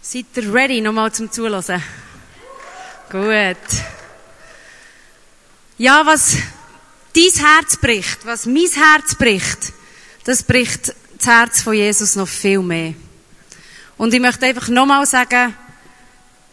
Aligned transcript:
Seid 0.00 0.26
ihr 0.36 0.54
ready, 0.54 0.80
nochmal 0.80 1.12
zum 1.12 1.30
Zuhören? 1.30 1.82
Gut. 3.10 3.56
Ja, 5.76 6.06
was 6.06 6.36
dein 7.14 7.44
Herz 7.44 7.76
bricht, 7.76 8.24
was 8.24 8.46
mein 8.46 8.68
Herz 8.68 9.16
bricht, 9.16 9.72
das 10.24 10.44
bricht 10.44 10.94
das 11.18 11.26
Herz 11.26 11.62
von 11.62 11.74
Jesus 11.74 12.14
noch 12.14 12.28
viel 12.28 12.60
mehr. 12.60 12.94
Und 13.96 14.14
ich 14.14 14.20
möchte 14.20 14.46
einfach 14.46 14.68
nochmal 14.68 15.04
sagen, 15.04 15.54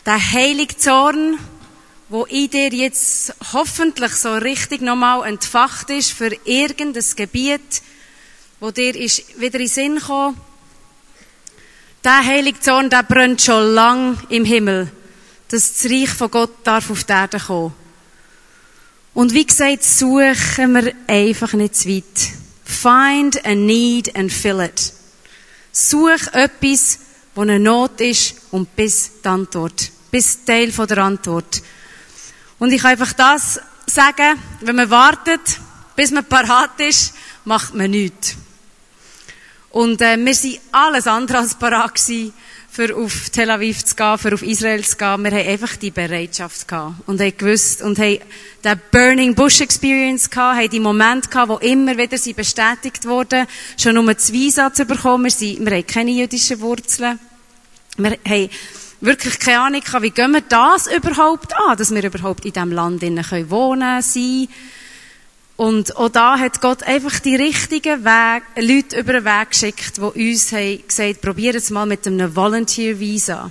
der 0.05 0.31
heilige 0.31 0.77
Zorn, 0.77 1.37
wo 2.09 2.25
in 2.25 2.49
dir 2.49 2.69
jetzt 2.69 3.33
hoffentlich 3.53 4.13
so 4.15 4.33
richtig 4.33 4.81
nochmal 4.81 5.27
entfacht 5.27 5.91
ist 5.91 6.13
für 6.13 6.35
irgendein 6.45 7.05
Gebiet, 7.15 7.83
wo 8.59 8.71
dir 8.71 8.95
ist 8.95 9.39
wieder 9.39 9.59
in 9.59 9.67
Sinn 9.67 9.95
gekommen, 9.95 10.35
der 12.05 12.23
heilige 12.23 12.59
Zorn, 12.59 12.89
der 12.89 13.03
brennt 13.03 13.41
schon 13.41 13.73
lang 13.73 14.17
im 14.29 14.45
Himmel, 14.45 14.91
dass 15.49 15.73
das 15.73 15.91
Reich 15.91 16.09
von 16.09 16.29
Gott 16.29 16.51
darf 16.63 16.91
auf 16.91 17.03
die 17.03 17.11
Erde 17.11 17.39
kommen. 17.39 17.73
Und 19.15 19.33
wie 19.33 19.45
gesagt, 19.45 19.83
suchen 19.83 20.73
wir 20.73 20.93
einfach 21.07 21.53
nicht 21.53 21.75
zu 21.75 21.89
weit. 21.89 22.03
Find 22.63 23.43
a 23.45 23.55
need 23.55 24.15
and 24.15 24.31
fill 24.31 24.59
it. 24.59 24.93
Such 25.71 26.27
etwas, 26.33 26.99
wo 27.33 27.41
eine 27.41 27.59
Not 27.59 27.99
ist 28.01 28.35
und 28.51 28.75
bis 28.75 29.21
die 29.23 29.27
Antwort. 29.27 29.91
Bis 30.11 30.45
Teil 30.45 30.71
von 30.71 30.87
der 30.87 30.99
Antwort. 30.99 31.63
Und 32.59 32.71
ich 32.71 32.81
kann 32.81 32.91
einfach 32.91 33.13
das 33.13 33.59
sagen, 33.87 34.39
wenn 34.61 34.75
man 34.75 34.89
wartet, 34.89 35.59
bis 35.95 36.11
man 36.11 36.25
parat 36.25 36.79
ist, 36.79 37.13
macht 37.45 37.73
man 37.73 37.91
nichts. 37.91 38.35
Und 39.75 40.01
äh, 40.01 40.15
wir 40.17 40.33
sind 40.33 40.61
alles 40.71 41.05
andere 41.05 41.39
als 41.39 41.55
parat 41.55 41.95
gewesen, 41.95 42.31
für 42.69 42.95
auf 42.95 43.29
Tel 43.29 43.49
Aviv 43.49 43.83
zu 43.83 43.93
gehen, 43.93 44.17
für 44.17 44.33
auf 44.33 44.41
Israel 44.41 44.81
zu 44.85 44.95
gehen. 44.95 45.21
Wir 45.25 45.31
haben 45.31 45.49
einfach 45.49 45.75
die 45.75 45.91
Bereitschaft 45.91 46.65
gehabt 46.65 46.95
und 47.07 47.19
haben 47.19 47.37
gewusst 47.37 47.81
und 47.81 47.99
haben 47.99 48.19
den 48.63 48.81
Burning 48.89 49.35
Bush 49.35 49.59
Experience 49.59 50.29
gehabt, 50.29 50.59
haben 50.61 50.69
die 50.69 50.79
Momente 50.79 51.27
gehabt, 51.27 51.49
wo 51.49 51.57
immer 51.57 51.97
wieder 51.97 52.17
sie 52.17 52.31
bestätigt 52.31 53.03
wurden, 53.05 53.47
schon 53.77 53.97
um 53.97 54.07
das 54.07 54.31
Visa 54.31 54.73
zu 54.73 54.85
bekommen. 54.85 55.25
Wir, 55.25 55.31
sind, 55.31 55.65
wir 55.65 55.75
haben 55.75 55.87
keine 55.87 56.11
jüdischen 56.11 56.61
Wurzeln. 56.61 57.19
Wir 57.97 58.17
haben 58.25 58.49
wirklich 59.01 59.39
keine 59.39 59.59
Ahnung 59.59 59.81
gehabt, 59.81 60.03
wie 60.03 60.11
gehen 60.11 60.31
wir 60.31 60.39
das 60.39 60.87
überhaupt 60.87 61.53
an, 61.53 61.75
dass 61.75 61.93
wir 61.93 62.01
überhaupt 62.01 62.45
in 62.45 62.53
diesem 62.53 62.71
Land 62.71 63.01
wohnen 63.01 63.25
können, 63.25 64.01
sein 64.01 64.47
und 65.57 65.95
auch 65.95 66.09
da 66.09 66.37
hat 66.37 66.59
Gott 66.59 66.83
einfach 66.83 67.19
die 67.19 67.35
richtigen 67.35 68.03
Weg, 68.03 68.43
Leute 68.57 68.99
über 68.99 69.13
den 69.13 69.25
Weg 69.25 69.51
geschickt, 69.51 69.97
die 69.97 70.29
uns 70.29 70.51
haben 70.51 70.83
gesagt, 70.85 71.21
probiert 71.21 71.55
es 71.55 71.69
mal 71.69 71.85
mit 71.85 72.05
einem 72.05 72.35
Volunteer 72.35 72.99
Visa. 72.99 73.49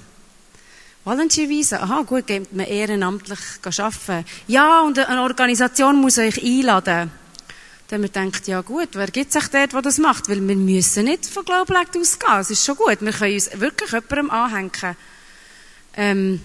Volunteer 1.04 1.48
Visa? 1.48 1.78
Aha, 1.78 2.02
gut, 2.02 2.26
geht 2.26 2.52
man 2.52 2.66
ehrenamtlich 2.66 3.38
arbeiten. 3.64 4.26
Ja, 4.46 4.82
und 4.82 4.98
eine 4.98 5.22
Organisation 5.22 5.96
muss 5.96 6.18
euch 6.18 6.42
einladen. 6.42 7.10
Dann 7.88 8.00
man 8.00 8.12
denkt, 8.12 8.48
ja 8.48 8.60
gut, 8.60 8.88
wer 8.92 9.06
gibt 9.06 9.32
sich 9.32 9.48
dort, 9.48 9.72
der 9.72 9.82
das 9.82 9.98
macht? 9.98 10.28
Weil 10.28 10.46
wir 10.46 10.56
müssen 10.56 11.04
nicht 11.04 11.26
von 11.26 11.44
Glaublegt 11.44 11.96
ausgehen. 11.96 12.40
Es 12.40 12.50
ist 12.50 12.64
schon 12.64 12.76
gut. 12.76 13.00
Wir 13.00 13.12
können 13.12 13.34
uns 13.34 13.50
wirklich 13.60 13.92
jemandem 13.92 14.30
anhängen. 14.30 14.96
Ähm, 15.96 16.40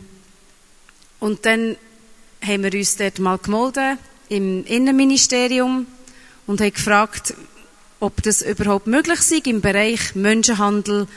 und 1.20 1.46
dann 1.46 1.76
haben 2.46 2.64
wir 2.64 2.74
uns 2.74 2.96
dort 2.96 3.20
mal 3.20 3.38
gemeldet 3.38 3.98
im 4.30 4.64
Innenministerium 4.66 5.86
und 6.48 6.62
habe 6.62 6.72
gefragt, 6.72 7.34
ob 8.00 8.24
das 8.24 8.42
überhaupt 8.42 8.88
möglich 8.88 9.22
sei, 9.22 9.42
im 9.46 9.62
Bereich 9.62 10.16
Menschenhandel 10.16 11.08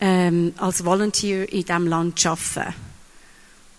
ähm, 0.00 0.54
als 0.58 0.84
Volunteer 0.84 1.52
in 1.52 1.64
diesem 1.64 1.86
Land 1.86 2.18
zu 2.18 2.30
arbeiten. 2.30 2.74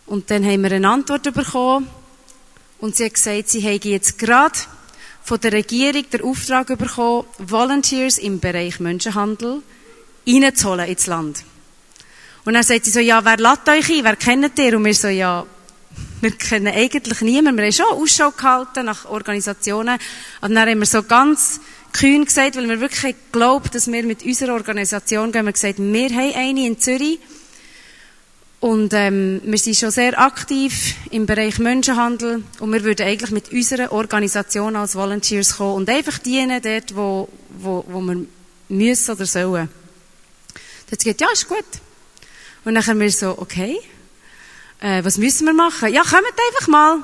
Und 0.05 0.31
dann 0.31 0.43
haben 0.43 0.63
wir 0.63 0.71
eine 0.71 0.89
Antwort 0.89 1.31
bekommen 1.33 1.87
und 2.79 2.95
sie 2.95 3.05
hat 3.05 3.13
gesagt, 3.13 3.49
sie 3.49 3.61
hätte 3.61 3.89
jetzt 3.89 4.17
gerade 4.17 4.57
von 5.23 5.39
der 5.39 5.53
Regierung 5.53 6.09
den 6.09 6.23
Auftrag 6.23 6.67
bekommen, 6.77 7.25
Volunteers 7.37 8.17
im 8.17 8.39
Bereich 8.39 8.79
Menschenhandel 8.79 9.61
reinzuholen 10.27 10.87
ins 10.87 11.05
Land. 11.07 11.43
Und 12.45 12.53
dann 12.53 12.63
sagt 12.63 12.85
sie 12.85 12.91
so, 12.91 12.99
ja, 12.99 13.23
wer 13.23 13.37
lädt 13.37 13.69
euch 13.69 13.89
ein? 13.91 14.03
Wer 14.03 14.15
kennt 14.15 14.57
ihr? 14.57 14.75
Und 14.75 14.85
wir 14.85 14.93
so, 14.95 15.07
ja, 15.07 15.45
wir 16.21 16.31
kennen 16.31 16.73
eigentlich 16.73 17.21
niemanden. 17.21 17.57
Wir 17.57 17.65
haben 17.65 17.71
schon 17.71 18.01
Ausschau 18.03 18.31
gehalten 18.31 18.85
nach 18.85 19.05
Organisationen. 19.05 19.97
Und 20.41 20.55
dann 20.55 20.69
haben 20.69 20.79
wir 20.79 20.85
so 20.85 21.03
ganz 21.03 21.61
kühn 21.93 22.25
gesagt, 22.25 22.55
weil 22.57 22.67
wir 22.67 22.81
wirklich 22.81 23.15
glaubt, 23.31 23.73
dass 23.73 23.91
wir 23.91 24.03
mit 24.03 24.23
unserer 24.23 24.53
Organisation 24.53 25.31
gehen. 25.31 25.45
Wir 25.45 25.47
haben 25.47 25.53
gesagt, 25.53 25.79
wir 25.79 26.09
haben 26.09 26.35
eine 26.35 26.67
in 26.67 26.79
Zürich. 26.79 27.19
Und 28.59 28.93
ähm, 28.93 29.39
wir 29.45 29.57
sind 29.57 29.77
schon 29.77 29.91
sehr 29.91 30.19
aktiv 30.19 30.95
im 31.11 31.25
Bereich 31.25 31.59
Menschenhandel 31.59 32.43
und 32.59 32.73
wir 32.73 32.83
würden 32.83 33.07
eigentlich 33.07 33.31
mit 33.31 33.53
unserer 33.53 33.93
Organisation 33.93 34.75
als 34.75 34.95
Volunteers 34.95 35.55
kommen 35.55 35.75
und 35.75 35.89
einfach 35.89 36.17
dienen 36.17 36.61
dort, 36.61 36.93
wo, 36.93 37.29
wo, 37.57 37.85
wo 37.87 38.01
wir 38.01 38.25
müssen 38.67 39.11
oder 39.15 39.25
sollen. 39.25 39.69
Dann 39.69 40.91
hat 40.91 40.99
sie 40.99 41.05
gesagt, 41.05 41.21
ja, 41.21 41.27
ist 41.31 41.47
gut. 41.47 41.63
Und 42.65 42.75
dann 42.75 42.85
haben 42.85 42.99
wir 42.99 43.09
so, 43.09 43.37
okay 43.37 43.79
äh, 44.79 45.03
was 45.03 45.17
müssen 45.17 45.45
wir 45.45 45.53
machen? 45.53 45.93
Ja, 45.93 46.03
kommt 46.03 46.23
einfach 46.23 46.67
mal. 46.67 46.99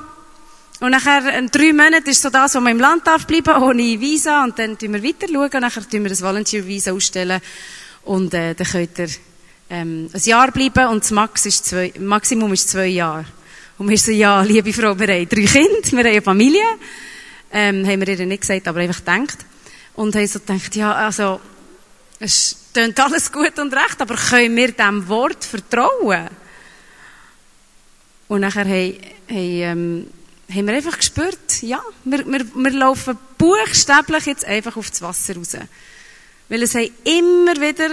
Und 0.80 0.90
nachher, 0.90 1.38
in 1.38 1.50
drei 1.50 1.72
Monaten 1.72 2.08
ist 2.08 2.22
so 2.22 2.30
das, 2.30 2.54
wo 2.54 2.60
man 2.60 2.72
im 2.72 2.80
Land 2.80 3.06
darf 3.06 3.26
bleiben, 3.26 3.62
ohne 3.62 4.00
Visa. 4.00 4.44
Und 4.44 4.58
dann 4.58 4.78
tun 4.78 4.92
wir 4.92 5.02
weiter 5.02 5.26
schauen. 5.32 5.60
Nachher 5.60 5.88
tun 5.88 6.02
wir 6.02 6.10
das 6.10 6.22
Volunteer-Visa 6.22 6.92
ausstellen. 6.92 7.40
Und, 8.04 8.34
äh, 8.34 8.54
dann 8.54 8.66
könnt 8.66 8.98
ihr, 8.98 9.08
ähm, 9.70 10.10
ein 10.12 10.20
Jahr 10.20 10.50
bleiben. 10.52 10.88
Und 10.88 11.04
das 11.04 11.10
Max 11.10 11.46
ist 11.46 11.66
zwei, 11.66 11.92
Maximum 11.98 12.52
ist 12.52 12.68
zwei 12.68 12.86
Jahre. 12.86 13.24
Und 13.78 13.88
wir 13.88 13.98
so, 13.98 14.10
ja, 14.10 14.42
liebe 14.42 14.72
Frau, 14.72 14.98
wir 14.98 15.08
haben 15.08 15.28
drei 15.28 15.44
Kinder, 15.44 15.92
wir 15.92 15.98
haben 15.98 16.06
eine 16.06 16.22
Familie. 16.22 16.64
Ähm, 17.52 17.86
haben 17.86 18.00
wir 18.00 18.08
ihr 18.08 18.26
nicht 18.26 18.40
gesagt, 18.40 18.68
aber 18.68 18.80
einfach 18.80 18.98
gedacht. 18.98 19.38
Und 19.94 20.14
haben 20.14 20.26
so 20.26 20.40
gedacht, 20.40 20.76
ja, 20.76 20.92
also, 20.92 21.40
es 22.18 22.56
klingt 22.72 22.98
alles 23.00 23.32
gut 23.32 23.58
und 23.58 23.72
recht, 23.74 24.00
aber 24.00 24.14
können 24.14 24.56
wir 24.56 24.72
diesem 24.72 25.08
Wort 25.08 25.44
vertrauen? 25.44 26.28
Und 28.28 28.40
nachher 28.40 28.64
haben, 28.64 28.94
haben, 29.28 29.36
ähm, 29.36 30.06
haben 30.50 30.66
wir 30.66 30.74
einfach 30.74 30.96
gespürt, 30.96 31.62
ja, 31.62 31.82
wir, 32.04 32.26
wir, 32.26 32.44
wir 32.54 32.70
laufen 32.70 33.18
buchstäblich 33.38 34.26
jetzt 34.26 34.44
einfach 34.44 34.76
auf 34.76 34.90
das 34.90 35.02
Wasser 35.02 35.36
raus. 35.36 35.56
Weil 36.48 36.62
es 36.62 36.74
haben 36.74 36.90
immer 37.04 37.60
wieder 37.60 37.90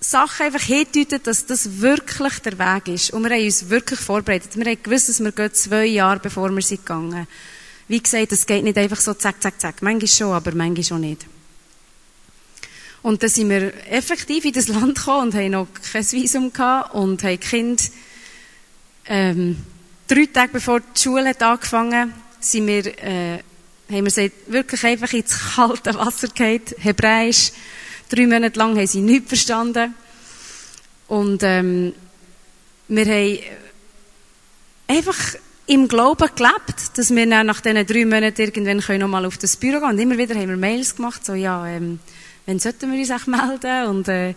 Sachen 0.00 0.46
einfach 0.46 0.62
hingedeutet, 0.62 1.26
dass 1.26 1.46
das 1.46 1.80
wirklich 1.80 2.38
der 2.40 2.58
Weg 2.58 2.88
ist. 2.88 3.12
Und 3.12 3.22
wir 3.24 3.30
haben 3.30 3.44
uns 3.44 3.68
wirklich 3.68 4.00
vorbereitet. 4.00 4.56
Wir 4.56 4.64
haben 4.64 4.82
gewusst, 4.82 5.08
dass 5.08 5.20
wir 5.20 5.32
gehen 5.32 5.54
zwei 5.54 5.86
Jahre, 5.86 6.18
bevor 6.18 6.50
wir 6.50 6.62
sind 6.62 6.84
gegangen. 6.84 7.26
Wie 7.88 8.02
gesagt, 8.02 8.32
es 8.32 8.46
geht 8.46 8.64
nicht 8.64 8.78
einfach 8.78 9.00
so 9.00 9.14
zack, 9.14 9.40
zack, 9.40 9.60
zack. 9.60 9.82
Manchmal 9.82 10.08
schon, 10.08 10.32
aber 10.32 10.54
manchmal 10.54 10.84
schon 10.84 11.00
nicht. 11.02 11.26
Und 13.02 13.22
dann 13.22 13.30
sind 13.30 13.50
wir 13.50 13.72
effektiv 13.90 14.44
in 14.44 14.52
das 14.52 14.68
Land 14.68 14.96
gekommen 14.96 15.28
und 15.28 15.34
haben 15.34 15.50
noch 15.50 15.68
kein 15.92 16.10
Visum 16.10 16.52
gehabt 16.52 16.94
und 16.94 17.22
haben 17.22 17.40
Kind 17.40 17.90
ähm, 19.06 19.56
drei 20.06 20.26
Tage 20.26 20.52
bevor 20.52 20.80
die 20.80 21.00
Schule 21.00 21.30
hat 21.30 21.42
angefangen 21.42 22.12
sind 22.44 22.66
wir, 22.66 22.86
äh, 22.86 23.38
haben 23.90 24.04
wir 24.04 24.10
sie 24.10 24.32
wirklich 24.48 24.84
einfach 24.84 25.12
ins 25.12 25.54
kalte 25.54 25.94
Wasser 25.94 26.28
gehabt, 26.28 26.74
Hebräisch. 26.78 27.52
Drei 28.08 28.26
Monate 28.26 28.58
lang 28.58 28.76
haben 28.76 28.86
sie 28.86 29.00
nichts 29.00 29.28
verstanden. 29.28 29.94
Und 31.08 31.42
ähm, 31.42 31.94
wir 32.88 33.06
haben 33.06 33.38
einfach 34.88 35.18
im 35.66 35.88
Glauben 35.88 36.28
gelebt, 36.34 36.98
dass 36.98 37.14
wir 37.14 37.26
nach 37.26 37.60
diesen 37.60 37.86
drei 37.86 38.04
Monaten 38.04 38.40
irgendwann 38.40 38.80
können 38.80 39.00
noch 39.00 39.08
mal 39.08 39.24
auf 39.24 39.38
das 39.38 39.56
Büro 39.56 39.78
gehen 39.78 39.90
Und 39.90 39.98
immer 39.98 40.18
wieder 40.18 40.34
haben 40.34 40.48
wir 40.48 40.56
Mails 40.56 40.96
gemacht, 40.96 41.24
so, 41.24 41.34
ja, 41.34 41.66
ähm, 41.66 42.00
wann 42.46 42.58
sollten 42.58 42.92
wir 42.92 42.98
uns 42.98 43.10
auch 43.10 43.26
melden? 43.26 43.88
Und 43.88 44.08
äh, 44.08 44.34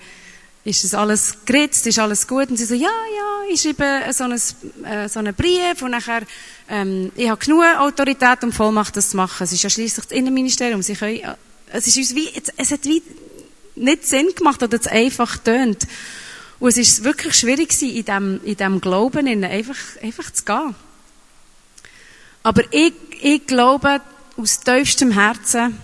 ist 0.66 0.84
das 0.84 0.96
alles 0.96 1.38
geritzt, 1.45 1.86
ist 1.86 2.00
alles 2.00 2.28
gut? 2.28 2.50
Und 2.50 2.57
sie 2.57 2.66
so, 2.66 2.74
ja, 2.74 2.81
ja, 2.81 3.54
ich 3.54 3.62
schreibe 3.62 4.12
so 4.12 4.24
einen, 4.24 4.42
äh, 4.84 5.07
so 5.07 5.19
einen 5.19 5.34
Brief 5.36 5.81
und 5.84 5.92
nachher, 5.92 6.24
ähm, 6.68 7.12
ich 7.16 7.30
habe 7.30 7.44
genug 7.44 7.63
Autorität 7.78 8.44
und 8.44 8.51
Vollmacht, 8.51 8.98
das 8.98 9.12
zu 9.12 9.18
machen. 9.18 9.44
Es 9.44 9.51
ist 9.51 9.62
ja 9.62 9.69
schließlich 9.69 10.07
das 10.07 10.18
Innenministerium. 10.18 10.81
Sie 10.81 10.95
können, 10.95 11.18
äh, 11.18 11.36
es 11.72 11.86
ist 11.86 11.98
uns 11.98 12.16
wie, 12.16 12.30
es 12.57 12.72
hat 12.72 12.84
wie 12.84 13.04
nicht 13.75 14.07
Sinn 14.07 14.30
gemacht 14.36 14.63
oder 14.63 14.75
es 14.75 14.88
einfach 14.88 15.38
tönt. 15.38 15.86
Und 16.60 16.69
es 16.69 16.78
ist 16.78 17.04
wirklich 17.04 17.36
schwierig 17.36 17.69
gewesen, 17.69 17.95
in 17.95 18.06
dem, 18.06 18.42
in 18.44 18.57
dem 18.57 18.81
Glauben 18.81 19.44
einfach, 19.44 19.78
einfach 20.01 20.31
zu 20.31 20.45
gehen. 20.45 20.75
Aber 22.42 22.63
ich, 22.72 22.94
ich 23.22 23.45
glaube 23.45 24.01
aus 24.38 24.62
tiefstem 24.62 25.12
Herzen, 25.12 25.78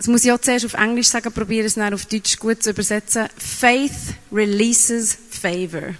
das 0.00 0.06
muss 0.06 0.24
ich 0.24 0.32
auch 0.32 0.40
zuerst 0.40 0.64
auf 0.64 0.72
Englisch 0.72 1.08
sagen, 1.08 1.30
probiere 1.30 1.66
es 1.66 1.74
dann 1.74 1.92
auf 1.92 2.06
Deutsch 2.06 2.38
gut 2.38 2.62
zu 2.62 2.70
übersetzen. 2.70 3.28
Faith 3.36 4.14
releases 4.32 5.18
favor. 5.30 5.94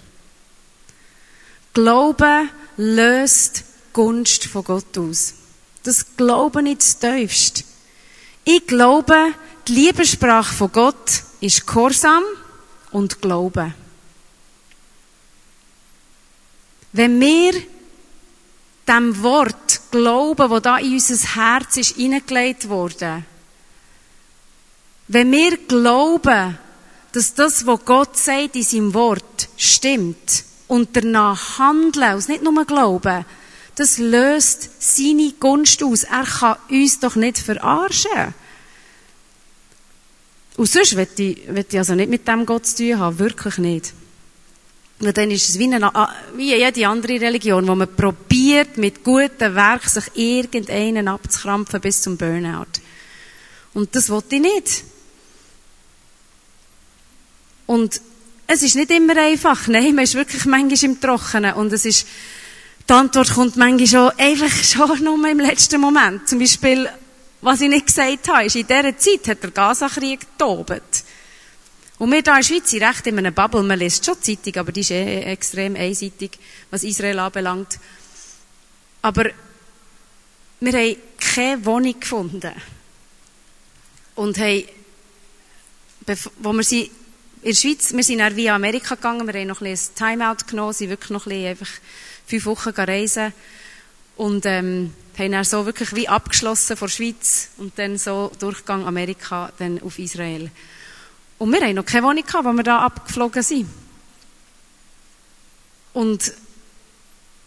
Glaube 1.75 2.49
löst 2.77 3.63
Gunst 3.93 4.45
von 4.45 4.63
Gott 4.63 4.97
aus. 4.97 5.35
Das 5.83 6.17
Glauben 6.17 6.63
nicht 6.63 6.81
zu 6.81 6.99
tiefst. 6.99 7.63
Ich 8.43 8.65
glaube, 8.65 9.35
die 9.67 9.73
Liebessprache 9.73 10.51
von 10.51 10.71
Gott 10.71 11.21
ist 11.39 11.67
Gehorsam 11.67 12.23
und 12.89 13.21
Glauben. 13.21 13.71
Wenn 16.91 17.19
wir 17.19 17.53
dem 18.87 19.21
Wort 19.21 19.79
glauben, 19.91 20.49
wo 20.49 20.59
da 20.59 20.79
in 20.79 20.93
unser 20.93 21.35
Herz 21.35 21.77
ist 21.77 21.97
hineingelegt 21.97 22.67
wurde, 22.67 23.25
wenn 25.11 25.31
wir 25.31 25.57
glauben, 25.57 26.57
dass 27.11 27.33
das, 27.33 27.65
was 27.65 27.85
Gott 27.85 28.17
sagt 28.17 28.55
in 28.55 28.63
seinem 28.63 28.93
Wort, 28.93 29.49
stimmt 29.57 30.45
und 30.69 30.95
danach 30.95 31.59
handeln, 31.59 32.15
und 32.15 32.29
nicht 32.29 32.43
nur 32.43 32.65
glauben, 32.65 33.25
das 33.75 33.97
löst 33.97 34.69
seine 34.79 35.33
Gunst 35.37 35.83
aus. 35.83 36.03
Er 36.03 36.23
kann 36.23 36.57
uns 36.69 36.99
doch 36.99 37.15
nicht 37.15 37.39
verarschen. 37.39 38.33
Und 40.55 40.69
sonst 40.69 40.95
will 40.95 41.07
ich, 41.17 41.49
ich 41.49 41.77
also 41.77 41.95
nicht 41.95 42.09
mit 42.09 42.27
dem 42.27 42.45
Gott 42.45 42.65
zu 42.65 42.77
tun 42.77 42.99
haben, 42.99 43.19
wirklich 43.19 43.57
nicht. 43.57 43.93
Und 44.99 45.17
dann 45.17 45.31
ist 45.31 45.49
es 45.49 45.59
wie, 45.59 45.73
eine, 45.73 45.91
wie 46.35 46.55
jede 46.55 46.87
andere 46.87 47.19
Religion, 47.19 47.67
wo 47.67 47.75
man 47.75 47.93
probiert, 47.93 48.77
mit 48.77 49.03
guten 49.03 49.55
Werken 49.55 49.89
sich 49.89 50.05
irgendeinen 50.13 51.07
abzukrampfen 51.09 51.81
bis 51.81 52.01
zum 52.01 52.15
Burnout. 52.15 52.79
Und 53.73 53.93
das 53.95 54.09
wollte 54.09 54.35
ich 54.35 54.41
nicht. 54.41 54.83
Und 57.71 58.01
es 58.47 58.63
ist 58.63 58.75
nicht 58.75 58.91
immer 58.91 59.15
einfach. 59.15 59.69
Nein, 59.69 59.95
man 59.95 60.03
ist 60.03 60.15
wirklich 60.15 60.43
manchmal 60.43 60.91
im 60.91 60.99
Trockenen. 60.99 61.53
Und 61.53 61.71
es 61.71 61.85
ist, 61.85 62.05
die 62.89 62.91
Antwort 62.91 63.33
kommt 63.33 63.55
manchmal 63.55 63.87
schon, 63.87 64.19
einfach 64.19 64.51
schon 64.63 65.01
nur 65.05 65.25
im 65.25 65.39
letzten 65.39 65.79
Moment. 65.79 66.27
Zum 66.27 66.39
Beispiel, 66.39 66.89
was 67.39 67.61
ich 67.61 67.69
nicht 67.69 67.87
gesagt 67.87 68.27
habe, 68.27 68.43
ist, 68.43 68.57
in 68.57 68.67
dieser 68.67 68.97
Zeit 68.97 69.25
hat 69.25 69.43
der 69.43 69.51
Gaza-Krieg 69.51 70.19
getobt. 70.19 71.05
Und 71.97 72.09
wir 72.11 72.17
hier 72.17 72.17
in 72.17 72.23
der 72.25 72.43
Schweiz 72.43 72.71
sind 72.71 72.83
recht 72.83 73.07
in 73.07 73.17
einer 73.17 73.31
Bubble. 73.31 73.63
Man 73.63 73.79
liest 73.79 74.05
schon 74.05 74.21
Zeitung, 74.21 74.57
aber 74.57 74.73
die 74.73 74.81
ist 74.81 74.91
eh 74.91 75.21
extrem 75.21 75.77
einseitig, 75.77 76.31
was 76.71 76.83
Israel 76.83 77.19
anbelangt. 77.19 77.79
Aber 79.01 79.29
wir 80.59 80.73
haben 80.73 80.97
keine 81.17 81.65
Wohnung 81.65 81.97
gefunden. 81.97 82.51
Und 84.15 84.37
haben, 84.39 84.65
wo 86.41 86.51
wir 86.51 86.63
sie 86.63 86.91
in 87.43 87.49
der 87.49 87.55
Schweiz, 87.55 87.91
wir 87.93 88.03
sind 88.03 88.19
dann 88.19 88.35
via 88.35 88.55
Amerika 88.55 88.95
gegangen, 88.95 89.25
wir 89.25 89.33
haben 89.33 89.47
noch 89.47 89.61
ein 89.61 89.71
bisschen 89.71 89.95
Timeout 89.95 90.45
genommen, 90.47 90.73
sind 90.73 90.89
wirklich 90.89 91.09
noch 91.09 91.25
ein 91.25 91.57
bisschen 91.57 91.79
fünf 92.27 92.45
Wochen 92.45 92.69
reisen 92.69 93.33
und 94.15 94.45
ähm, 94.45 94.93
haben 95.17 95.31
dann 95.31 95.43
so 95.43 95.65
wirklich 95.65 95.95
wie 95.95 96.07
abgeschlossen 96.07 96.77
vor 96.77 96.87
der 96.87 96.93
Schweiz 96.93 97.49
und 97.57 97.77
dann 97.79 97.97
so 97.97 98.31
Durchgang 98.39 98.85
Amerika, 98.85 99.51
dann 99.57 99.81
auf 99.81 99.97
Israel. 99.97 100.51
Und 101.39 101.51
wir 101.51 101.61
haben 101.61 101.75
noch 101.75 101.85
keine 101.85 102.05
Wohnung 102.05 102.23
gehabt, 102.23 102.45
wo 102.45 102.53
wir 102.53 102.63
da 102.63 102.79
abgeflogen 102.79 103.41
sind. 103.41 103.67
Und 105.93 106.31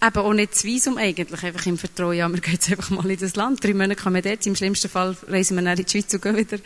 eben 0.02 0.18
auch 0.18 0.32
nicht 0.32 0.54
das 0.54 0.64
Visum 0.64 0.98
eigentlich, 0.98 1.42
einfach 1.44 1.66
im 1.66 1.78
Vertrauen, 1.78 2.16
ja, 2.16 2.28
wir 2.28 2.40
gehen 2.40 2.54
jetzt 2.54 2.68
einfach 2.68 2.90
mal 2.90 3.08
in 3.08 3.16
das 3.16 3.36
Land, 3.36 3.62
drei 3.62 3.72
Monate 3.72 4.02
kommen 4.02 4.16
wir 4.16 4.22
dort, 4.22 4.44
im 4.44 4.56
schlimmsten 4.56 4.88
Fall 4.88 5.16
reisen 5.28 5.56
wir 5.56 5.62
dann 5.62 5.78
in 5.78 5.84
die 5.84 5.90
Schweiz 5.90 6.12
und 6.12 6.20
gehen 6.20 6.36
wieder. 6.36 6.58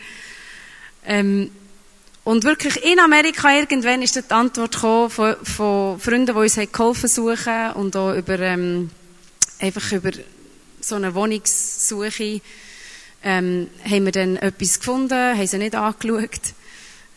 Ähm, 1.05 1.51
und 2.29 2.43
wirklich 2.43 2.85
in 2.85 2.99
Amerika 2.99 3.51
irgendwann 3.51 4.03
ist 4.03 4.15
die 4.15 4.31
Antwort 4.31 4.73
gekommen 4.73 5.09
von, 5.09 5.35
von 5.41 5.99
Freunden, 5.99 6.27
die 6.27 6.31
uns 6.33 6.59
geholfen 6.71 7.09
suchen 7.09 7.71
und 7.73 7.95
auch 7.95 8.13
über, 8.13 8.39
ähm, 8.39 8.91
einfach 9.59 9.91
über 9.91 10.11
so 10.79 10.93
eine 10.93 11.15
Wohnungssuche, 11.15 12.39
ähm, 13.23 13.67
haben 13.83 14.05
wir 14.05 14.11
dann 14.11 14.37
etwas 14.37 14.77
gefunden, 14.77 15.17
haben 15.17 15.47
sie 15.47 15.57
nicht 15.57 15.73
angeschaut, 15.73 16.53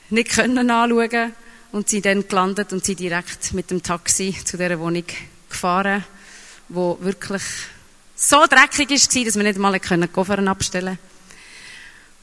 nicht 0.09 0.31
können 0.31 0.71
anschauen 0.71 1.35
und 1.73 1.91
sind 1.91 2.07
dann 2.07 2.27
gelandet 2.27 2.73
und 2.73 2.83
sind 2.83 3.01
direkt 3.01 3.53
mit 3.53 3.71
dem 3.71 3.83
Taxi 3.83 4.35
zu 4.43 4.57
dieser 4.57 4.81
Wohnung 4.81 5.05
gefahren, 5.51 6.07
wo 6.71 6.97
wirklich 7.03 7.43
so 8.17 8.47
dreckig 8.47 8.89
war, 8.89 9.25
dass 9.27 9.37
wir 9.37 9.43
nicht 9.43 9.59
mal 9.59 9.79
einen 9.79 10.11
Koffer 10.11 10.39
abstellen 10.39 10.97
konnten. 10.97 11.12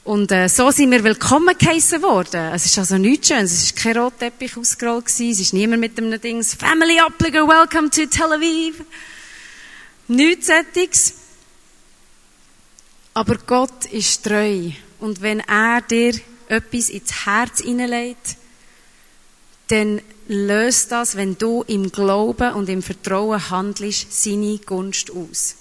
Und 0.02 0.32
äh, 0.32 0.48
so 0.48 0.70
sind 0.70 0.92
wir 0.92 1.04
willkommen 1.04 1.54
geheissen 1.58 2.02
worden. 2.02 2.52
Es 2.54 2.64
ist 2.64 2.78
also 2.78 2.96
nichts 2.96 3.28
Schönes. 3.28 3.52
Es 3.52 3.74
war 3.74 3.82
kein 3.82 3.98
Rotteppich 3.98 4.56
ausgerollt. 4.56 5.04
Gewesen. 5.04 5.30
Es 5.30 5.40
ist 5.40 5.52
niemand 5.52 5.80
mit 5.80 5.98
einem 5.98 6.18
Dings. 6.18 6.54
Family 6.54 6.98
Obliger, 7.02 7.46
welcome 7.46 7.90
to 7.90 8.06
Tel 8.06 8.32
Aviv. 8.32 8.82
Nichts 10.08 10.46
Sättiges. 10.46 11.14
Aber 13.12 13.36
Gott 13.46 13.84
ist 13.92 14.24
treu. 14.24 14.70
Und 15.00 15.20
wenn 15.20 15.40
er 15.40 15.82
dir 15.82 16.14
etwas 16.48 16.88
ins 16.88 17.26
Herz 17.26 17.60
hineinlegt, 17.60 18.36
dann 19.68 20.00
löst 20.28 20.92
das, 20.92 21.16
wenn 21.16 21.36
du 21.36 21.62
im 21.64 21.92
Glauben 21.92 22.54
und 22.54 22.70
im 22.70 22.82
Vertrauen 22.82 23.50
handelst, 23.50 24.22
seine 24.22 24.58
Gunst 24.58 25.10
aus. 25.10 25.56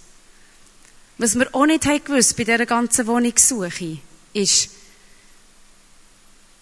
Was 1.18 1.38
wir 1.38 1.54
auch 1.54 1.66
nicht 1.66 1.86
haben 1.86 2.04
gewusst 2.04 2.38
bei 2.38 2.46
dieser 2.46 2.66
ganzen 2.66 3.06
Wohnungssuche 3.06 4.00
ist, 4.40 4.70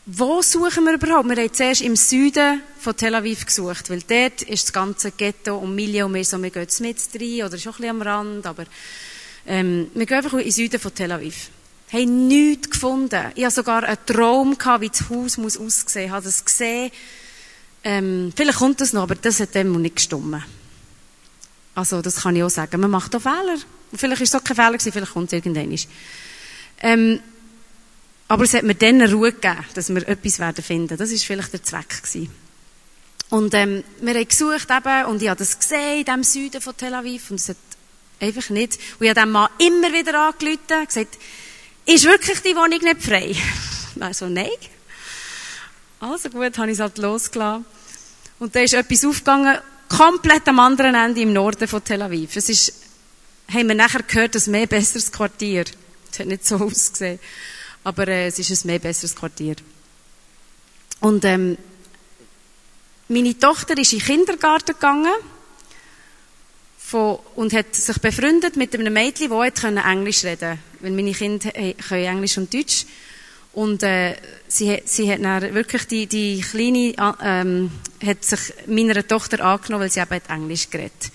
wo 0.06 0.42
suchen 0.42 0.86
wir 0.86 0.94
überhaupt? 0.94 1.28
Wir 1.28 1.36
haben 1.36 1.54
zuerst 1.54 1.82
im 1.82 1.98
Süden 1.98 2.62
von 2.80 2.96
Tel 2.96 3.14
Aviv 3.14 3.46
gesucht, 3.46 3.90
weil 3.90 4.02
dort 4.02 4.42
ist 4.44 4.64
das 4.64 4.74
ganze 4.74 5.12
Ghetto 5.12 5.58
und 5.58 5.76
Millie 5.76 6.06
und 6.06 6.14
wir 6.14 6.24
so, 6.24 6.42
wir 6.42 6.50
gehen 6.50 6.62
jetzt 6.62 6.80
mit 6.80 6.98
rein 7.16 7.46
oder 7.46 7.56
ist 7.56 7.68
auch 7.68 7.74
ein 7.74 7.82
bisschen 7.82 7.90
am 7.90 8.02
Rand, 8.02 8.46
aber 8.46 8.64
ähm, 9.46 9.92
wir 9.94 10.06
gehen 10.06 10.18
einfach 10.18 10.34
in 10.34 10.40
den 10.40 10.52
Süden 10.52 10.80
von 10.80 10.96
Tel 10.96 11.12
Aviv. 11.12 11.50
Wir 11.90 12.02
haben 12.02 12.28
nichts 12.28 12.70
gefunden. 12.70 13.32
Ich 13.36 13.44
hatte 13.44 13.56
sogar 13.56 13.84
einen 13.84 13.98
Traum, 14.06 14.58
gehabt, 14.58 14.82
wie 14.82 14.90
das 14.90 15.10
Haus 15.10 15.38
muss 15.38 15.58
aussehen. 15.58 16.06
Ich 16.06 16.12
habe 16.12 16.24
das 16.24 16.44
gesehen. 16.44 16.92
Ähm, 17.84 18.34
vielleicht 18.36 18.60
kommt 18.60 18.82
das 18.82 18.94
noch, 18.94 19.04
aber 19.04 19.16
das 19.16 19.40
hat 19.40 19.56
dem 19.56 19.82
nicht 19.82 19.96
gestimmt. 19.98 20.44
Also, 21.76 22.02
das 22.02 22.22
kann 22.22 22.36
ich 22.36 22.44
auch 22.44 22.50
sagen. 22.50 22.82
Man 22.82 22.92
macht 22.92 23.16
auch 23.16 23.22
Fehler. 23.22 23.58
Vielleicht 23.94 24.20
war 24.20 24.24
es 24.26 24.36
auch 24.36 24.44
kein 24.44 24.56
Fehler 24.56 24.80
vielleicht 24.80 25.14
kommt 25.14 25.32
es 25.32 25.34
irgendwann. 25.34 25.78
Ähm, 26.82 27.20
aber 28.28 28.44
es 28.44 28.54
hat 28.54 28.64
mir 28.64 28.76
dann 28.76 29.02
Ruhe 29.02 29.32
gegeben, 29.32 29.66
dass 29.74 29.90
wir 29.90 30.08
etwas 30.08 30.40
werden 30.40 30.64
finden. 30.64 30.98
Das 30.98 31.12
war 31.12 31.18
vielleicht 31.18 31.54
der 31.54 31.64
Zweck 31.64 32.04
gewesen. 32.04 32.30
Und 33.30 33.54
ähm, 33.54 33.84
wir 34.02 34.14
haben 34.14 34.28
gesucht 34.28 34.68
eben, 34.70 35.06
und 35.06 35.22
ich 35.22 35.30
habe 35.30 35.38
das 35.38 35.60
gesehen 35.60 36.00
in 36.00 36.06
dem 36.06 36.24
Süden 36.24 36.62
von 36.62 36.76
Tel 36.76 36.94
Aviv, 36.94 37.30
und 37.32 37.40
es 37.40 37.50
hat 37.50 37.58
einfach 38.20 38.50
nicht. 38.50 38.78
Und 39.00 39.06
ich 39.06 39.10
habe 39.10 39.22
dem 39.22 39.32
Mann 39.32 39.50
immer 39.60 39.92
wieder 39.94 40.28
angerufen, 40.28 40.86
gesagt, 40.86 41.18
ist 41.86 42.04
wirklich 42.06 42.40
die 42.42 42.56
Wohnung 42.56 42.80
nicht 42.82 43.02
frei? 43.02 43.36
Also, 44.00 44.30
nein. 44.30 44.52
Also 46.00 46.30
gut, 46.30 46.56
habe 46.60 46.68
ich 46.68 46.74
es 46.74 46.80
halt 46.80 47.00
losgelassen. 47.00 47.66
Und 48.38 48.56
da 48.56 48.60
ist 48.60 48.76
etwas 48.76 49.04
aufgegangen, 49.04 49.58
komplett 49.90 50.48
am 50.48 50.60
anderen 50.60 50.94
Ende 50.94 51.22
im 51.22 51.34
Norden 51.34 51.68
von 51.68 51.84
Tel 51.84 52.04
Aviv. 52.04 52.36
Es 52.36 52.48
ist, 52.48 52.74
haben 53.52 53.70
wir 53.70 53.74
nachher 53.74 54.04
gehört, 54.04 54.36
ein 54.36 54.52
mehr 54.52 54.68
besseres 54.68 55.12
Quartier. 55.12 55.66
Es 56.12 56.20
hat 56.20 56.28
nicht 56.28 56.46
so 56.46 56.58
ausgesehen 56.64 57.20
aber 57.88 58.10
äh, 58.10 58.28
es 58.28 58.38
ist 58.38 58.66
ein 58.66 58.68
mehr 58.68 58.80
besseres 58.80 59.16
Quartier. 59.16 59.56
Und 61.00 61.24
ähm, 61.24 61.58
meine 63.08 63.40
Tochter 63.40 63.78
ist 63.78 63.94
in 63.94 64.00
den 64.00 64.08
Kindergarten 64.08 64.74
gegangen 64.74 65.14
von, 66.78 67.20
und 67.38 67.54
hat 67.54 67.74
sich 67.74 67.98
befreundet 68.00 68.58
mit 68.58 68.76
einem 68.76 68.92
Mädchen, 68.92 69.30
das 69.30 69.86
Englisch 69.86 70.26
reden. 70.26 70.60
Weil 70.82 70.92
meine 70.92 71.14
Kinder 71.14 71.50
können 71.50 72.04
Englisch 72.04 72.38
und 72.38 72.54
Deutsch. 72.54 72.86
Und 73.54 73.84
äh, 73.84 74.18
sie, 74.50 74.82
sie 74.84 75.10
hat 75.10 75.22
wirklich 75.54 75.88
die, 75.88 76.08
die 76.08 76.42
Kleine 76.42 76.94
ähm, 77.24 77.72
hat 78.06 78.26
sich 78.26 78.54
meiner 78.68 79.08
Tochter 79.08 79.46
angenommen, 79.46 79.84
weil 79.84 79.92
sie 79.92 80.02
eben 80.02 80.22
Englisch 80.28 80.70
geredet 80.70 81.12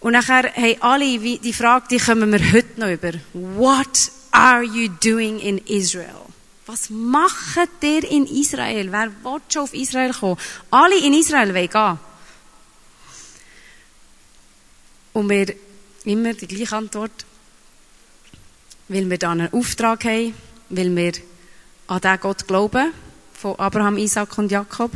Und 0.00 0.12
nachher 0.14 0.52
haben 0.52 0.82
alle 0.82 1.18
die 1.38 1.52
Frage, 1.52 1.86
die 1.92 1.98
kommen 1.98 2.32
wir 2.32 2.52
heute 2.52 2.80
noch 2.80 2.90
über. 2.90 3.12
What 3.34 4.10
are 4.30 4.62
you 4.62 4.88
doing 4.88 5.38
in 5.40 5.58
Israel? 5.66 6.26
Was 6.66 6.88
macht 6.88 7.82
ihr 7.82 8.08
in 8.08 8.26
Israel? 8.26 8.92
Wer 8.92 9.10
will 9.24 9.40
schon 9.48 9.62
auf 9.62 9.74
Israel 9.74 10.12
kommen? 10.12 10.36
Alle 10.70 10.98
in 10.98 11.14
Israel 11.14 11.52
wollen 11.52 11.68
gehen. 11.68 11.98
Und 15.12 15.28
wir 15.28 15.54
immer 16.04 16.34
die 16.34 16.46
gleiche 16.46 16.76
Antwort. 16.76 17.26
Weil 18.88 19.10
wir 19.10 19.18
dann 19.18 19.40
einen 19.40 19.52
Auftrag 19.52 20.04
haben, 20.04 20.34
weil 20.68 20.94
wir 20.94 21.12
an 21.88 22.00
den 22.00 22.20
Gott 22.20 22.46
glauben, 22.46 22.92
von 23.34 23.58
Abraham, 23.58 23.98
Isaac 23.98 24.38
und 24.38 24.50
Jakob. 24.50 24.92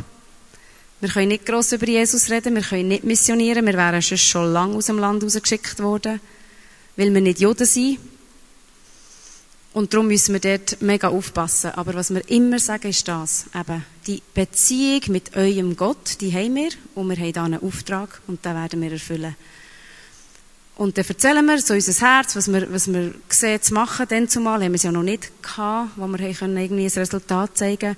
Wir 1.01 1.09
können 1.09 1.27
nicht 1.29 1.45
gross 1.45 1.71
über 1.73 1.87
Jesus 1.87 2.29
reden, 2.29 2.55
wir 2.55 2.61
können 2.61 2.87
nicht 2.87 3.03
missionieren, 3.03 3.65
wir 3.65 3.73
wären 3.73 4.01
schon 4.01 4.53
lange 4.53 4.75
aus 4.75 4.85
dem 4.85 4.97
Land 4.97 5.23
rausgeschickt 5.23 5.79
worden, 5.79 6.21
weil 6.95 7.13
wir 7.13 7.21
nicht 7.21 7.41
Juden 7.41 7.65
sind, 7.65 7.99
und 9.75 9.93
darum 9.93 10.07
müssen 10.07 10.31
wir 10.31 10.39
dort 10.39 10.81
mega 10.81 11.09
aufpassen. 11.09 11.71
Aber 11.71 11.95
was 11.95 12.09
wir 12.13 12.29
immer 12.29 12.59
sagen, 12.59 12.87
ist 12.87 13.05
das. 13.09 13.47
Eben, 13.53 13.83
die 14.07 14.21
Beziehung 14.33 15.01
mit 15.09 15.35
eurem 15.35 15.75
Gott, 15.75 16.21
die 16.21 16.31
haben 16.31 16.55
wir. 16.55 16.69
Und 16.95 17.09
wir 17.09 17.17
haben 17.17 17.33
da 17.33 17.43
einen 17.43 17.61
Auftrag. 17.61 18.21
Und 18.25 18.45
den 18.45 18.55
werden 18.55 18.81
wir 18.81 18.93
erfüllen. 18.93 19.35
Und 20.77 20.97
dann 20.97 21.05
erzählen 21.05 21.45
wir 21.45 21.59
so 21.59 21.73
unser 21.73 22.07
Herz, 22.07 22.37
was 22.37 22.47
wir, 22.47 22.71
was 22.71 22.87
wir 22.87 23.15
sehen 23.27 23.61
zu 23.61 23.73
machen. 23.73 24.05
Dann 24.07 24.29
zumal 24.29 24.63
haben 24.63 24.71
wir 24.71 24.75
es 24.75 24.83
ja 24.83 24.93
noch 24.93 25.03
nicht 25.03 25.43
gehabt, 25.43 25.89
wo 25.97 26.07
wir 26.07 26.33
können 26.33 26.55
irgendwie 26.55 26.85
ein 26.85 26.91
Resultat 26.95 27.57
zeigen 27.57 27.97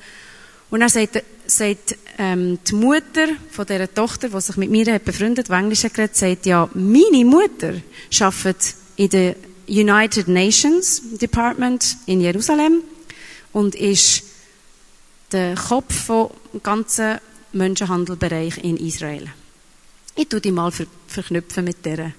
Und 0.71 0.79
dann 0.79 0.89
sagt, 0.89 1.23
sagt 1.45 1.95
ähm, 2.17 2.57
die 2.67 2.73
Mutter 2.73 3.27
von 3.51 3.67
dieser 3.67 3.93
Tochter, 3.93 4.29
die 4.29 4.41
sich 4.41 4.57
mit 4.57 4.71
mir 4.71 4.91
hat 4.91 5.05
befreundet, 5.05 5.49
die 5.49 5.53
Englisch 5.53 5.83
hat 5.83 5.93
geredet, 5.93 6.15
sagt, 6.15 6.47
ja, 6.47 6.67
meine 6.73 7.23
Mutter 7.23 7.75
arbeitet 8.19 8.73
in 8.95 9.09
der 9.09 9.35
United 9.67 10.27
Nations 10.27 11.01
Department 11.17 11.97
in 12.05 12.21
Jerusalem 12.21 12.81
und 13.53 13.75
ist 13.75 14.23
der 15.31 15.55
Kopf 15.55 16.05
vom 16.05 16.29
ganzen 16.63 17.19
Menschenhandelbereich 17.51 18.57
in 18.63 18.77
Israel. 18.77 19.27
Ich 20.15 20.27
tue 20.27 20.41
die 20.41 20.51
mal 20.51 20.71
ver 20.71 20.87
verknüpfen 21.07 21.63
mit 21.63 21.85
der. 21.85 22.11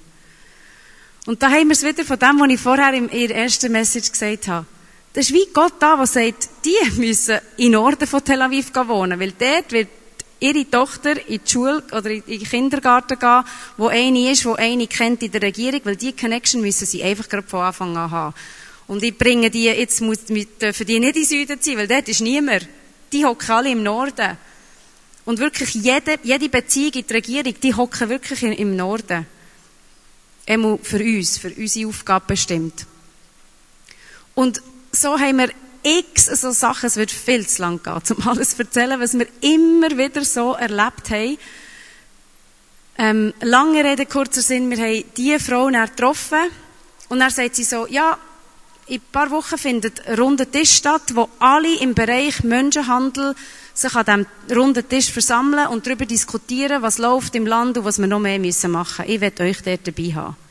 Und 1.27 1.43
da 1.43 1.51
haben 1.51 1.69
wir 1.69 1.73
es 1.73 1.83
wieder 1.83 2.05
von 2.05 2.19
dem, 2.19 2.41
was 2.41 2.51
ich 2.51 2.61
vorher 2.61 2.95
in 2.95 3.11
ihrer 3.11 3.35
ersten 3.35 3.73
Message 3.73 4.13
gesagt 4.13 4.49
habe. 4.49 4.67
Das 5.13 5.27
ist 5.27 5.35
wie 5.35 5.49
Gott 5.53 5.75
da, 5.81 5.97
der 5.97 6.07
sagt, 6.07 6.49
die 6.65 6.77
müssen 7.01 7.39
in 7.57 7.73
Norden 7.73 8.07
von 8.07 8.25
Tel 8.25 8.41
Aviv 8.41 8.73
wohnen, 8.75 9.19
weil 9.19 9.33
dort 9.33 9.73
wird 9.73 9.89
ihre 10.41 10.71
Tochter 10.71 11.17
in 11.29 11.41
die 11.45 11.51
Schule 11.51 11.83
oder 11.93 12.11
in 12.11 12.23
den 12.23 12.43
Kindergarten 12.43 13.19
gehen, 13.19 13.45
wo 13.77 13.89
eine 13.89 14.31
ist, 14.31 14.45
wo 14.45 14.55
eine 14.55 14.87
kennt 14.87 15.23
in 15.23 15.33
der 15.33 15.43
Regierung, 15.43 15.81
weil 15.85 15.97
die 15.97 16.13
Connection 16.13 16.61
müssen 16.61 16.87
sie 16.87 17.03
einfach 17.03 17.29
gerade 17.29 17.47
von 17.47 17.61
Anfang 17.61 17.97
an 17.97 18.11
haben. 18.11 18.35
Und 18.87 19.03
ich 19.03 19.17
bringe 19.17 19.51
die, 19.51 19.65
jetzt 19.65 20.01
muss, 20.01 20.19
dürfen 20.25 20.87
die 20.87 20.99
nicht 20.99 21.17
in 21.17 21.25
Süden 21.25 21.61
ziehen, 21.61 21.79
weil 21.79 21.89
dort 21.89 22.09
ist 22.09 22.21
niemand. 22.21 22.67
Die 23.13 23.25
hocken 23.25 23.51
alle 23.51 23.71
im 23.71 23.83
Norden. 23.83 24.37
Und 25.25 25.39
wirklich 25.39 25.75
jede, 25.75 26.19
jede 26.23 26.49
Beziehung 26.49 26.93
in 26.95 27.07
die 27.07 27.13
Regierung, 27.13 27.55
die 27.63 27.75
hocken 27.75 28.09
wirklich 28.09 28.43
im 28.43 28.77
Norden. 28.77 29.27
Einmal 30.47 30.79
für 30.83 31.01
uns, 31.01 31.37
für 31.37 31.51
unsere 31.51 31.89
Aufgabe 31.89 32.25
bestimmt. 32.29 32.87
Und 34.35 34.63
so 34.91 35.19
haben 35.19 35.37
wir 35.37 35.51
x 35.83 36.27
so 36.27 36.51
Sachen, 36.51 36.87
es 36.87 36.97
wird 36.97 37.11
viel 37.11 37.47
zu 37.47 37.63
lang 37.63 37.83
gehen, 37.83 38.17
um 38.17 38.29
alles 38.29 38.57
zu 38.57 38.63
erzählen, 38.63 39.01
was 39.01 39.19
wir 39.19 39.27
immer 39.41 39.91
wieder 39.97 40.25
so 40.25 40.55
erlebt 40.55 41.11
haben. 41.11 41.39
Ähm, 42.99 43.33
lange 43.41 43.85
Rede, 43.85 44.07
kurzer 44.07 44.43
Sinn, 44.43 44.71
wir 44.71 44.79
haben 44.79 45.05
diese 45.17 45.41
Frau 45.41 45.67
getroffen 45.67 46.51
und 47.09 47.21
dann 47.21 47.31
sagt 47.31 47.55
sie 47.55 47.65
so, 47.65 47.87
ja, 47.87 48.19
in 48.89 48.97
ein 48.97 49.03
paar 49.13 49.31
Wochen 49.31 49.59
findet 49.59 50.07
ein 50.07 50.19
runder 50.19 50.51
Tisch 50.51 50.73
statt, 50.73 51.15
wo 51.15 51.29
alle 51.39 51.79
im 51.79 51.95
Bereich 51.95 52.43
Menschenhandel 52.43 53.35
sich 53.75 53.95
an 53.95 54.05
diesem 54.05 54.59
runden 54.59 54.89
Tisch 54.89 55.13
versammeln 55.13 55.69
und 55.69 55.87
darüber 55.87 56.07
diskutieren, 56.07 56.83
was 56.83 56.99
läuft 56.99 57.35
im 57.35 57.47
Land 57.47 57.79
und 57.79 57.85
was 57.85 57.99
wir 57.99 58.07
noch 58.07 58.19
mehr 58.19 58.39
müssen 58.39 58.71
machen. 58.71 59.05
Ich 59.07 59.21
werde 59.21 59.45
euch 59.45 59.63
dort 59.63 59.87
dabei 59.87 60.15
haben. 60.15 60.48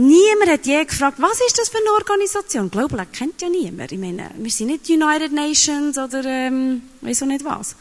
Niemand 0.00 0.48
hat 0.48 0.64
je 0.64 0.84
gefragt, 0.84 1.20
was 1.20 1.40
ist 1.44 1.58
das 1.58 1.70
für 1.70 1.78
eine 1.78 1.90
Organisation? 1.90 2.70
Global 2.70 3.04
kennt 3.06 3.42
ja 3.42 3.48
niemand. 3.48 3.90
Ich 3.90 3.98
meine, 3.98 4.30
wir 4.36 4.50
sind 4.52 4.68
nicht 4.68 4.88
United 4.88 5.32
Nations 5.32 5.98
oder 5.98 6.24
ähm, 6.24 6.82
weiß 7.00 7.24
auch 7.24 7.26
nicht 7.26 7.44
was. 7.44 7.74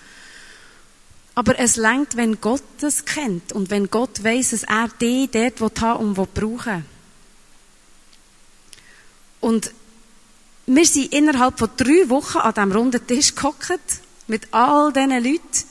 Aber 1.36 1.60
es 1.60 1.76
lenkt, 1.76 2.18
wenn 2.18 2.42
Gott 2.42 2.64
das 2.80 3.06
kennt 3.06 3.54
und 3.54 3.70
wenn 3.70 3.92
Gott 3.92 4.24
weiß, 4.24 4.50
dass 4.50 4.64
er 4.64 4.90
die 5.00 5.30
dort 5.32 5.80
haben 5.82 6.18
und 6.18 6.34
brauchen 6.34 6.86
Und 9.40 9.72
wir 10.66 10.86
sind 10.88 11.14
innerhalb 11.14 11.60
von 11.60 11.70
drei 11.78 12.10
Wochen 12.10 12.40
an 12.40 12.54
diesem 12.56 12.72
runden 12.72 13.06
Tisch 13.06 13.36
gehockt 13.36 13.80
mit 14.26 14.52
all 14.56 14.92
diesen 14.92 15.24
Leuten. 15.24 15.64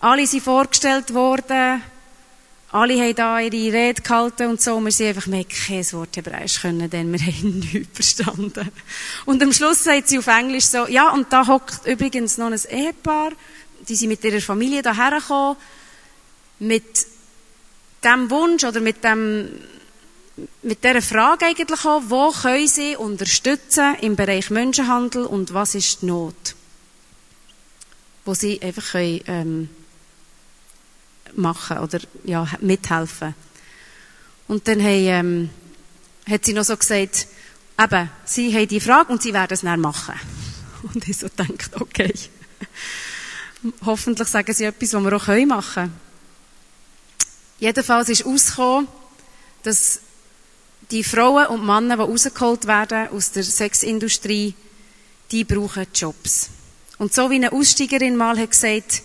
Alle 0.00 0.26
sind 0.26 0.42
vorgestellt 0.42 1.14
worden, 1.14 1.80
alle 2.72 3.00
haben 3.00 3.14
da 3.16 3.40
ihre 3.40 3.72
Rede 3.72 4.00
gehalten 4.00 4.48
und 4.48 4.60
so. 4.60 4.80
Wir 4.80 4.92
sind 4.92 5.08
einfach, 5.08 5.26
wir 5.26 5.44
kein 5.44 5.92
Wort 5.92 6.16
Hebräisch 6.16 6.60
können, 6.60 6.88
denn 6.88 7.12
wir 7.12 7.20
haben 7.26 7.58
nichts 7.58 7.88
verstanden. 7.92 8.70
Und 9.26 9.42
am 9.42 9.52
Schluss 9.52 9.82
sagt 9.82 10.08
sie 10.08 10.18
auf 10.18 10.28
Englisch 10.28 10.66
so, 10.66 10.86
ja, 10.86 11.10
und 11.10 11.32
da 11.32 11.46
hockt 11.46 11.86
übrigens 11.86 12.38
noch 12.38 12.46
ein 12.46 12.60
Ehepaar, 12.70 13.32
die 13.88 13.96
sind 13.96 14.08
mit 14.08 14.22
ihrer 14.22 14.40
Familie 14.40 14.82
daher 14.82 15.18
gekommen, 15.18 15.56
mit 16.60 17.06
dem 18.04 18.30
Wunsch 18.30 18.62
oder 18.62 18.80
mit 18.80 19.02
dem, 19.02 19.50
mit 20.62 20.84
dieser 20.84 21.02
Frage 21.02 21.46
eigentlich 21.46 21.84
auch, 21.84 22.02
wo 22.06 22.30
können 22.30 22.68
sie 22.68 22.94
unterstützen 22.94 23.96
im 24.00 24.14
Bereich 24.14 24.50
Menschenhandel 24.50 25.24
und 25.24 25.52
was 25.52 25.74
ist 25.74 26.02
die 26.02 26.06
Not? 26.06 26.54
Wo 28.24 28.34
sie 28.34 28.62
einfach 28.62 28.92
können, 28.92 29.20
ähm, 29.26 29.68
machen 31.36 31.78
oder 31.78 32.00
ja, 32.24 32.46
mithelfen. 32.60 33.34
Und 34.48 34.66
dann 34.66 34.80
haben, 34.80 35.06
ähm, 35.06 35.50
hat 36.28 36.44
sie 36.44 36.52
noch 36.52 36.64
so 36.64 36.76
gesagt, 36.76 37.26
eben, 37.80 38.10
sie 38.24 38.54
haben 38.54 38.68
die 38.68 38.80
Frage 38.80 39.12
und 39.12 39.22
sie 39.22 39.32
werden 39.32 39.54
es 39.54 39.60
dann 39.60 39.80
machen. 39.80 40.14
Und 40.94 41.06
ich 41.06 41.18
so 41.18 41.28
denkt, 41.28 41.78
okay. 41.78 42.12
Hoffentlich 43.84 44.28
sagen 44.28 44.54
sie 44.54 44.64
etwas, 44.64 44.94
was 44.94 45.04
wir 45.04 45.12
auch 45.14 45.46
machen 45.46 45.74
können. 45.74 46.00
Jedenfalls 47.58 48.08
ist 48.08 48.24
ausgekommen, 48.24 48.88
dass 49.62 50.00
die 50.90 51.04
Frauen 51.04 51.46
und 51.46 51.64
Männer, 51.64 51.96
die 51.96 52.02
rausgeholt 52.02 52.66
werden 52.66 53.08
aus 53.08 53.32
der 53.32 53.44
Sexindustrie, 53.44 54.54
die 55.30 55.44
brauchen 55.44 55.86
Jobs. 55.94 56.48
Und 56.98 57.14
so 57.14 57.30
wie 57.30 57.36
eine 57.36 57.52
Aussteigerin 57.52 58.16
mal 58.16 58.38
hat 58.38 58.50
gesagt, 58.50 59.02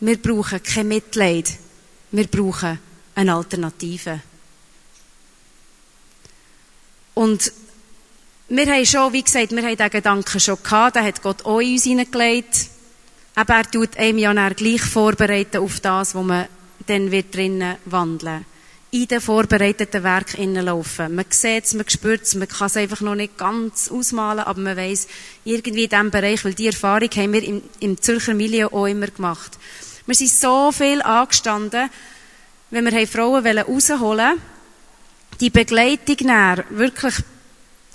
wir 0.00 0.20
brauchen 0.20 0.62
kein 0.62 0.88
Mitleid. 0.88 1.50
Wir 2.14 2.28
brauchen 2.28 2.78
eine 3.16 3.34
Alternative. 3.34 4.20
Und 7.12 7.52
wir 8.48 8.66
haben 8.66 8.86
schon, 8.86 9.12
wie 9.12 9.24
gesagt, 9.24 9.50
wir 9.50 9.62
haben 9.64 9.76
diesen 9.76 9.90
Gedanken 9.90 10.38
schon 10.38 10.62
gehabt, 10.62 10.94
den 10.94 11.02
hat 11.02 11.22
Gott 11.22 11.44
auch 11.44 11.58
in 11.58 11.72
uns 11.72 11.82
hineingelegt. 11.82 12.68
Aber 13.34 13.54
er 13.54 13.68
tut 13.68 13.96
einem 13.96 14.18
ja 14.18 14.32
dann 14.32 14.54
gleich 14.54 14.82
vorbereiten 14.82 15.56
auf 15.56 15.80
das, 15.80 16.14
wo 16.14 16.22
man 16.22 16.46
dann 16.86 17.10
wird 17.10 17.34
drinnen 17.34 17.78
wandeln. 17.86 18.44
In 18.92 19.08
den 19.08 19.20
vorbereiteten 19.20 20.04
Werk 20.04 20.38
laufen. 20.38 21.16
Man 21.16 21.24
sieht 21.30 21.64
es, 21.64 21.74
man 21.74 21.88
spürt 21.88 22.22
es, 22.22 22.36
man 22.36 22.46
kann 22.46 22.68
es 22.68 22.76
einfach 22.76 23.00
noch 23.00 23.16
nicht 23.16 23.36
ganz 23.36 23.90
ausmalen, 23.90 24.44
aber 24.44 24.60
man 24.60 24.76
weiß 24.76 25.08
irgendwie 25.44 25.84
in 25.84 25.90
diesem 25.90 26.12
Bereich, 26.12 26.44
weil 26.44 26.54
die 26.54 26.68
Erfahrung 26.68 27.10
haben 27.10 27.32
wir 27.32 27.42
im, 27.42 27.62
im 27.80 28.00
Zürcher 28.00 28.34
Milieu 28.34 28.68
auch 28.68 28.86
immer 28.86 29.08
gemacht. 29.08 29.58
Wir 30.06 30.14
sind 30.14 30.30
so 30.30 30.70
viel 30.70 31.00
angestanden, 31.02 31.88
wenn 32.70 32.84
wir 32.84 33.06
Frauen 33.06 33.46
rausholen 33.46 34.00
wollten, 34.00 34.40
die 35.40 35.50
Begleitung 35.50 36.16
näher, 36.26 36.64
wirklich, 36.70 37.14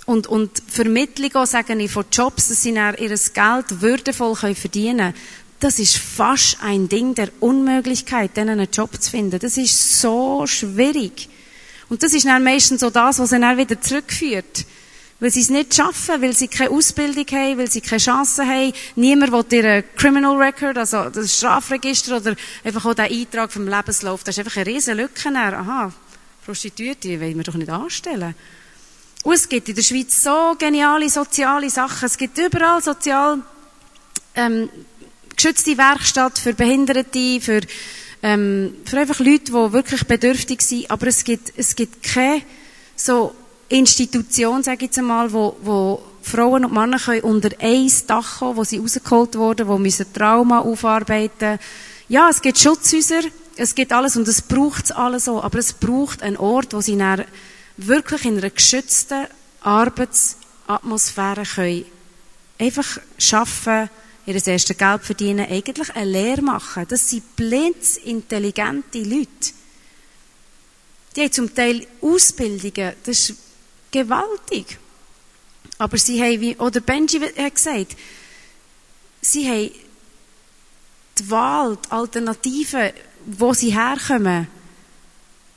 und, 0.06 0.26
und 0.26 0.62
Vermittlung 0.66 1.34
auch, 1.36 1.46
sagen 1.46 1.78
ich, 1.78 1.90
von 1.90 2.04
Jobs, 2.10 2.48
dass 2.48 2.62
sie 2.62 2.70
ihr 2.70 2.94
Geld 2.94 3.80
würdevoll 3.80 4.34
verdienen 4.54 4.98
können, 4.98 5.14
das 5.60 5.78
ist 5.78 5.98
fast 5.98 6.56
ein 6.62 6.88
Ding 6.88 7.14
der 7.14 7.28
Unmöglichkeit, 7.40 8.36
denen 8.36 8.60
einen 8.60 8.70
Job 8.72 9.00
zu 9.00 9.10
finden. 9.10 9.38
Das 9.38 9.58
ist 9.58 10.00
so 10.00 10.46
schwierig. 10.46 11.28
Und 11.90 12.02
das 12.02 12.14
ist 12.14 12.24
dann 12.24 12.42
meistens 12.42 12.80
so 12.80 12.88
das, 12.88 13.18
was 13.18 13.30
sie 13.30 13.38
dann 13.38 13.58
wieder 13.58 13.78
zurückführt. 13.80 14.64
Weil 15.20 15.30
sie 15.30 15.40
es 15.40 15.50
nicht 15.50 15.74
schaffen, 15.74 16.22
weil 16.22 16.32
sie 16.34 16.48
keine 16.48 16.70
Ausbildung 16.70 17.26
haben, 17.30 17.58
weil 17.58 17.70
sie 17.70 17.82
keine 17.82 18.00
Chance 18.00 18.44
haben. 18.46 18.72
Niemand 18.96 19.32
will 19.32 19.44
ihren 19.50 19.84
Criminal 19.96 20.36
Record, 20.36 20.78
also 20.78 21.10
das 21.10 21.36
Strafregister 21.36 22.16
oder 22.16 22.34
einfach 22.64 22.86
auch 22.86 22.94
den 22.94 23.12
Eintrag 23.12 23.52
vom 23.52 23.68
Lebenslauf. 23.68 24.24
Das 24.24 24.36
ist 24.36 24.38
einfach 24.38 24.56
eine 24.56 24.66
riesen 24.66 24.96
Lücke. 24.96 25.28
Aha, 25.28 25.92
Prostituierte 26.44 27.20
wollen 27.20 27.36
wir 27.36 27.44
doch 27.44 27.54
nicht 27.54 27.70
anstellen. 27.70 28.34
Und 29.22 29.34
es 29.34 29.48
gibt 29.48 29.68
in 29.68 29.74
der 29.74 29.82
Schweiz 29.82 30.22
so 30.22 30.54
geniale 30.58 31.10
soziale 31.10 31.68
Sachen. 31.68 32.06
Es 32.06 32.16
gibt 32.16 32.38
überall 32.38 32.82
sozial 32.82 33.42
ähm, 34.34 34.70
geschützte 35.36 35.76
Werkstatt 35.76 36.38
für 36.38 36.54
Behinderte, 36.54 37.40
für, 37.40 37.60
ähm, 38.22 38.74
für 38.86 38.98
einfach 38.98 39.20
Leute, 39.20 39.52
die 39.52 39.52
wirklich 39.52 40.06
bedürftig 40.06 40.62
sind. 40.62 40.90
Aber 40.90 41.06
es 41.06 41.24
gibt, 41.24 41.52
es 41.56 41.76
gibt 41.76 42.02
keine 42.02 42.42
so 42.96 43.34
Institution, 43.70 44.62
sage 44.62 44.76
ich 44.76 44.82
jetzt 44.82 44.98
einmal, 44.98 45.32
wo, 45.32 45.56
wo 45.62 46.02
Frauen 46.22 46.64
und 46.64 46.74
Männer 46.74 46.98
können 46.98 47.22
unter 47.22 47.50
ein 47.60 47.90
Dach 48.06 48.40
kommen, 48.40 48.56
wo 48.56 48.64
sie 48.64 48.78
rausgeholt 48.78 49.36
wurden, 49.36 49.68
wo 49.68 49.78
müssen 49.78 50.12
Trauma 50.12 50.60
aufarbeiten. 50.60 51.58
Ja, 52.08 52.28
es 52.28 52.42
gibt 52.42 52.58
Schutzhäuser, 52.58 53.22
es 53.56 53.74
gibt 53.76 53.92
alles 53.92 54.16
und 54.16 54.26
es 54.26 54.42
braucht 54.42 54.86
es 54.86 54.92
alles 54.92 55.26
so, 55.26 55.40
aber 55.40 55.58
es 55.60 55.72
braucht 55.72 56.22
einen 56.22 56.36
Ort, 56.36 56.74
wo 56.74 56.80
sie 56.80 56.98
dann 56.98 57.24
wirklich 57.76 58.24
in 58.24 58.38
einer 58.38 58.50
geschützten 58.50 59.26
Arbeitsatmosphäre 59.60 61.44
können 61.44 61.84
einfach 62.58 62.98
schaffen, 63.18 63.88
ihr 64.26 64.46
erstes 64.46 64.76
Geld 64.76 65.02
verdienen, 65.02 65.46
eigentlich 65.48 65.94
eine 65.94 66.10
Lehre 66.10 66.42
machen. 66.42 66.86
Das 66.88 67.08
sind 67.08 67.36
blindintelligente 67.36 68.98
Leute. 68.98 69.54
Die 71.16 71.22
haben 71.22 71.32
zum 71.32 71.54
Teil 71.54 71.86
Ausbildungen, 72.00 72.92
das 73.04 73.30
ist 73.30 73.49
gewaltig. 73.90 74.78
Aber 75.78 75.96
sie 75.96 76.22
haben, 76.22 76.40
wie, 76.40 76.56
oder 76.56 76.80
Benji 76.80 77.20
hat 77.20 77.54
gesagt, 77.54 77.96
sie 79.20 79.48
haben 79.48 79.70
die 81.18 81.30
Wahl, 81.30 81.78
die 81.84 81.90
Alternativen, 81.90 82.90
wo 83.26 83.52
sie 83.54 83.74
herkommen, 83.74 84.48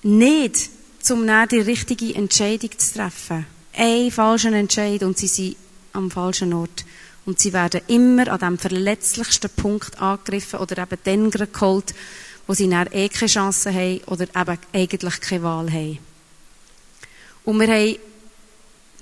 nicht, 0.04 0.70
um 1.10 1.26
dann 1.28 1.50
die 1.50 1.60
richtige 1.60 2.16
Entscheidung 2.16 2.78
zu 2.78 2.94
treffen. 2.94 3.46
Ein 3.74 4.12
falschen 4.12 4.54
Entscheid 4.54 5.04
und 5.04 5.18
sie 5.18 5.28
sind 5.28 5.56
am 5.94 6.12
falschen 6.12 6.54
Ort. 6.54 6.86
Und 7.26 7.40
sie 7.40 7.54
werden 7.54 7.82
immer 7.88 8.28
an 8.28 8.40
dem 8.40 8.58
verletzlichsten 8.58 9.50
Punkt 9.50 10.02
angegriffen 10.02 10.60
oder 10.60 10.84
eben 10.84 10.98
dann 11.04 11.32
geholt, 11.52 11.94
wo 12.48 12.54
sie 12.54 12.70
dann 12.70 12.88
eh 12.92 13.08
keine 13.08 13.30
Chance 13.30 13.74
haben 13.74 14.02
oder 14.08 14.24
eben 14.24 14.58
eigentlich 14.74 15.22
keine 15.22 15.44
Wahl 15.44 15.72
haben. 15.72 16.00
Und 17.46 17.60
wir 17.60 17.68
haben 17.68 17.98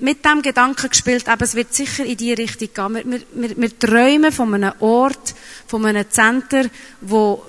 mit 0.02 0.26
dem 0.26 0.42
Gedanken 0.42 0.90
gespielt, 0.90 1.30
aber 1.30 1.46
es 1.46 1.56
wird 1.56 1.74
sicher 1.74 2.06
in 2.06 2.18
die 2.18 2.34
Richtung 2.34 2.70
gehen. 2.74 3.12
Wir, 3.12 3.22
wir, 3.34 3.58
wir, 3.58 3.80
träumen 3.80 4.32
von 4.32 4.54
einem 4.54 4.74
Ort, 4.80 5.36
von 5.68 5.86
einem 5.86 6.10
Center, 6.10 6.66
wo 7.02 7.44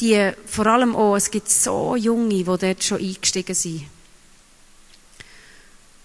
die, 0.00 0.32
vor 0.46 0.66
allem 0.66 0.94
auch, 0.94 1.16
es 1.16 1.30
gibt 1.30 1.50
so 1.50 1.96
Junge, 1.96 2.28
die 2.28 2.44
dort 2.44 2.84
schon 2.84 2.98
eingestiegen 2.98 3.54
sind. 3.54 3.84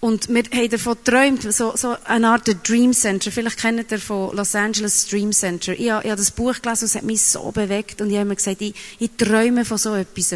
Und 0.00 0.28
wir 0.28 0.42
haben 0.52 0.68
davon 0.68 0.98
geträumt, 1.02 1.50
so, 1.50 1.74
so 1.76 1.96
eine 2.04 2.28
Art 2.28 2.46
Dream 2.68 2.92
Center. 2.92 3.32
Vielleicht 3.32 3.58
kennt 3.58 3.90
ihr 3.90 3.98
von 3.98 4.36
Los 4.36 4.54
Angeles 4.54 5.06
Dream 5.06 5.32
Center. 5.32 5.72
Ich, 5.72 5.80
ich 5.80 5.90
habe 5.90 6.16
das 6.16 6.30
Buch 6.30 6.60
gelesen 6.60 6.82
und 6.82 6.88
es 6.88 6.94
hat 6.94 7.04
mich 7.04 7.22
so 7.22 7.50
bewegt. 7.52 8.02
Und 8.02 8.10
ich 8.10 8.16
habe 8.16 8.28
mir 8.28 8.36
gesagt, 8.36 8.60
ich, 8.60 8.74
ich 8.98 9.12
träume 9.16 9.64
von 9.64 9.78
so 9.78 9.94
etwas. 9.94 10.34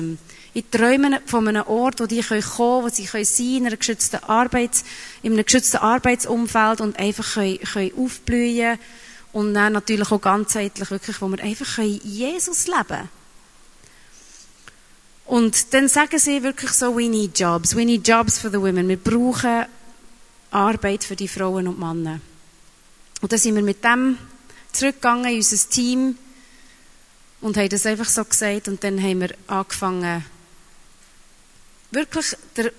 Ich 0.59 0.65
träume 0.73 1.21
von 1.25 1.47
einem 1.47 1.69
Ort, 1.69 2.01
wo 2.01 2.07
die 2.07 2.21
kommen 2.21 2.41
können, 2.41 2.83
wo 2.83 2.89
sie 2.89 3.05
sein 3.05 3.23
können 3.23 3.57
in, 3.57 3.67
einer 3.67 3.77
geschützten 3.77 4.25
Arbeits, 4.25 4.83
in 5.23 5.35
einem 5.35 5.45
geschützten 5.45 5.77
Arbeitsumfeld 5.77 6.81
und 6.81 6.99
einfach 6.99 7.35
können, 7.35 7.61
können 7.61 7.93
aufblühen 7.97 8.77
Und 9.33 9.55
dann 9.55 9.75
natürlich 9.75 10.11
auch 10.11 10.21
ganzheitlich, 10.21 10.91
wirklich, 10.91 11.23
wo 11.23 11.29
wir 11.29 11.41
einfach 11.45 11.77
können 11.77 12.01
Jesus 12.03 12.67
leben 12.67 12.89
können. 12.89 13.09
Und 15.27 15.75
dann 15.75 15.87
sagen 15.87 16.19
sie 16.19 16.43
wirklich 16.43 16.73
so, 16.73 16.97
we 16.97 17.09
need 17.09 17.39
jobs, 17.39 17.77
we 17.77 17.85
need 17.85 18.09
jobs 18.09 18.37
for 18.37 18.51
the 18.51 18.59
women. 18.59 18.89
Wir 18.89 18.97
brauchen 18.97 19.65
Arbeit 20.51 21.05
für 21.05 21.15
die 21.15 21.29
Frauen 21.29 21.69
und 21.69 21.79
Männer. 21.79 22.21
Und 23.21 23.31
dann 23.31 23.39
sind 23.39 23.55
wir 23.55 23.63
mit 23.63 23.85
dem 23.85 24.19
zurückgegangen 24.73 25.27
in 25.27 25.37
unser 25.37 25.71
Team 25.71 26.19
und 27.43 27.57
haben 27.57 27.69
das 27.69 27.87
einfach 27.87 28.09
so 28.09 28.25
gesagt 28.25 28.67
und 28.67 28.83
dann 28.83 29.01
haben 29.01 29.21
wir 29.21 29.31
angefangen, 29.47 30.25
wirklich 31.91 32.37
der, 32.57 32.73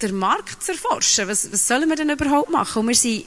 der 0.00 0.12
Markt 0.12 0.62
zu 0.62 0.72
erforschen. 0.72 1.28
Was, 1.28 1.50
was 1.52 1.66
sollen 1.66 1.88
wir 1.88 1.96
denn 1.96 2.10
überhaupt 2.10 2.50
machen? 2.50 2.80
Und 2.80 2.88
wir 2.88 2.94
sind 2.94 3.26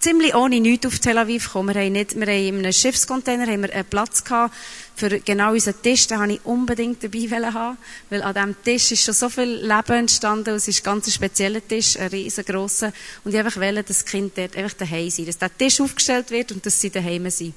ziemlich 0.00 0.34
ohne 0.34 0.60
nichts 0.60 0.86
auf 0.86 0.98
Tel 0.98 1.18
Aviv 1.18 1.46
gekommen. 1.46 1.74
Wir 1.74 1.82
haben, 1.82 1.92
nicht, 1.92 2.18
wir 2.18 2.26
haben 2.26 2.48
in 2.48 2.58
einem 2.58 2.72
Schiffscontainer 2.72 3.46
haben 3.46 3.62
wir 3.62 3.72
einen 3.72 3.84
Platz 3.84 4.24
gehabt 4.24 4.54
für 4.96 5.20
genau 5.20 5.52
unseren 5.52 5.80
Tisch. 5.82 6.06
Den 6.06 6.18
wollte 6.18 6.34
ich 6.34 6.44
unbedingt 6.44 7.04
dabei 7.04 7.52
haben, 7.52 7.78
weil 8.08 8.22
an 8.22 8.34
diesem 8.34 8.62
Tisch 8.64 8.92
ist 8.92 9.04
schon 9.04 9.14
so 9.14 9.28
viel 9.28 9.60
Leben 9.60 9.92
entstanden. 9.92 10.54
Es 10.54 10.68
ist 10.68 10.80
ein 10.80 10.84
ganz 10.84 11.12
spezieller 11.12 11.66
Tisch, 11.66 11.96
ein 11.98 12.08
riesengroßer. 12.08 12.92
Und 13.24 13.32
ich 13.32 13.38
einfach 13.38 13.60
wollte, 13.60 13.84
dass 13.84 13.98
das 13.98 14.04
Kind 14.06 14.36
dort 14.36 14.56
einfach 14.56 14.74
daheim 14.74 15.10
sein, 15.10 15.26
dass 15.26 15.38
der 15.38 15.56
Tisch 15.56 15.80
aufgestellt 15.80 16.30
wird 16.30 16.52
und 16.52 16.64
dass 16.64 16.80
sie 16.80 16.90
daheim 16.90 17.28
sind. 17.30 17.54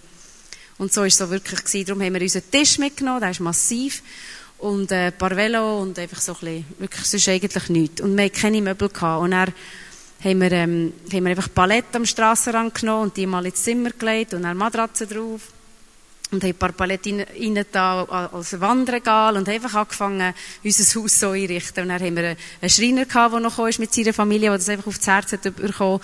Und 0.78 0.92
so 0.92 1.04
ist 1.04 1.14
es 1.14 1.20
so 1.20 1.30
wirklich 1.30 1.64
gewesen. 1.64 1.86
Darum 1.86 2.02
haben 2.02 2.14
wir 2.14 2.22
unseren 2.22 2.50
Tisch 2.52 2.78
mitgenommen, 2.78 3.22
der 3.22 3.32
ist 3.32 3.40
massiv. 3.40 4.02
Und 4.64 4.94
äh, 4.94 5.08
ein 5.08 5.18
paar 5.18 5.36
Velo 5.36 5.82
und 5.82 6.00
einfach 6.00 6.22
so 6.22 6.32
ein 6.32 6.40
bisschen, 6.40 6.66
wirklich, 6.80 7.06
sonst 7.06 7.28
eigentlich 7.28 7.68
nichts. 7.68 8.00
Und 8.00 8.16
wir 8.16 8.24
hatten 8.24 8.40
keine 8.40 8.62
Möbel 8.62 8.88
gehabt. 8.88 9.22
Und 9.22 9.34
er 9.34 9.48
haben 10.24 10.40
wir, 10.40 10.52
ähm, 10.54 10.94
haben 11.12 11.24
wir 11.26 11.32
einfach 11.32 11.54
Palette 11.54 11.98
am 11.98 12.06
Strassenrand 12.06 12.74
genommen 12.74 13.04
und 13.04 13.18
die 13.18 13.28
mal 13.28 13.46
ins 13.46 13.62
Zimmer 13.62 13.90
gelegt 13.90 14.34
und 14.34 14.44
dann 14.44 14.56
Matratzen 14.56 15.10
drauf. 15.10 15.42
Und 16.32 16.44
haben 16.44 16.52
ein 16.52 16.56
paar 16.56 16.72
Paletten 16.72 17.20
rein, 17.20 17.58
rein 17.74 18.08
als 18.10 18.58
Wandregal 18.58 19.36
und 19.36 19.50
einfach 19.50 19.74
angefangen, 19.74 20.34
unser 20.64 21.02
Haus 21.02 21.20
so 21.20 21.32
einrichten. 21.32 21.84
Und 21.84 21.90
dann 21.90 22.02
haben 22.02 22.16
wir 22.16 22.38
einen 22.62 22.70
Schreiner 22.70 23.04
gehabt, 23.04 23.34
der 23.34 23.42
noch 23.42 23.68
ist 23.68 23.80
mit 23.80 23.94
seiner 23.94 24.14
Familie, 24.14 24.48
der 24.48 24.60
das 24.60 24.70
einfach 24.70 24.88
auf 24.88 24.98
das 24.98 25.08
Herz 25.08 25.34
hat 25.34 25.42
bekommen, 25.42 26.00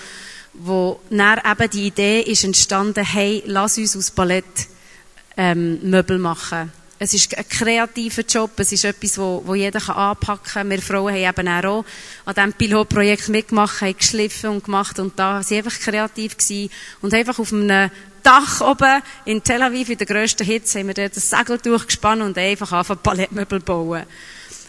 wo 0.53 0.99
dann 1.09 1.39
eben 1.49 1.69
die 1.69 1.87
Idee 1.87 2.19
ist 2.23 2.43
entstanden, 2.43 3.05
hey, 3.05 3.41
lass 3.45 3.77
uns 3.77 3.95
aus 3.95 4.11
Palett 4.11 4.43
ähm, 5.37 5.79
Möbel 5.89 6.19
machen. 6.19 6.73
Es 7.01 7.13
ist 7.13 7.37
ein 7.37 7.47
kreativer 7.47 8.23
Job, 8.23 8.51
es 8.57 8.73
ist 8.73 8.83
etwas, 8.83 9.17
wo, 9.17 9.41
wo 9.45 9.55
jeder 9.55 9.79
kann 9.79 9.95
anpacken 9.95 10.51
kann. 10.51 10.69
Wir 10.69 10.81
Frauen 10.81 11.13
haben 11.13 11.39
eben 11.39 11.47
auch 11.47 11.85
an 12.25 12.35
diesem 12.35 12.53
Pilotprojekt 12.53 13.29
mitgemacht, 13.29 13.79
haben 13.79 13.97
geschliffen 13.97 14.49
und 14.49 14.65
gemacht 14.65 14.99
und 14.99 15.17
da 15.17 15.41
sind 15.41 15.59
einfach 15.59 15.79
kreativ 15.79 16.35
gewesen 16.35 16.69
und 17.01 17.13
einfach 17.13 17.39
auf 17.39 17.53
einem 17.53 17.89
Dach 18.21 18.59
oben 18.59 19.01
in 19.23 19.41
Tel 19.41 19.62
Aviv, 19.62 19.89
in 19.89 19.97
der 19.97 20.07
grössten 20.07 20.45
Hitze, 20.45 20.79
haben 20.79 20.88
wir 20.88 20.93
dort 20.93 21.15
das 21.15 21.29
Segel 21.29 21.57
durchgespannt 21.57 22.21
und 22.21 22.38
einfach 22.38 22.73
angefangen 22.73 22.99
Palettmöbel 23.01 23.62
bauen. 23.62 24.03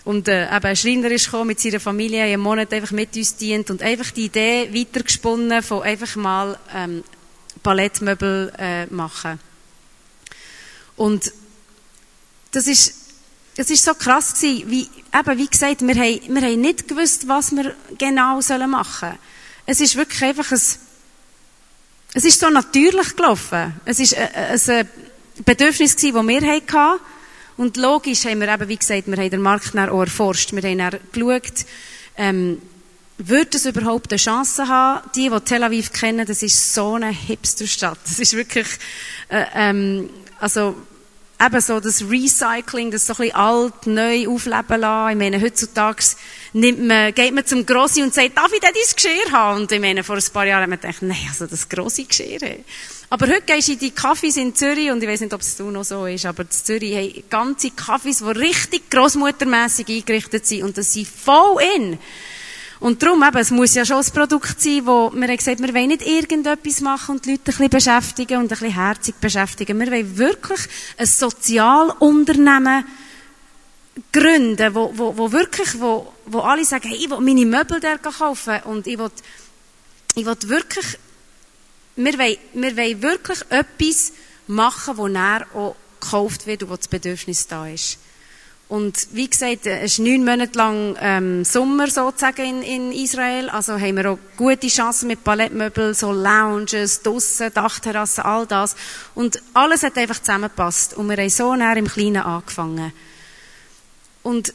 Und 0.05 0.29
äh, 0.29 0.45
eben 0.45 0.67
ein 0.67 0.77
Schreiner 0.77 1.11
ist 1.11 1.25
gekommen 1.25 1.49
mit 1.49 1.59
seiner 1.59 1.81
Familie, 1.81 2.23
einen 2.23 2.41
Monat 2.41 2.73
einfach 2.73 2.93
mit 2.93 3.17
uns 3.17 3.37
dient 3.37 3.71
und 3.73 3.83
einfach 3.83 4.13
die 4.13 4.27
Idee 4.27 4.71
weitergesponnen 4.73 5.65
von 5.65 5.83
einfach 5.83 6.15
mal 6.15 6.57
ähm, 6.73 7.03
Palettmöbel 7.65 8.53
äh, 8.57 8.87
machen. 8.87 9.41
Und 10.97 11.33
das 12.53 12.67
ist, 12.67 12.95
das 13.57 13.71
ist 13.71 13.85
so 13.85 13.95
krass 13.95 14.35
gewesen, 14.35 14.71
wie, 14.71 14.89
eben, 15.15 15.39
wie 15.39 15.47
gesagt, 15.47 15.83
wir 15.83 15.95
haben, 15.95 16.35
wir 16.35 16.43
haben 16.43 16.61
nicht 16.61 16.89
gewusst, 16.89 17.29
was 17.29 17.53
wir 17.53 17.75
genau 17.99 18.41
sollen 18.41 18.71
machen. 18.71 19.19
Es 19.67 19.81
ist 19.81 19.97
wirklich 19.97 20.23
einfach 20.23 20.51
ein, 20.51 20.61
es 22.13 22.25
ist 22.25 22.41
so 22.41 22.49
natürlich 22.51 23.15
gelaufen. 23.15 23.75
Es 23.85 24.01
ist 24.01 24.17
ein, 24.17 24.29
ein 24.35 24.89
Bedürfnis 25.45 25.97
gewesen, 25.97 26.15
das 26.15 26.27
wir 26.27 26.53
hatten. 26.53 27.01
Und 27.57 27.77
logisch 27.77 28.25
haben 28.25 28.41
wir 28.41 28.49
eben, 28.49 28.69
wie 28.69 28.77
gesagt, 28.77 29.07
wir 29.07 29.17
haben 29.17 29.31
den 29.31 29.43
Markt 29.43 29.77
auch 29.77 30.01
erforscht. 30.01 30.53
Wir 30.53 30.63
haben 30.63 30.79
dann 30.79 31.01
geschaut, 31.13 31.67
ähm, 32.17 32.61
wird 33.19 33.55
es 33.55 33.67
überhaupt 33.67 34.13
eine 34.13 34.19
Chance 34.19 34.67
haben? 34.67 35.09
Die, 35.15 35.29
die 35.29 35.41
Tel 35.41 35.63
Aviv 35.63 35.93
kennen, 35.93 36.27
das 36.27 36.43
ist 36.43 36.75
so 36.75 36.95
eine 36.95 37.11
Hipsterstadt. 37.11 37.99
Das 38.05 38.19
ist 38.19 38.33
wirklich, 38.33 38.67
äh, 39.29 39.45
ähm, 39.55 40.09
also, 40.39 40.75
eben 41.41 41.61
so 41.61 41.81
das 41.81 42.03
Recycling, 42.03 42.91
das 42.91 43.07
so 43.07 43.15
ein 43.15 43.17
bisschen 43.19 43.35
alt, 43.35 43.87
neu 43.87 44.29
aufleben 44.29 44.81
lassen. 44.81 45.11
Ich 45.13 45.17
meine, 45.17 45.41
heutzutage 45.41 46.05
nimmt 46.53 46.87
man, 46.87 47.15
geht 47.15 47.35
man 47.35 47.47
zum 47.47 47.65
Grossi 47.65 48.03
und 48.03 48.13
sagt, 48.13 48.37
darf 48.37 48.53
ich 48.53 48.61
denn 48.61 48.73
dein 48.75 48.95
Geschirr 48.95 49.33
haben? 49.33 49.63
Und 49.63 49.73
ich 49.73 49.81
meine, 49.81 50.05
vor 50.05 50.17
ein 50.17 50.23
paar 50.33 50.47
Jahren 50.47 50.63
haben 50.63 50.71
wir 50.71 50.77
gedacht, 50.77 51.03
nein, 51.03 51.17
also 51.29 51.47
das 51.47 51.69
grosse 51.69 52.05
Geschirr. 52.05 52.41
Aber 53.09 53.27
heute 53.27 53.43
gehst 53.43 53.69
du 53.69 53.73
in 53.73 53.79
die 53.79 53.91
Kaffees 53.91 54.37
in 54.37 54.55
Zürich, 54.55 54.91
und 54.91 55.03
ich 55.03 55.09
weiß 55.09 55.21
nicht, 55.21 55.35
ob 55.35 55.41
es 55.41 55.57
du 55.57 55.71
noch 55.71 55.83
so 55.83 56.07
ist, 56.07 56.27
aber 56.27 56.43
in 56.43 56.51
Zürich 56.51 56.95
haben 56.95 57.25
ganze 57.29 57.71
Kaffees, 57.71 58.19
die 58.19 58.25
richtig 58.25 58.89
grossmuttermässig 58.91 59.89
eingerichtet 59.89 60.47
sind, 60.47 60.63
und 60.63 60.79
das 60.79 60.93
sind 60.93 61.09
voll 61.09 61.61
in. 61.77 61.99
Und 62.81 63.03
darum 63.03 63.23
eben, 63.23 63.37
es 63.37 63.51
muss 63.51 63.75
ja 63.75 63.85
schon 63.85 63.99
ein 63.99 64.11
Produkt 64.11 64.59
sein, 64.59 64.87
wo 64.87 65.13
wir 65.15 65.29
haben 65.29 65.37
gesagt, 65.37 65.61
wir 65.61 65.75
wollen 65.75 65.89
nicht 65.89 66.07
irgendetwas 66.07 66.81
machen 66.81 67.17
und 67.17 67.27
die 67.27 67.33
Leute 67.33 67.43
ein 67.43 67.45
bisschen 67.45 67.69
beschäftigen 67.69 68.39
und 68.39 68.45
ein 68.45 68.49
bisschen 68.49 68.75
herzig 68.75 69.15
beschäftigen. 69.17 69.79
Wir 69.79 69.91
wollen 69.91 70.17
wirklich 70.17 70.61
ein 70.97 71.07
Sozialunternehmen 71.07 72.87
gründen, 74.13 74.75
wo, 74.75 74.93
wo, 74.97 75.17
wo 75.17 75.31
wirklich, 75.31 75.79
wo, 75.79 76.11
wo 76.25 76.41
alle 76.41 76.65
sagen, 76.65 76.89
hey, 76.89 76.97
ich 76.97 77.11
will 77.11 77.21
meine 77.21 77.45
Möbel 77.45 77.81
dort 77.81 78.03
kaufen 78.03 78.61
und 78.65 78.87
ich 78.87 78.99
will, 78.99 79.11
ich 80.15 80.25
will 80.25 80.37
wirklich, 80.45 80.99
wir 81.97 82.19
wollen, 82.19 82.37
wir 82.55 82.77
wollen 82.79 83.03
wirklich 83.03 83.41
etwas 83.51 84.13
machen, 84.47 84.97
wo 84.97 85.07
näher 85.07 85.47
auch 85.55 85.77
gekauft 86.01 86.47
wird 86.47 86.63
und 86.63 86.71
wo 86.71 86.77
das 86.77 86.89
Bedürfnis 86.89 87.47
da 87.47 87.69
ist. 87.69 87.99
Und 88.71 89.09
wie 89.11 89.29
gesagt, 89.29 89.67
es 89.67 89.95
ist 89.95 89.99
neun 89.99 90.25
Monate 90.25 90.57
lang 90.57 90.97
ähm, 91.01 91.45
Sommer 91.45 91.91
sozusagen 91.91 92.63
in, 92.63 92.63
in 92.63 92.93
Israel. 92.93 93.51
Also 93.51 93.73
haben 93.73 93.97
wir 93.97 94.13
auch 94.13 94.19
gute 94.37 94.69
Chancen 94.69 95.09
mit 95.09 95.25
Palettmöbeln, 95.25 95.93
so 95.93 96.13
Lounges, 96.13 97.03
Dussen, 97.03 97.53
Dachterrassen, 97.53 98.23
all 98.23 98.47
das. 98.47 98.77
Und 99.17 99.43
alles 99.55 99.83
hat 99.83 99.99
einfach 99.99 100.21
zusammengepasst. 100.21 100.95
Und 100.97 101.09
wir 101.09 101.17
haben 101.17 101.31
so 101.31 101.57
näher 101.57 101.79
im 101.79 101.89
Kleinen 101.89 102.23
angefangen. 102.23 102.93
Und 104.23 104.55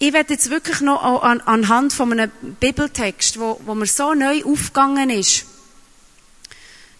ich 0.00 0.12
werde 0.12 0.32
jetzt 0.32 0.50
wirklich 0.50 0.80
noch 0.80 1.22
an, 1.22 1.40
anhand 1.42 1.92
von 1.92 2.10
einem 2.10 2.32
Bibeltext, 2.58 3.38
wo, 3.38 3.60
wo 3.64 3.76
mir 3.76 3.86
so 3.86 4.14
neu 4.14 4.42
aufgegangen 4.44 5.10
ist, 5.10 5.46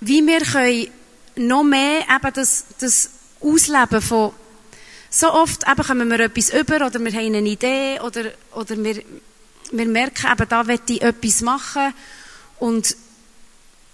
wie 0.00 0.24
wir 0.24 0.42
können 0.42 0.86
noch 1.34 1.64
mehr 1.64 2.02
eben 2.02 2.32
das, 2.34 2.66
das 2.78 3.10
Ausleben 3.40 4.00
von 4.00 4.32
so 5.18 5.32
oft 5.32 5.68
eben 5.68 5.82
kommen 5.82 6.10
wir 6.10 6.20
etwas 6.20 6.50
über 6.50 6.86
oder 6.86 7.00
wir 7.00 7.12
haben 7.12 7.34
eine 7.34 7.48
Idee 7.48 7.98
oder, 8.00 8.30
oder 8.54 8.76
wir, 8.84 9.02
wir 9.72 9.86
merken 9.86 10.30
eben, 10.30 10.48
da 10.48 10.64
will 10.68 10.78
ich 10.88 11.02
etwas 11.02 11.40
machen 11.40 11.92
und 12.60 12.96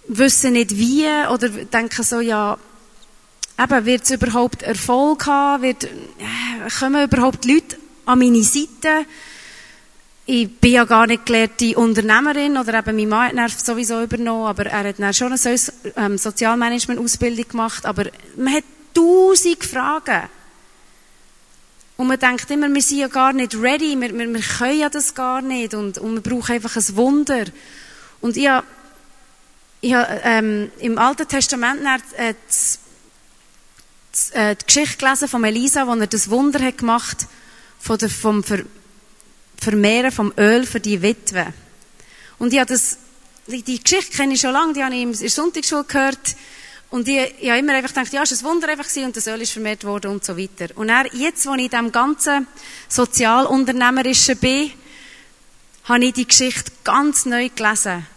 wissen 0.07 0.53
nicht 0.53 0.77
wie 0.77 1.07
oder 1.31 1.49
denken 1.49 2.03
so, 2.03 2.19
ja, 2.19 2.59
eben, 3.59 3.85
wird 3.85 4.03
es 4.03 4.11
überhaupt 4.11 4.61
Erfolg 4.61 5.25
haben? 5.25 5.63
Wird, 5.63 5.85
äh, 5.85 5.89
kommen 6.79 7.03
überhaupt 7.03 7.43
Leute 7.45 7.75
an 8.05 8.19
meine 8.19 8.43
Seite? 8.43 9.07
Ich 10.27 10.51
bin 10.59 10.73
ja 10.73 10.85
gar 10.85 11.07
nicht 11.07 11.25
gelehrte 11.25 11.75
Unternehmerin 11.75 12.55
oder 12.55 12.77
eben 12.77 12.97
mein 12.97 13.09
Mann 13.09 13.41
hat 13.41 13.51
sowieso 13.51 14.03
übernommen, 14.03 14.45
aber 14.45 14.67
er 14.67 14.89
hat 14.89 14.99
dann 14.99 15.13
schon 15.13 15.33
eine 15.33 15.59
ähm, 15.97 16.19
Sozialmanagement-Ausbildung 16.19 17.47
gemacht, 17.47 17.83
aber 17.87 18.05
man 18.37 18.53
hat 18.53 18.63
tausend 18.93 19.63
Fragen. 19.63 20.29
Und 21.97 22.07
man 22.07 22.19
denkt 22.19 22.49
immer, 22.51 22.73
wir 22.73 22.81
sind 22.81 22.97
ja 22.97 23.07
gar 23.07 23.31
nicht 23.31 23.55
ready, 23.55 23.99
wir, 23.99 24.17
wir, 24.17 24.33
wir 24.33 24.41
können 24.41 24.79
ja 24.79 24.89
das 24.89 25.13
gar 25.13 25.41
nicht 25.41 25.73
und, 25.73 25.97
und 25.97 26.15
wir 26.15 26.21
brauchen 26.21 26.53
einfach 26.53 26.75
ein 26.75 26.95
Wunder. 26.95 27.45
Und 28.19 28.35
ich, 28.35 28.49
ich 29.81 29.93
habe 29.93 30.21
ähm, 30.23 30.71
im 30.79 30.97
Alten 30.97 31.27
Testament 31.27 31.81
äh, 32.17 32.33
die, 32.33 34.37
äh, 34.37 34.55
die 34.55 34.65
Geschichte 34.65 34.97
gelesen 34.97 35.29
von 35.29 35.43
Elisa, 35.43 35.87
wo 35.87 35.93
er 35.93 36.07
das 36.07 36.29
Wunder 36.29 36.59
hat 36.59 36.79
gemacht 36.79 37.27
der, 37.87 38.09
vom 38.09 38.43
Ver 38.43 38.63
Vermehren 39.57 40.11
vom 40.11 40.33
Öl 40.37 40.65
für 40.65 40.81
die 40.81 41.01
Witwe. 41.01 41.53
Und 42.37 42.51
ich 42.51 42.59
habe 42.59 42.71
das, 42.71 42.97
die, 43.47 43.63
die 43.63 43.81
Geschichte 43.81 44.15
kenne 44.15 44.33
ich 44.33 44.41
schon 44.41 44.51
lange, 44.51 44.73
die 44.73 44.83
habe 44.83 44.93
ich 44.93 45.01
in 45.01 45.13
der 45.13 45.29
Sonntagsschule 45.29 45.85
gehört. 45.85 46.35
Und 46.95 47.09
ich, 47.09 47.35
ich 47.41 47.49
habe 47.49 47.59
immer 47.59 47.73
einfach 47.73 47.93
gedacht, 47.93 48.13
ja, 48.13 48.23
es 48.23 48.41
war 48.41 48.51
ein 48.51 48.55
Wunder 48.55 48.69
einfach 48.69 48.87
gewesen 48.87 49.07
und 49.07 49.17
das 49.17 49.27
Öl 49.27 49.41
ist 49.41 49.51
vermehrt 49.51 49.83
worden 49.83 50.11
und 50.11 50.23
so 50.23 50.37
weiter. 50.37 50.67
Und 50.75 50.87
dann, 50.87 51.05
jetzt, 51.11 51.45
wo 51.45 51.53
ich 51.55 51.65
in 51.65 51.69
diesem 51.69 51.91
ganzen 51.91 52.47
Sozialunternehmerischen 52.87 54.37
bin, 54.37 54.71
habe 55.83 56.05
ich 56.05 56.13
die 56.13 56.25
Geschichte 56.25 56.71
ganz 56.85 57.25
neu 57.25 57.49
gelesen. 57.49 58.07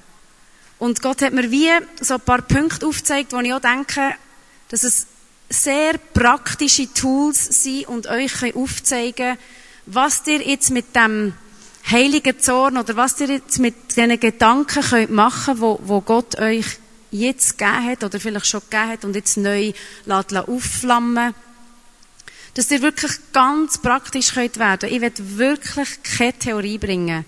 Und 0.79 1.03
Gott 1.03 1.23
hat 1.23 1.33
mir 1.33 1.51
wie 1.51 1.73
so 2.01 2.15
ein 2.15 2.21
paar 2.21 2.41
Punkte 2.41 2.87
aufgezeigt, 2.87 3.33
wo 3.33 3.41
ich 3.41 3.53
auch 3.53 3.59
denke, 3.59 4.15
dass 4.69 4.85
es 4.85 5.09
sehr 5.51 5.99
praktische 5.99 6.95
Tools 6.95 7.63
sind 7.65 7.89
und 7.89 8.07
euch 8.07 8.55
aufzeigen 8.55 9.39
was 9.87 10.23
ihr 10.27 10.47
jetzt 10.47 10.71
mit 10.71 10.95
dem 10.95 11.33
heiligen 11.91 12.39
Zorn 12.39 12.77
oder 12.77 12.95
was 12.95 13.19
ihr 13.19 13.29
jetzt 13.29 13.59
mit 13.59 13.75
diesen 13.97 14.21
Gedanken 14.21 14.83
könnt 14.85 15.11
machen 15.11 15.61
wo, 15.61 15.81
wo 15.83 16.01
Gott 16.01 16.39
euch 16.39 16.79
jetzt 17.11 17.59
gegeben 17.59 17.85
hat 17.85 18.05
oder 18.05 18.21
vielleicht 18.21 18.47
schon 18.47 18.63
gegeben 18.71 18.89
hat 18.89 19.05
und 19.05 19.17
jetzt 19.17 19.37
neu 19.37 19.73
aufflammen 20.09 21.35
dass 22.59 22.73
ihr 22.73 22.83
wirklich 22.83 23.13
ganz 23.33 23.79
praktisch 23.79 24.33
könnt 24.35 24.59
werden. 24.59 24.93
Ich 24.93 25.01
werde 25.01 25.39
wirklich 25.39 26.03
keine 26.03 26.33
Theorie 26.33 26.79
bringen. 26.79 27.25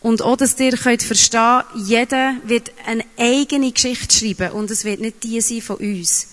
Und 0.00 0.22
auch, 0.22 0.36
dass 0.36 0.60
ihr 0.60 0.76
könnt 0.76 1.02
verstehen, 1.02 1.62
jeder 1.74 2.36
wird 2.44 2.70
eine 2.86 3.04
eigene 3.18 3.72
Geschichte 3.72 4.14
schreiben 4.14 4.52
und 4.52 4.70
es 4.70 4.84
wird 4.84 5.00
nicht 5.00 5.24
die 5.24 5.40
sein 5.40 5.60
von 5.60 5.78
uns. 5.78 6.28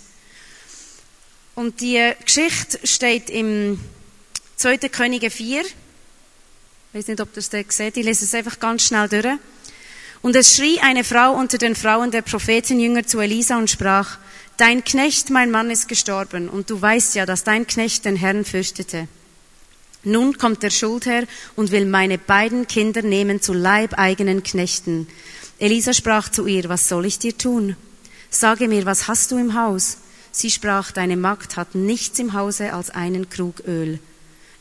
Und 1.55 1.81
die 1.81 2.13
Geschichte 2.23 2.85
steht 2.85 3.31
im 3.31 3.79
2. 4.57 4.77
Könige 4.89 5.31
4. 5.31 5.61
Ich 5.61 5.73
weiß 6.93 7.07
nicht, 7.07 7.21
ob 7.21 7.29
ihr 7.35 7.39
es 7.39 7.49
seht. 7.75 7.97
Ich 7.97 8.05
lese 8.05 8.25
es 8.25 8.35
einfach 8.35 8.59
ganz 8.59 8.83
schnell 8.83 9.09
durch. 9.09 9.39
Und 10.21 10.35
es 10.35 10.55
schrie 10.55 10.79
eine 10.79 11.03
Frau 11.03 11.33
unter 11.33 11.57
den 11.57 11.75
Frauen 11.75 12.11
der 12.11 12.21
Prophetenjünger 12.21 13.05
zu 13.05 13.19
Elisa 13.19 13.57
und 13.57 13.69
sprach, 13.69 14.17
Dein 14.57 14.83
Knecht, 14.83 15.31
mein 15.31 15.49
Mann, 15.49 15.71
ist 15.71 15.87
gestorben, 15.87 16.47
und 16.47 16.69
du 16.69 16.79
weißt 16.79 17.15
ja, 17.15 17.25
dass 17.25 17.43
dein 17.43 17.65
Knecht 17.65 18.05
den 18.05 18.15
Herrn 18.15 18.45
fürchtete. 18.45 19.07
Nun 20.03 20.37
kommt 20.37 20.61
der 20.61 20.69
Schuldherr 20.69 21.25
und 21.55 21.71
will 21.71 21.85
meine 21.85 22.17
beiden 22.17 22.67
Kinder 22.67 23.01
nehmen 23.01 23.41
zu 23.41 23.53
leibeigenen 23.53 24.43
Knechten. 24.43 25.07
Elisa 25.57 25.93
sprach 25.93 26.29
zu 26.29 26.45
ihr, 26.45 26.69
was 26.69 26.87
soll 26.87 27.05
ich 27.05 27.17
dir 27.17 27.37
tun? 27.37 27.75
Sage 28.29 28.67
mir, 28.67 28.85
was 28.85 29.07
hast 29.07 29.31
du 29.31 29.37
im 29.37 29.55
Haus? 29.55 29.97
Sie 30.31 30.49
sprach, 30.49 30.91
deine 30.91 31.17
Magd 31.17 31.57
hat 31.57 31.75
nichts 31.75 32.17
im 32.19 32.33
Hause 32.33 32.73
als 32.73 32.89
einen 32.89 33.29
Krug 33.29 33.63
Öl. 33.67 33.99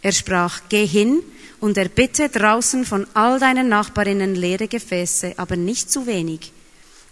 Er 0.02 0.12
sprach, 0.12 0.62
geh 0.68 0.86
hin 0.86 1.22
und 1.60 1.76
erbitte 1.76 2.28
draußen 2.28 2.84
von 2.84 3.06
all 3.14 3.38
deinen 3.38 3.68
Nachbarinnen 3.68 4.34
leere 4.34 4.68
Gefäße, 4.68 5.34
aber 5.36 5.56
nicht 5.56 5.90
zu 5.90 6.06
wenig. 6.06 6.52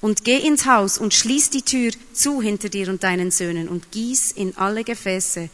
Und 0.00 0.24
geh 0.24 0.38
ins 0.38 0.64
Haus 0.66 0.96
und 0.96 1.12
schließ 1.12 1.50
die 1.50 1.62
Tür 1.62 1.90
zu 2.12 2.40
hinter 2.40 2.68
dir 2.68 2.88
und 2.88 3.02
deinen 3.02 3.30
Söhnen 3.30 3.68
und 3.68 3.90
gieß 3.90 4.32
in 4.32 4.56
alle 4.56 4.84
Gefäße 4.84 5.50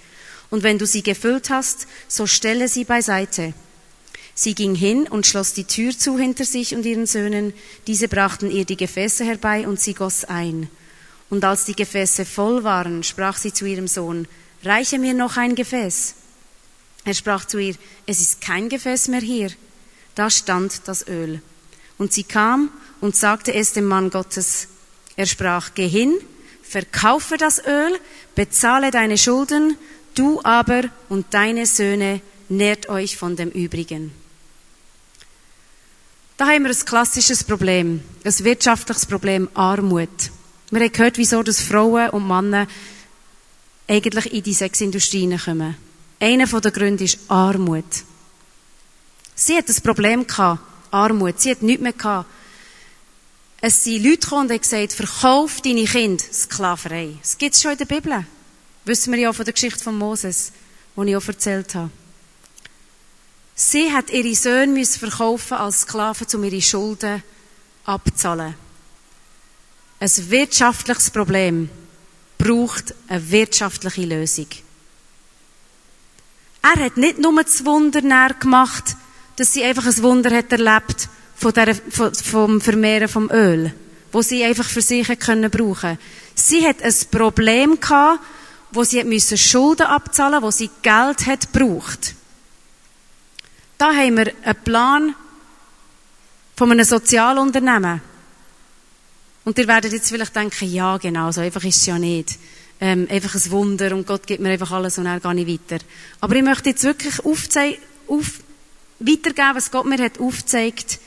und 0.54 0.62
wenn 0.62 0.78
du 0.78 0.86
sie 0.86 1.02
gefüllt 1.02 1.50
hast, 1.50 1.88
so 2.06 2.28
stelle 2.28 2.68
sie 2.68 2.84
beiseite. 2.84 3.54
Sie 4.36 4.54
ging 4.54 4.76
hin 4.76 5.08
und 5.08 5.26
schloss 5.26 5.52
die 5.52 5.64
Tür 5.64 5.98
zu 5.98 6.16
hinter 6.16 6.44
sich 6.44 6.76
und 6.76 6.86
ihren 6.86 7.06
Söhnen. 7.06 7.52
Diese 7.88 8.06
brachten 8.06 8.52
ihr 8.52 8.64
die 8.64 8.76
Gefäße 8.76 9.24
herbei 9.24 9.66
und 9.66 9.80
sie 9.80 9.94
goss 9.94 10.24
ein. 10.24 10.68
Und 11.28 11.44
als 11.44 11.64
die 11.64 11.74
Gefäße 11.74 12.24
voll 12.24 12.62
waren, 12.62 13.02
sprach 13.02 13.36
sie 13.36 13.52
zu 13.52 13.64
ihrem 13.64 13.88
Sohn, 13.88 14.28
reiche 14.62 15.00
mir 15.00 15.12
noch 15.12 15.36
ein 15.36 15.56
Gefäß. 15.56 16.14
Er 17.04 17.14
sprach 17.14 17.44
zu 17.44 17.58
ihr, 17.58 17.74
es 18.06 18.20
ist 18.20 18.40
kein 18.40 18.68
Gefäß 18.68 19.08
mehr 19.08 19.20
hier. 19.20 19.50
Da 20.14 20.30
stand 20.30 20.82
das 20.86 21.06
Öl. 21.06 21.42
Und 21.98 22.12
sie 22.12 22.24
kam 22.24 22.70
und 23.00 23.16
sagte 23.16 23.52
es 23.52 23.72
dem 23.72 23.84
Mann 23.84 24.10
Gottes. 24.10 24.68
Er 25.16 25.26
sprach, 25.26 25.70
geh 25.74 25.88
hin, 25.88 26.14
verkaufe 26.62 27.36
das 27.36 27.64
Öl, 27.64 27.98
bezahle 28.34 28.90
deine 28.90 29.18
Schulden 29.18 29.76
Du 30.14 30.40
aber 30.44 30.84
und 31.08 31.26
deine 31.34 31.66
Söhne 31.66 32.20
nährt 32.48 32.88
euch 32.88 33.16
von 33.16 33.34
dem 33.34 33.50
Übrigen. 33.50 34.12
Da 36.36 36.46
haben 36.46 36.64
wir 36.64 36.70
ein 36.70 36.84
klassisches 36.84 37.42
Problem, 37.44 38.00
ein 38.24 38.44
wirtschaftliches 38.44 39.06
Problem, 39.06 39.48
Armut. 39.54 40.30
Wir 40.70 40.80
haben 40.80 40.92
gehört, 40.92 41.18
wieso 41.18 41.42
dass 41.42 41.60
Frauen 41.60 42.10
und 42.10 42.26
Männer 42.26 42.66
eigentlich 43.88 44.32
in 44.32 44.42
die 44.42 44.54
Sexindustrie 44.54 45.36
kommen. 45.36 45.76
Einer 46.24 46.46
der 46.46 46.70
Gründe 46.70 47.04
ist 47.04 47.18
Armut. 47.28 47.84
Sie 49.34 49.58
hat 49.58 49.68
ein 49.68 49.82
Problem 49.82 50.26
gehabt, 50.26 50.62
Armut. 50.90 51.38
Sie 51.38 51.50
hat 51.50 51.60
nichts 51.60 51.82
mehr 51.82 51.92
gehabt. 51.92 52.30
Es 53.60 53.84
sind 53.84 54.02
Leute 54.02 54.20
gekommen 54.20 54.44
und 54.44 54.52
haben 54.52 54.60
gesagt, 54.62 54.94
verkauf 54.94 55.60
deine 55.60 55.84
Kinder 55.84 56.24
Sklaverei. 56.32 57.18
Das 57.20 57.36
gibt 57.36 57.54
es 57.54 57.60
schon 57.60 57.72
in 57.72 57.76
der 57.76 57.84
Bibel. 57.84 58.24
Wissen 58.86 59.12
wir 59.12 59.20
ja 59.20 59.34
von 59.34 59.44
der 59.44 59.52
Geschichte 59.52 59.84
von 59.84 59.98
Moses, 59.98 60.52
die 60.96 61.10
ich 61.10 61.14
auch 61.14 61.28
erzählt 61.28 61.74
habe. 61.74 61.90
Sie 63.54 63.92
hat 63.92 64.08
ihre 64.08 64.34
Söhne 64.34 64.82
verkaufen 64.86 65.58
als 65.58 65.82
Sklaven, 65.82 66.26
um 66.32 66.44
ihre 66.44 66.62
Schulden 66.62 67.22
abzuzahlen. 67.84 68.54
Ein 70.00 70.30
wirtschaftliches 70.30 71.10
Problem 71.10 71.68
braucht 72.38 72.94
eine 73.08 73.30
wirtschaftliche 73.30 74.06
Lösung. 74.06 74.48
Er 76.64 76.82
hat 76.82 76.96
nicht 76.96 77.18
nur 77.18 77.42
das 77.42 77.66
Wunder 77.66 78.00
gemacht, 78.00 78.96
dass 79.36 79.52
sie 79.52 79.62
einfach 79.62 79.84
ein 79.84 80.02
Wunder 80.02 80.34
hat 80.34 80.50
erlebt 80.50 81.10
von 81.36 81.52
der, 81.52 81.74
vom 81.74 82.58
Vermehren 82.62 83.06
vom 83.06 83.30
Öl, 83.30 83.74
wo 84.12 84.22
sie 84.22 84.42
einfach 84.42 84.64
für 84.64 84.80
sich 84.80 85.06
können 85.18 85.50
brauchen. 85.50 85.98
Sie 86.34 86.66
hat 86.66 86.82
ein 86.82 86.94
Problem 87.10 87.78
gehabt, 87.78 88.20
wo 88.72 88.82
sie 88.82 89.04
müssen 89.04 89.36
Schulden 89.36 89.86
abzahlen, 89.86 90.42
wo 90.42 90.50
sie 90.50 90.70
Geld 90.80 91.26
hat 91.26 91.52
braucht. 91.52 92.14
Da 93.76 93.94
haben 93.94 94.16
wir 94.16 94.32
einen 94.42 94.64
Plan 94.64 95.14
von 96.56 96.70
einem 96.70 96.86
Sozialunternehmen. 96.86 98.00
Und 99.44 99.58
ihr 99.58 99.68
werdet 99.68 99.92
jetzt 99.92 100.08
vielleicht 100.08 100.34
denken, 100.34 100.72
ja, 100.72 100.96
genau, 100.96 101.30
so 101.30 101.42
einfach 101.42 101.62
ist 101.62 101.76
es 101.76 101.86
ja 101.86 101.98
nicht. 101.98 102.38
Ähm, 102.80 103.06
einfach 103.10 103.34
ein 103.34 103.50
Wunder 103.50 103.94
und 103.94 104.06
Gott 104.06 104.26
gibt 104.26 104.40
mir 104.40 104.50
einfach 104.50 104.72
alles 104.72 104.98
und 104.98 105.06
er 105.06 105.20
gar 105.20 105.32
nicht 105.32 105.48
weiter. 105.48 105.82
Aber 106.20 106.34
ich 106.34 106.42
möchte 106.42 106.70
jetzt 106.70 106.82
wirklich 106.82 107.24
auf, 107.24 107.48
weitergeben, 108.98 109.54
was 109.54 109.70
Gott 109.70 109.86
mir 109.86 109.98
hat 109.98 110.18
aufgezeigt, 110.18 110.98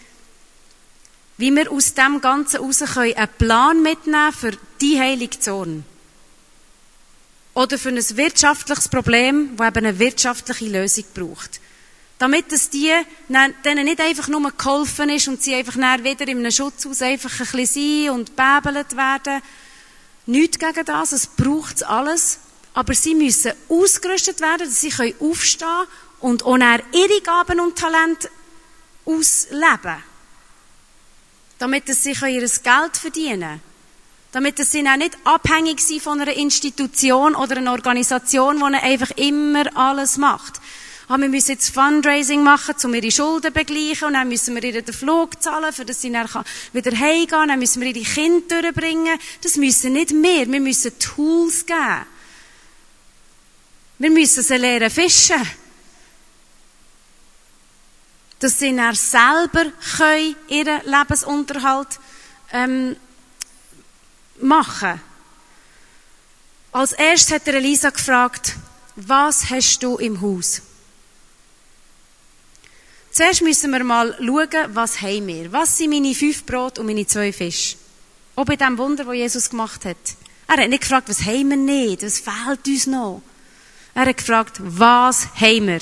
wie 1.38 1.56
wir 1.56 1.72
aus 1.72 1.94
dem 1.94 2.20
Ganzen 2.22 2.62
raus 2.62 2.84
können 2.94 3.16
einen 3.16 3.30
Plan 3.38 3.82
mitnehmen 3.84 4.34
für 4.34 4.52
die 4.82 5.00
heilige 5.00 5.40
Zone. 5.40 5.84
Oder 7.54 7.78
für 7.78 7.90
ein 7.90 7.98
wirtschaftliches 7.98 8.88
Problem, 8.88 9.58
das 9.58 9.68
eben 9.68 9.86
eine 9.86 10.00
wirtschaftliche 10.00 10.66
Lösung 10.66 11.06
braucht. 11.14 11.60
Damit 12.20 12.52
es 12.52 12.70
denen 13.64 13.86
nicht 13.86 14.02
einfach 14.02 14.28
nur 14.28 14.52
geholfen 14.52 15.10
ist 15.10 15.28
und 15.28 15.42
sie 15.42 15.54
einfach 15.54 15.76
wieder 16.04 16.28
in 16.28 16.40
einem 16.40 16.52
Schutzhaus 16.52 17.02
einfach 17.02 17.32
ein 17.40 17.48
bisschen 17.60 18.08
sein 18.08 18.16
und 18.16 18.36
bäbelt 18.36 18.96
werden. 18.96 19.42
Nichts 20.28 20.60
gegen 20.60 20.86
das, 20.86 21.14
es 21.14 21.28
braucht 21.28 21.84
alles. 21.84 22.40
Aber 22.74 22.94
sie 22.94 23.16
müssen 23.16 23.54
ausgerüstet 23.70 24.40
werden, 24.40 24.68
dass 24.68 24.82
sie 24.82 25.16
aufstehen 25.20 25.68
können 25.68 25.88
und 26.20 26.44
auch 26.44 26.58
ihre 26.94 27.22
Gaben 27.24 27.60
und 27.60 27.78
Talente 27.78 28.30
ausleben. 29.06 30.04
Damit 31.58 31.88
sie 31.88 32.12
ihr 32.12 32.42
Geld 32.42 32.98
verdienen 32.98 33.42
können. 33.42 33.62
Damit 34.32 34.58
sie 34.64 34.88
auch 34.88 34.98
nicht 34.98 35.18
abhängig 35.24 35.80
sind 35.80 36.04
von 36.04 36.22
einer 36.22 36.34
Institution 36.34 37.34
oder 37.34 37.58
einer 37.58 37.72
Organisation, 37.72 38.60
die 38.60 38.76
einfach 38.76 39.12
immer 39.12 39.76
alles 39.76 40.18
macht. 40.18 40.62
Ah, 41.10 41.18
wir 41.18 41.30
müssen 41.30 41.52
jetzt 41.52 41.74
Fundraising 41.74 42.44
machen, 42.44 42.76
um 42.84 42.94
ihre 42.94 43.12
Schulden 43.12 43.44
zu 43.44 43.52
begleichen, 43.52 44.08
und 44.08 44.14
dann 44.16 44.28
müssen 44.28 44.56
wir 44.56 44.64
ihr 44.64 44.82
den 44.82 44.94
Flug 44.94 45.42
zahlen, 45.42 45.72
für 45.72 45.86
dass 45.86 46.02
sie 46.02 46.12
dann 46.12 46.28
wieder 46.74 46.92
heimgehen, 46.92 47.48
dann 47.48 47.60
müssen 47.60 47.82
wir 47.82 47.96
ihre 47.96 48.04
Kinder 48.04 48.62
durchbringen. 48.62 49.18
Das 49.42 49.56
müssen 49.56 49.94
nicht 49.94 50.12
wir, 50.12 50.52
wir 50.52 50.60
müssen 50.60 51.00
Tools 51.00 51.66
geben. 51.66 52.06
Wir 54.00 54.12
müssen 54.12 54.44
sie 54.44 54.58
lernen 54.58 54.90
fischen. 54.90 55.42
Dass 58.40 58.60
sie 58.60 58.76
dann 58.76 58.94
selber 58.94 59.72
ihren 60.50 60.82
Lebensunterhalt 60.84 62.00
ähm, 62.52 62.98
machen. 64.42 65.02
Als 66.74 66.92
erstes 66.92 67.32
hat 67.34 67.48
er 67.48 67.56
Elisa 67.56 67.92
gefragt, 67.92 68.58
was 68.98 69.50
hast 69.50 69.82
du 69.82 69.98
im 69.98 70.20
Haus? 70.20 70.62
Zuerst 73.18 73.42
müssen 73.42 73.72
wir 73.72 73.84
mal 73.84 74.16
schauen, 74.20 74.76
was 74.76 75.02
haben 75.02 75.26
wir? 75.26 75.52
Was 75.52 75.76
sind 75.76 75.90
meine 75.90 76.14
fünf 76.14 76.46
Brot 76.46 76.78
und 76.78 76.86
meine 76.86 77.08
zwei 77.08 77.34
Fische? 77.34 77.76
Auch 78.36 78.46
bei 78.46 78.56
dem 78.56 78.78
Wunder, 78.78 79.06
das 79.06 79.16
Jesus 79.16 79.50
gemacht 79.50 79.86
hat. 79.86 79.98
Er 80.48 80.62
hat 80.62 80.70
nicht 80.70 80.82
gefragt, 80.82 81.10
was 81.10 81.26
haben 81.26 81.50
wir 81.50 81.58
nicht, 81.58 82.04
was 82.04 82.20
fehlt 82.20 82.68
uns 82.68 82.86
noch. 82.86 83.24
Er 83.96 84.06
hat 84.06 84.18
gefragt, 84.18 84.58
was 84.60 85.30
haben 85.34 85.66
wir? 85.66 85.80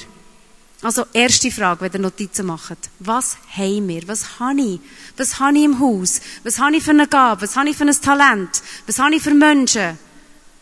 Also, 0.81 1.03
erste 1.11 1.51
Frage, 1.51 1.81
wenn 1.81 1.91
ihr 1.91 1.99
Notizen 1.99 2.45
macht. 2.45 2.77
Was 2.99 3.35
haben 3.57 3.85
wir? 3.89 4.07
Was 4.07 4.39
habe 4.39 4.61
ich? 4.61 4.79
Was 5.17 5.37
habe 5.37 5.57
ich 5.57 5.65
im 5.65 5.77
Haus? 5.81 6.21
Was 6.45 6.57
habe 6.57 6.77
ich 6.77 6.83
für 6.85 6.91
eine 6.91 7.05
Gabe? 7.05 7.41
Was 7.41 7.57
habe 7.57 7.67
ich 7.67 7.75
für 7.75 7.83
ein 7.83 8.01
Talent? 8.01 8.63
Was 8.87 8.97
habe 8.97 9.13
ich 9.13 9.21
für 9.21 9.33
Menschen 9.33 9.99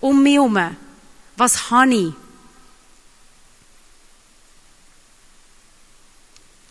um 0.01 0.23
mich 0.23 0.33
herum? 0.33 0.75
Was 1.37 1.69
habe 1.69 1.93
ich? 1.93 2.22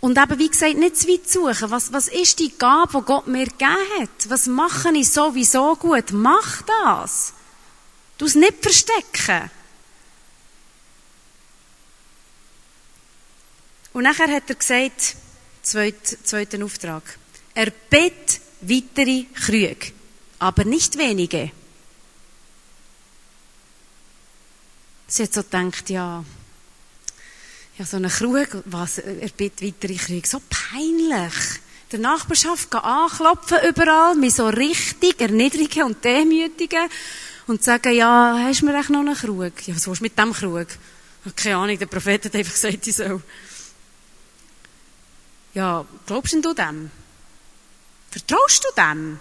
Und 0.02 0.18
eben, 0.18 0.38
wie 0.40 0.48
gesagt, 0.48 0.76
nicht 0.76 0.96
zu 0.96 1.06
weit 1.06 1.30
suchen. 1.30 1.70
Was, 1.70 1.92
was 1.92 2.08
ist 2.08 2.40
die 2.40 2.52
Gabe, 2.58 2.98
die 2.98 3.04
Gott 3.04 3.28
mir 3.28 3.46
gegeben 3.46 3.76
hat? 4.00 4.28
Was 4.30 4.48
mache 4.48 4.90
ich 4.96 5.08
sowieso 5.08 5.76
gut? 5.76 6.10
Mach 6.10 6.62
das. 6.62 7.32
Du 8.18 8.24
es 8.24 8.34
nicht 8.34 8.60
verstecken. 8.60 9.48
Und 13.92 14.02
nachher 14.02 14.26
hat 14.26 14.48
er 14.48 14.56
gesagt, 14.56 15.14
zweit, 15.62 16.18
zweiten 16.24 16.64
Auftrag, 16.64 17.04
er 17.54 17.70
bett 17.70 18.40
weitere 18.60 19.26
Krüge, 19.34 19.92
aber 20.40 20.64
nicht 20.64 20.98
wenige. 20.98 21.52
Sie 25.06 25.22
hat 25.22 25.32
so 25.32 25.44
gedacht, 25.44 25.90
ja, 25.90 26.24
ja, 27.78 27.84
so 27.86 27.96
einen 27.96 28.10
Krug, 28.10 28.62
was, 28.66 28.98
er 28.98 29.28
bittet 29.28 29.62
weitere 29.62 29.94
Kriege. 29.94 30.28
So 30.28 30.40
peinlich. 30.48 31.34
Der 31.90 31.98
Nachbarschaft 31.98 32.74
anklopfen 32.74 33.58
überall, 33.68 34.14
mich 34.14 34.34
so 34.34 34.48
richtig 34.48 35.20
erniedrigen 35.20 35.84
und 35.84 36.04
demütigen 36.04 36.88
und 37.46 37.62
sagen, 37.62 37.92
ja, 37.92 38.38
hast 38.38 38.62
du 38.62 38.66
mir 38.66 38.78
echt 38.78 38.90
noch 38.90 39.00
einen 39.00 39.14
Krug? 39.14 39.66
Ja, 39.66 39.74
was 39.74 39.86
willst 39.86 40.00
du 40.00 40.04
mit 40.04 40.18
dem 40.18 40.32
Krug? 40.32 40.66
Keine 41.36 41.56
Ahnung, 41.56 41.78
der 41.78 41.86
Prophet 41.86 42.24
hat 42.24 42.34
einfach 42.34 42.52
gesagt, 42.52 42.86
ich 42.86 42.96
soll. 42.96 43.22
Ja, 45.54 45.84
glaubst 46.06 46.32
du 46.32 46.54
dem? 46.54 46.90
Vertraust 48.10 48.64
du 48.64 48.68
dem? 48.80 49.18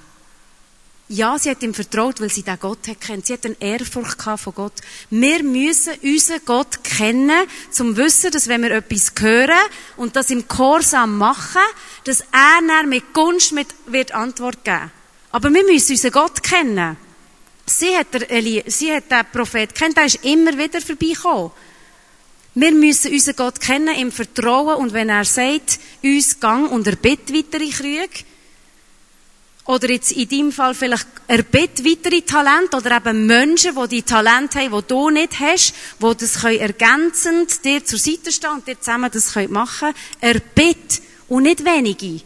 Ja, 1.14 1.38
sie 1.38 1.50
hat 1.50 1.62
ihm 1.62 1.74
vertraut, 1.74 2.22
weil 2.22 2.30
sie 2.30 2.42
den 2.42 2.58
Gott 2.58 2.88
hat 2.88 3.02
kennt. 3.02 3.26
Sie 3.26 3.34
hat 3.34 3.46
eine 3.46 3.58
Ehrfurcht 3.60 4.22
von 4.22 4.54
Gott. 4.56 4.72
Wir 5.10 5.44
müssen 5.44 5.92
unseren 6.02 6.40
Gott 6.46 6.86
kennen, 6.86 7.48
zum 7.70 7.98
Wissen, 7.98 8.32
dass 8.32 8.48
wenn 8.48 8.62
wir 8.62 8.72
etwas 8.72 9.12
hören 9.20 9.60
und 9.98 10.16
das 10.16 10.30
im 10.30 10.48
Chorsam 10.48 11.18
machen, 11.18 11.62
dass 12.06 12.22
er 12.22 12.66
dann 12.66 12.88
mit 12.88 13.14
Gunst 13.14 13.52
mit, 13.52 13.68
wird 13.88 14.14
Antwort 14.14 14.64
geben. 14.64 14.90
Aber 15.32 15.54
wir 15.54 15.66
müssen 15.66 15.92
unseren 15.92 16.12
Gott 16.14 16.42
kennen. 16.44 16.96
Sie 17.66 17.94
hat, 17.98 18.14
der 18.14 18.32
Eli, 18.32 18.64
sie 18.68 18.94
hat 18.94 19.12
den 19.12 19.26
Prophet 19.34 19.76
kennt, 19.76 19.98
der 19.98 20.06
ist 20.06 20.24
immer 20.24 20.58
wieder 20.58 20.80
vorbeigekommen. 20.80 21.52
Wir 22.56 22.72
müssen 22.72 23.12
unseren 23.12 23.36
Gott 23.36 23.60
kennen, 23.60 23.96
im 23.98 24.14
Vertrauen, 24.14 24.78
und 24.78 24.94
wenn 24.94 25.10
er 25.10 25.26
sagt, 25.26 25.78
uns 26.02 26.40
gang 26.40 26.72
und 26.72 26.88
er 26.88 26.96
bittet 26.96 27.36
weitere 27.36 27.70
Krüge, 27.70 28.24
oder 29.66 29.90
jetzt 29.90 30.12
in 30.12 30.28
deinem 30.28 30.52
Fall 30.52 30.74
vielleicht 30.74 31.08
erbett 31.28 31.86
weitere 31.86 32.22
Talente 32.22 32.78
oder 32.78 32.98
eben 32.98 33.26
Menschen, 33.26 33.76
die 33.76 33.88
die 33.88 34.02
Talente 34.02 34.60
haben, 34.60 34.72
die 34.72 34.88
du 34.88 35.10
nicht 35.10 35.40
hast, 35.40 35.74
die 36.02 36.18
das 36.18 36.42
können 36.42 36.60
ergänzend 36.60 37.64
dir 37.64 37.86
zur 37.86 38.00
Seite 38.00 38.32
stehen 38.32 38.52
und 38.52 38.68
dir 38.68 38.80
zusammen 38.80 39.12
das 39.12 39.34
können 39.34 39.54
machen. 39.54 39.94
Erbett 40.20 41.02
und 41.28 41.44
nicht 41.44 41.64
wenige. 41.64 42.22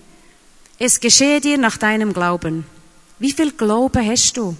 Es 0.79 0.99
geschehe 0.99 1.41
dir 1.41 1.57
nach 1.57 1.77
deinem 1.77 2.13
Glauben. 2.13 2.65
Wie 3.19 3.31
viel 3.31 3.51
Glauben 3.51 4.05
hast 4.09 4.37
du? 4.37 4.55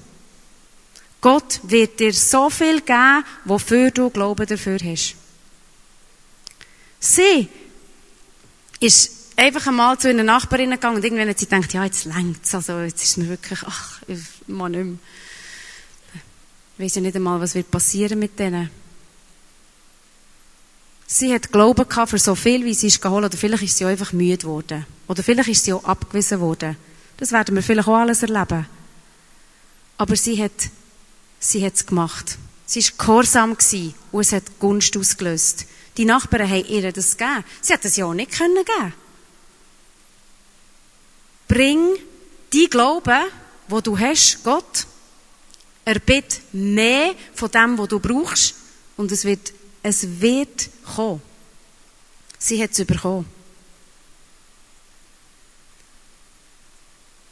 Gott 1.22 1.60
wird 1.64 2.00
dir 2.00 2.14
so 2.14 2.50
viel 2.50 2.82
geben, 2.82 3.24
wofür 3.46 3.90
du 3.92 4.10
Glauben 4.10 4.46
dafür 4.46 4.78
hast. 4.84 5.16
Sie 7.00 7.48
ist 8.80 9.15
einfach 9.36 9.68
einmal 9.68 9.98
zu 9.98 10.10
einer 10.10 10.24
Nachbarin 10.24 10.72
gegangen 10.72 10.98
und 10.98 11.04
irgendwann 11.04 11.30
hat 11.30 11.40
sie 11.40 11.46
gedacht, 11.46 11.74
ja, 11.74 11.84
jetzt 11.84 12.06
längt's, 12.06 12.54
also 12.56 12.80
jetzt 12.80 13.04
ist 13.04 13.18
mir 13.18 13.28
wirklich, 13.28 13.60
ach, 13.66 14.02
ich 14.08 14.20
mag 14.48 14.72
nicht 14.72 14.86
mehr. 14.86 14.98
Ich 16.78 16.84
weiss 16.86 16.96
ja 16.96 17.02
nicht 17.02 17.16
einmal, 17.16 17.40
was 17.40 17.56
wird 17.56 17.72
passieren 17.72 18.20
mit 18.20 18.38
denen. 18.38 18.70
Sie 21.08 21.34
hat 21.34 21.52
Glauben 21.52 21.88
gehabt 21.88 22.10
für 22.10 22.18
so 22.18 22.36
viel, 22.36 22.66
wie 22.66 22.74
sie 22.74 22.88
ist 22.88 23.02
geholt, 23.02 23.26
oder 23.26 23.38
vielleicht 23.38 23.64
ist 23.64 23.78
sie 23.78 23.86
auch 23.86 23.90
einfach 23.90 24.12
müde 24.12 24.38
geworden. 24.38 24.86
Oder 25.08 25.24
vielleicht 25.24 25.50
ist 25.50 25.64
sie 25.64 25.74
auch 25.74 25.84
abgewiesen 25.84 26.40
worden. 26.40 26.76
Das 27.18 27.32
werden 27.32 27.56
wir 27.56 27.64
vielleicht 27.64 27.88
auch 27.88 27.96
alles 27.96 28.24
erleben. 28.24 28.66
Aber 29.98 30.16
sie 30.16 30.42
hat, 30.44 30.52
sie 31.40 31.66
hat's 31.66 31.86
gemacht. 31.86 32.38
Sie 32.66 32.80
ist 32.80 32.98
gehorsam 32.98 33.56
gewesen 33.56 33.94
und 34.12 34.22
es 34.22 34.32
hat 34.34 34.60
Gunst 34.60 34.98
ausgelöst. 34.98 35.66
Die 35.98 36.06
Nachbarn 36.06 36.50
haben 36.50 36.66
ihr 36.66 36.92
das 36.92 37.16
gegeben. 37.16 37.46
Sie 37.62 37.72
hat 37.72 37.86
das 37.86 37.96
ja 37.96 38.06
auch 38.06 38.14
nicht 38.14 38.32
können 38.32 38.66
geben. 38.66 38.94
Bring 41.48 41.98
die 42.52 42.70
Glauben, 42.70 43.26
wo 43.68 43.82
du 43.82 43.98
hast, 43.98 44.44
Gott. 44.44 44.88
Er 45.84 46.00
bittet 46.00 46.42
mehr 46.54 47.14
von 47.34 47.52
dem, 47.52 47.78
was 47.78 47.90
du 47.90 48.00
brauchst. 48.00 48.56
Und 48.98 49.12
es 49.12 49.24
wird, 49.26 49.54
es 49.84 50.20
wird 50.20 50.70
kommen. 50.96 51.22
Sie 52.40 52.62
hat 52.62 52.72
es 52.72 52.86
bekommen. 52.86 53.28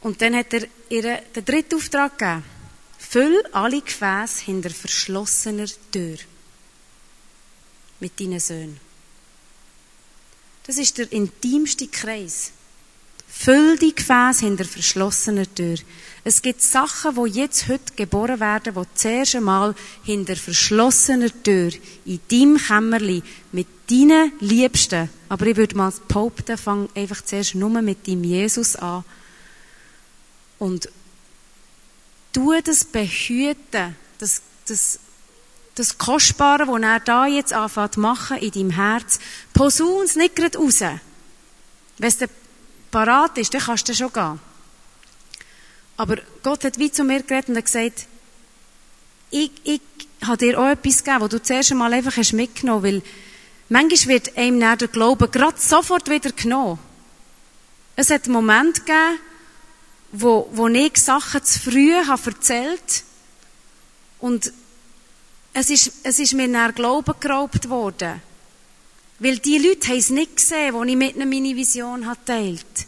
Und 0.02 0.20
dann 0.20 0.36
hat 0.36 0.52
er 0.52 0.68
ihr 0.90 1.22
den 1.34 1.44
dritten 1.44 1.76
Auftrag 1.76 2.18
gegeben. 2.18 2.44
Füll 2.98 3.42
alle 3.52 3.80
Gefäße 3.80 4.44
hinter 4.44 4.70
verschlossener 4.70 5.68
Tür. 5.92 6.18
Mit 8.00 8.18
deinen 8.20 8.40
Söhnen. 8.40 8.80
Das 10.66 10.78
ist 10.78 10.98
der 10.98 11.10
intimste 11.12 11.86
Kreis. 11.88 12.52
Füll 13.36 13.76
die 13.76 13.94
Gefäße 13.94 14.46
hinter 14.46 14.64
verschlossener 14.64 15.52
Tür. 15.54 15.76
Es 16.22 16.40
gibt 16.40 16.62
Sachen, 16.62 17.16
wo 17.16 17.26
jetzt 17.26 17.68
heute 17.68 17.92
geboren 17.94 18.40
werden, 18.40 18.74
wo 18.74 18.86
zuerst 18.94 19.34
einmal 19.34 19.74
hinter 20.04 20.36
verschlossener 20.36 21.28
Tür 21.42 21.70
in 22.06 22.20
deinem 22.30 22.56
Kämmerli 22.56 23.22
mit 23.52 23.66
deinen 23.90 24.32
Liebsten, 24.40 25.10
aber 25.28 25.46
ich 25.46 25.56
würde 25.56 25.76
mal 25.76 25.92
behaupten, 26.08 26.56
fang 26.56 26.88
einfach 26.94 27.22
zuerst 27.22 27.54
nur 27.54 27.68
mit 27.82 28.08
deinem 28.08 28.24
Jesus 28.24 28.76
an 28.76 29.04
und 30.58 30.88
tu 32.32 32.54
das 32.62 32.84
behüten, 32.84 33.94
das, 34.18 34.40
das, 34.66 34.98
das 35.74 35.98
Kostbare, 35.98 36.66
was 36.66 36.80
er 36.80 37.00
da 37.00 37.26
jetzt 37.26 37.52
anfängt 37.52 37.98
machen 37.98 38.38
in 38.38 38.52
deinem 38.52 38.70
Herz, 38.70 39.18
posaun's 39.52 40.16
nicht 40.16 40.36
gerade 40.36 40.56
raus. 40.56 40.82
Parat 42.94 43.36
ist, 43.38 43.52
dann 43.52 43.60
kannst 43.60 43.88
du 43.88 43.94
schon 43.94 44.12
gehen. 44.12 44.38
Aber 45.96 46.16
Gott 46.44 46.62
hat 46.64 46.78
wie 46.78 46.92
zu 46.92 47.02
mir 47.02 47.22
geredet 47.22 47.48
und 47.48 47.56
hat 47.56 47.64
gesagt, 47.64 48.06
ich, 49.30 49.50
ich 49.64 49.80
habe 50.22 50.36
dir 50.36 50.60
auch 50.60 50.68
etwas 50.68 51.02
gegeben, 51.02 51.20
wo 51.22 51.28
du 51.28 51.42
zuerst 51.42 51.72
einmal 51.72 51.92
einfach 51.92 52.16
hast 52.16 52.32
mitgenommen, 52.32 52.84
weil 52.84 53.02
manchmal 53.68 54.14
wird 54.14 54.38
einem 54.38 54.58
nach 54.58 54.76
der 54.76 54.88
Glaube 54.88 55.28
gerade 55.28 55.58
sofort 55.58 56.08
wieder 56.08 56.30
genommen. 56.30 56.78
Es 57.96 58.10
hat 58.10 58.26
einen 58.26 58.34
Moment 58.34 58.86
gegeben, 58.86 59.18
wo, 60.12 60.48
wo 60.52 60.68
ich 60.68 60.96
Sachen 60.96 61.42
zu 61.42 61.58
früh 61.58 61.92
habe 61.94 62.30
erzählt 62.30 63.02
und 64.20 64.52
es 65.52 65.68
ist, 65.70 65.92
es 66.04 66.20
ist 66.20 66.32
mir 66.34 66.46
nach 66.46 66.74
Glauben 66.74 67.14
geraubt 67.18 67.68
worden. 67.68 68.22
Weil 69.18 69.38
die 69.38 69.58
Leute 69.58 69.88
haben 69.88 69.98
es 69.98 70.10
nicht 70.10 70.36
gesehen, 70.36 70.74
als 70.74 70.88
ich 70.88 70.96
mit 70.96 71.16
ihnen 71.16 71.28
meine 71.28 71.56
Vision 71.56 72.06
teilt. 72.24 72.83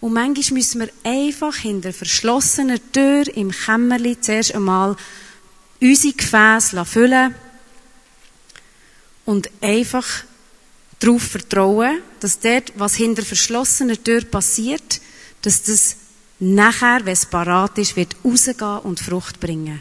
Und 0.00 0.12
manchmal 0.12 0.58
müssen 0.58 0.80
wir 0.80 0.90
einfach 1.02 1.56
hinter 1.56 1.92
verschlossener 1.92 2.78
Tür 2.92 3.26
im 3.36 3.50
Kämmerli 3.50 4.20
zuerst 4.20 4.54
einmal 4.54 4.96
unsere 5.80 6.14
Gefäße 6.14 6.84
füllen 6.84 7.34
und 9.24 9.50
einfach 9.60 10.06
darauf 11.00 11.22
vertrauen, 11.22 12.00
dass 12.20 12.40
dort, 12.40 12.72
was 12.76 12.94
hinter 12.94 13.24
verschlossener 13.24 14.02
Tür 14.02 14.24
passiert, 14.24 15.00
dass 15.42 15.62
das 15.62 15.96
nachher, 16.38 17.04
wenn 17.04 17.12
es 17.12 17.26
parat 17.26 17.78
ist, 17.78 17.96
wird 17.96 18.16
rausgehen 18.24 18.78
und 18.80 19.00
Frucht 19.00 19.40
bringen. 19.40 19.80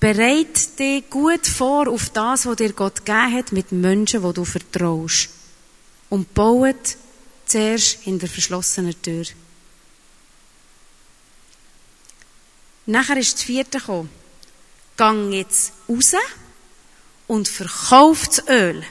Bereit 0.00 0.78
dich 0.78 1.08
gut 1.08 1.46
vor 1.46 1.88
auf 1.88 2.10
das, 2.10 2.44
was 2.44 2.56
dir 2.56 2.72
Gott 2.72 3.06
gegeben 3.06 3.32
hat, 3.32 3.52
mit 3.52 3.72
Menschen, 3.72 4.22
wo 4.22 4.32
du 4.32 4.44
vertraust. 4.44 5.30
Und 6.14 6.32
baut 6.32 6.96
zuerst 7.44 8.02
hinter 8.02 8.28
verschlossener 8.28 8.94
Tür. 9.02 9.24
Nachher 12.86 13.16
ist 13.16 13.34
das 13.34 13.42
vierte 13.42 13.78
gekommen. 13.80 14.08
Gang 14.96 15.32
jetzt 15.32 15.72
raus 15.88 16.12
und 17.26 17.48
verkauf 17.48 18.28
das 18.28 18.46
Öl. 18.46 18.84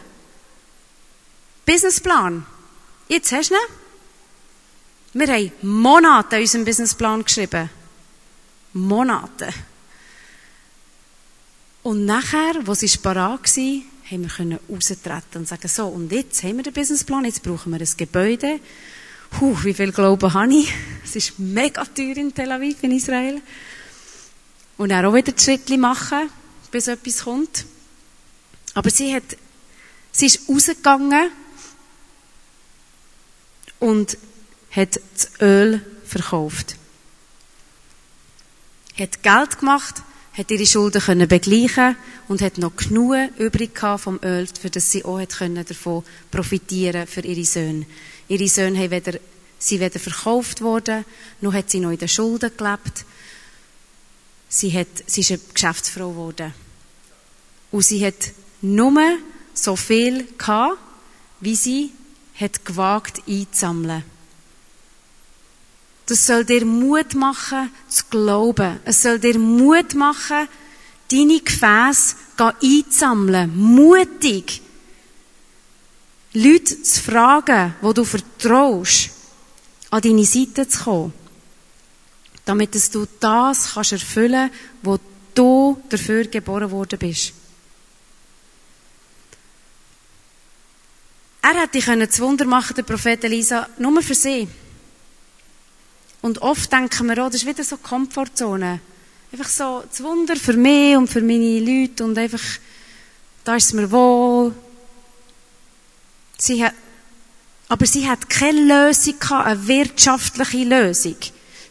Businessplan. 1.66 2.46
Jetzt 3.08 3.32
hast 3.32 3.52
du 3.52 3.56
ihn. 3.56 5.22
Wir 5.22 5.34
haben 5.34 5.52
Monate 5.62 6.36
in 6.36 6.42
unserem 6.42 6.66
Businessplan 6.66 7.24
geschrieben. 7.24 7.70
Monate. 8.74 9.54
Und 11.84 12.04
nachher, 12.04 12.68
wo 12.68 12.74
sie 12.74 12.98
parat 12.98 13.56
war, 13.56 13.93
haben 14.12 14.50
wir 14.50 14.60
raustreten 14.70 15.42
und 15.42 15.48
sagen, 15.48 15.68
so, 15.68 15.88
und 15.88 16.12
jetzt 16.12 16.44
haben 16.44 16.58
wir 16.58 16.64
den 16.64 16.74
Businessplan, 16.74 17.26
jetzt 17.26 17.44
brauchen 17.44 17.72
wir 17.72 17.80
ein 17.80 17.98
Gebäude. 17.98 18.60
Puh, 19.32 19.58
wie 19.64 19.74
viel 19.74 19.92
Glauben 19.92 20.34
habe 20.34 20.54
ich? 20.54 20.74
Es 21.04 21.16
ist 21.16 21.38
mega 21.38 21.84
teuer 21.86 22.18
in 22.18 22.34
Tel 22.34 22.52
Aviv, 22.52 22.82
in 22.82 22.92
Israel. 22.92 23.42
Und 24.78 24.90
dann 24.90 25.06
auch 25.06 25.14
wieder 25.14 25.32
die 25.32 25.44
Schritte 25.44 25.78
machen, 25.78 26.30
bis 26.72 26.88
etwas 26.88 27.24
kommt. 27.24 27.66
Aber 28.74 28.90
sie 28.90 29.14
hat, 29.14 29.38
sie 30.12 30.26
ist 30.26 30.50
rausgegangen 30.50 31.30
und 33.80 34.18
hat 34.72 35.00
das 35.14 35.30
Öl 35.40 35.86
verkauft. 36.06 36.76
Hat 38.98 39.22
Geld 39.22 39.60
gemacht, 39.60 40.02
hat 40.34 40.50
ihre 40.50 40.66
Schulden 40.66 41.02
können 41.02 41.28
begleichen 41.28 41.96
und 42.28 42.42
hat 42.42 42.58
noch 42.58 42.76
genug 42.76 43.16
übrig 43.38 43.80
vom 43.98 44.20
Öl, 44.24 44.48
für 44.60 44.70
das 44.70 44.92
sie 44.92 45.06
auch 45.06 45.20
hat 45.20 45.38
können 45.38 45.64
davon 45.64 46.04
profitieren 46.32 47.08
für 47.08 47.22
ihre 47.22 47.46
Söhne. 47.46 47.86
Ihre 48.28 48.48
Söhne 48.48 48.80
haben 48.80 48.92
weder, 48.92 49.20
sie 49.60 49.80
weder 49.80 50.00
verkauft 50.00 50.62
worden, 50.62 51.06
noch 51.42 51.54
hat 51.54 51.70
sie 51.70 51.80
noch 51.80 51.92
in 51.92 52.00
den 52.00 52.08
Schulden 52.08 52.52
gelebt. 52.58 53.06
Sie, 54.50 54.72
hat, 54.74 54.88
sie 55.06 55.22
ist 55.22 55.32
eine 55.32 55.40
Geschäftsfrau 55.54 56.12
geworden. 56.12 56.54
Und 57.72 57.84
sie 57.84 58.06
hat 58.06 58.34
nur 58.62 59.18
so 59.54 59.76
viel 59.76 60.28
gehabt, 60.38 60.78
wie 61.42 61.56
sie 61.56 61.92
hat 62.40 62.66
gewagt 62.66 63.22
einzusammeln. 63.28 64.04
Das 66.06 66.26
soll 66.26 66.44
dir 66.44 66.66
Mut 66.66 67.16
machen, 67.16 67.72
zu 67.88 68.04
glauben. 68.10 68.80
Es 68.84 69.02
soll 69.04 69.20
dir 69.20 69.40
Mut 69.40 69.96
machen, 69.96 70.48
deine 71.10 71.40
Gefäße 71.40 72.16
einzusammeln. 72.38 73.56
Mutig. 73.56 74.62
Leute 76.34 76.82
zu 76.82 77.02
fragen, 77.02 77.76
wo 77.82 77.94
du 77.94 78.04
vertraust, 78.04 79.12
an 79.92 80.02
deine 80.02 80.26
Seite 80.26 80.68
zu 80.68 80.84
kommen. 80.84 81.14
Damit 82.46 82.76
dass 82.76 82.90
du 82.90 83.08
das 83.20 83.74
kannst 83.74 83.94
erfüllen, 83.94 84.50
wo 84.82 85.00
du 85.34 85.82
dafür 85.90 86.26
geboren 86.26 86.72
worden 86.72 87.00
bist. 87.00 87.34
Er 91.42 91.62
hätte 91.62 91.80
können 91.80 92.08
das 92.08 92.20
Wunder 92.20 92.46
machen, 92.46 92.74
der 92.76 92.84
Prophet 92.84 93.24
Elisa, 93.24 93.70
nur 93.78 94.02
für 94.02 94.16
sie. 94.16 94.48
Und 96.24 96.42
oft 96.42 96.72
denken 96.72 97.08
wir, 97.08 97.18
oh, 97.18 97.26
das 97.26 97.36
ist 97.36 97.46
wieder 97.46 97.66
so 97.66 97.76
Komfortzone. 97.76 98.80
Einfach 99.34 99.50
so 99.50 99.84
das 99.86 100.02
Wunder 100.02 100.38
für 100.38 100.54
mich 100.54 100.96
und 100.96 101.10
für 101.10 101.20
meine 101.20 101.60
Leute 101.60 102.06
und 102.06 102.18
einfach, 102.18 102.40
da 103.44 103.58
ist 103.58 103.66
es 103.66 103.74
mir 103.74 103.92
wohl. 103.92 104.56
Sie 106.38 106.64
hat, 106.64 106.74
aber 107.68 107.86
sie 107.86 108.10
hat 108.10 108.30
keine 108.30 108.62
Lösung 108.62 109.20
gehabt, 109.20 109.48
eine 109.48 109.68
wirtschaftliche 109.68 110.64
Lösung. 110.64 111.18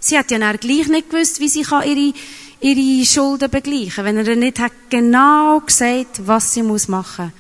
Sie 0.01 0.19
hat 0.19 0.31
ja 0.31 0.39
dann 0.39 0.59
gleich 0.59 0.87
nicht 0.89 1.09
gewusst, 1.09 1.41
wie 1.41 1.49
sie 1.49 1.61
ihre, 1.61 2.13
ihre 2.61 3.07
Schulden 3.07 3.51
begleichen 3.51 4.05
kann, 4.05 4.05
wenn 4.05 4.19
er 4.19 4.37
nicht 4.37 4.59
hat 4.59 4.73
genau 4.91 5.61
gesagt, 5.61 6.27
was 6.27 6.53
sie 6.53 6.63
muss 6.63 6.89
machen. 6.89 7.33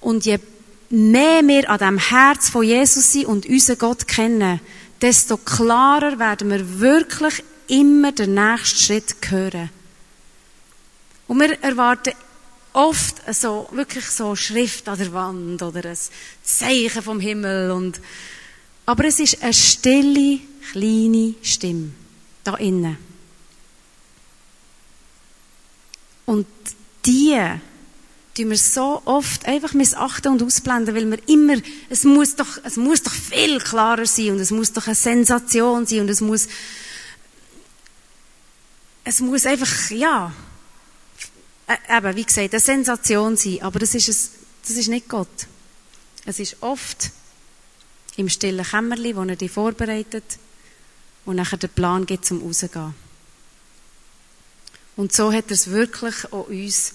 Und 0.00 0.26
je 0.26 0.38
mehr 0.90 1.42
wir 1.46 1.70
an 1.70 1.78
dem 1.78 1.98
Herz 1.98 2.50
von 2.50 2.62
Jesus 2.62 3.10
sind 3.12 3.24
und 3.24 3.46
unseren 3.46 3.78
Gott 3.78 4.06
kennen, 4.06 4.60
desto 5.00 5.36
klarer 5.36 6.18
werden 6.18 6.50
wir 6.50 6.80
wirklich 6.80 7.42
immer 7.68 8.12
den 8.12 8.34
nächsten 8.34 8.78
Schritt 8.78 9.16
hören. 9.28 9.70
Und 11.26 11.40
wir 11.40 11.60
erwarten 11.62 12.12
oft 12.72 13.22
so, 13.34 13.68
wirklich 13.72 14.06
so 14.06 14.36
Schrift 14.36 14.88
an 14.88 14.98
der 14.98 15.12
Wand 15.12 15.62
oder 15.62 15.90
ein 15.90 15.98
Zeichen 16.42 17.02
vom 17.02 17.20
Himmel 17.20 17.70
und, 17.70 18.00
aber 18.84 19.04
es 19.06 19.18
ist 19.18 19.42
eine 19.42 19.54
stille, 19.54 20.40
kleine 20.70 21.34
Stimme 21.42 21.90
da 22.44 22.54
innen. 22.56 22.98
Und 26.26 26.46
die 27.04 27.38
tun 28.36 28.50
wir 28.50 28.58
so 28.58 29.00
oft 29.06 29.46
einfach 29.46 29.72
missachten 29.72 30.32
und 30.32 30.42
ausblenden, 30.42 30.94
weil 30.94 31.10
wir 31.10 31.28
immer, 31.28 31.56
es 31.88 32.04
muss 32.04 32.36
doch, 32.36 32.58
es 32.64 32.76
muss 32.76 33.02
doch 33.02 33.12
viel 33.12 33.58
klarer 33.60 34.06
sein 34.06 34.32
und 34.32 34.40
es 34.40 34.50
muss 34.50 34.72
doch 34.72 34.86
eine 34.86 34.94
Sensation 34.94 35.86
sein 35.86 36.00
und 36.00 36.10
es 36.10 36.20
muss, 36.20 36.48
es 39.04 39.20
muss 39.20 39.46
einfach, 39.46 39.90
ja, 39.90 40.32
äh, 41.66 41.96
eben, 41.96 42.16
wie 42.16 42.24
gesagt, 42.24 42.52
eine 42.52 42.60
Sensation 42.60 43.36
sein, 43.36 43.62
aber 43.62 43.78
das 43.78 43.94
ist, 43.94 44.08
es, 44.08 44.30
das 44.62 44.76
ist 44.76 44.88
nicht 44.88 45.08
Gott. 45.08 45.46
Es 46.26 46.38
ist 46.38 46.56
oft 46.60 47.10
im 48.16 48.28
stillen 48.28 48.64
Kämmerli, 48.64 49.16
wo 49.16 49.22
er 49.22 49.36
dich 49.36 49.50
vorbereitet 49.50 50.38
und 51.24 51.36
nachher 51.36 51.56
den 51.56 51.70
Plan 51.70 52.04
gibt 52.04 52.26
zum 52.26 52.42
Rausgehen. 52.42 52.94
Und 54.96 55.12
so 55.12 55.32
hat 55.32 55.46
er 55.46 55.52
es 55.52 55.70
wirklich 55.70 56.32
auch 56.32 56.48
uns 56.48 56.94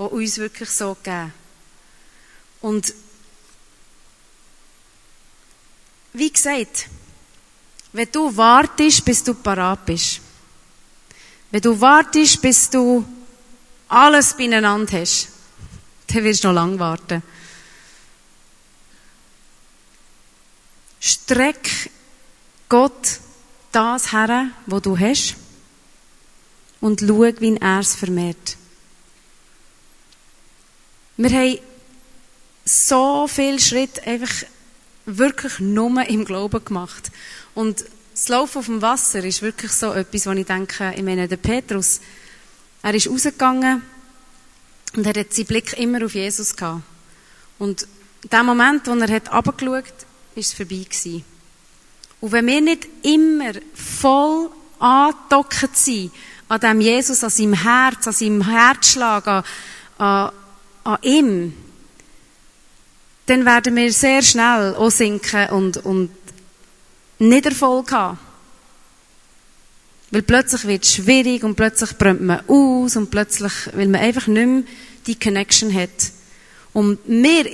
die 0.00 0.04
uns 0.04 0.38
wirklich 0.38 0.70
so 0.70 0.96
geben. 1.02 1.32
Und 2.62 2.94
wie 6.14 6.32
gesagt, 6.32 6.88
wenn 7.92 8.10
du 8.10 8.34
wartest, 8.34 9.04
bis 9.04 9.22
du 9.22 9.34
parat 9.34 9.84
bist, 9.84 10.20
wenn 11.50 11.60
du 11.60 11.78
wartest, 11.78 12.40
bis 12.40 12.70
du 12.70 13.04
alles 13.88 14.34
beieinander 14.34 15.00
hast, 15.00 15.28
dann 16.06 16.24
wirst 16.24 16.44
du 16.44 16.48
noch 16.48 16.54
lange 16.54 16.78
warten. 16.78 17.22
Streck 20.98 21.90
Gott 22.68 23.20
das 23.72 24.12
her, 24.12 24.50
wo 24.66 24.80
du 24.80 24.98
hast, 24.98 25.36
und 26.80 27.00
schau, 27.00 27.20
wie 27.20 27.56
er 27.56 27.80
es 27.80 27.94
vermehrt. 27.94 28.56
Wir 31.22 31.38
haben 31.38 31.58
so 32.64 33.28
viel 33.28 33.60
Schritt 33.60 34.06
einfach 34.06 34.46
wirklich 35.04 35.58
nur 35.58 36.02
im 36.08 36.24
Glauben 36.24 36.64
gemacht. 36.64 37.10
Und 37.54 37.84
das 38.14 38.28
Laufen 38.28 38.58
auf 38.58 38.64
dem 38.64 38.80
Wasser 38.80 39.22
ist 39.22 39.42
wirklich 39.42 39.70
so 39.70 39.92
etwas, 39.92 40.24
wo 40.24 40.30
ich 40.30 40.46
denke, 40.46 40.94
ich 40.96 41.02
meine, 41.02 41.28
der 41.28 41.36
Petrus, 41.36 42.00
er 42.82 42.94
ist 42.94 43.06
rausgegangen 43.06 43.82
und 44.96 45.06
er 45.06 45.20
hat 45.20 45.34
seinen 45.34 45.44
Blick 45.44 45.78
immer 45.78 46.02
auf 46.06 46.14
Jesus 46.14 46.56
gehabt. 46.56 46.84
Und 47.58 47.86
dem 48.32 48.46
Moment, 48.46 48.86
wo 48.86 48.94
er 48.94 49.14
hat 49.14 49.30
hat, 49.30 50.06
ist 50.36 50.48
es 50.48 50.54
vorbei 50.54 50.86
gewesen. 50.88 51.22
Und 52.22 52.32
wenn 52.32 52.46
wir 52.46 52.62
nicht 52.62 52.88
immer 53.02 53.52
voll 53.74 54.48
angedockt 54.78 55.76
sind 55.76 56.12
an 56.48 56.60
dem 56.60 56.80
Jesus, 56.80 57.22
an 57.22 57.28
seinem 57.28 57.52
Herz, 57.52 58.06
an 58.06 58.14
seinem 58.14 58.40
Herzschlag, 58.40 59.26
an, 59.26 59.44
an 59.98 60.32
an 60.84 60.98
ihm, 61.02 61.54
dann 63.26 63.44
werden 63.44 63.76
wir 63.76 63.92
sehr 63.92 64.22
schnell 64.22 64.74
auch 64.74 64.90
sinken 64.90 65.50
und, 65.50 65.76
und 65.78 66.10
nicht 67.18 67.46
Erfolg 67.46 67.92
haben. 67.92 68.18
Weil 70.10 70.22
plötzlich 70.22 70.66
wird 70.66 70.84
es 70.84 70.94
schwierig 70.94 71.44
und 71.44 71.54
plötzlich 71.54 71.96
brennt 71.96 72.22
man 72.22 72.42
aus 72.48 72.96
und 72.96 73.10
plötzlich, 73.10 73.52
weil 73.74 73.86
man 73.86 74.00
einfach 74.00 74.26
nicht 74.26 74.46
mehr 74.46 74.62
die 75.06 75.18
Connection 75.18 75.72
hat. 75.72 75.90
Und 76.72 76.98
wir, 77.06 77.44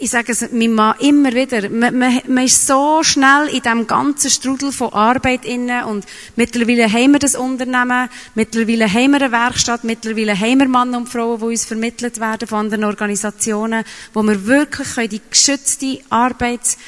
ich 0.00 0.10
sage 0.10 0.32
es 0.32 0.40
meinem 0.50 0.72
Mann 0.72 0.98
immer 1.00 1.30
wieder, 1.34 1.68
man, 1.68 1.96
man, 1.98 2.20
man 2.26 2.44
ist 2.44 2.66
so 2.66 3.02
schnell 3.02 3.48
in 3.48 3.60
diesem 3.60 3.86
ganzen 3.86 4.30
Strudel 4.30 4.72
von 4.72 4.94
Arbeit 4.94 5.44
inne 5.44 5.86
und 5.86 6.06
mittlerweile 6.36 6.90
haben 6.90 7.12
wir 7.12 7.18
das 7.18 7.34
Unternehmen, 7.34 8.08
mittlerweile 8.34 8.90
haben 8.90 9.10
wir 9.10 9.20
eine 9.20 9.30
Werkstatt, 9.32 9.84
mittlerweile 9.84 10.38
haben 10.38 10.58
wir 10.58 10.68
Männer 10.68 10.96
und 10.96 11.08
Frauen, 11.10 11.38
die 11.40 11.44
uns 11.44 11.66
vermittelt 11.66 12.18
werden 12.18 12.48
von 12.48 12.60
anderen 12.60 12.84
Organisationen, 12.84 13.84
wo 14.14 14.22
wir 14.22 14.46
wirklich 14.46 15.10
die 15.10 15.20
geschützte 15.28 16.00
Arbeit, 16.08 16.78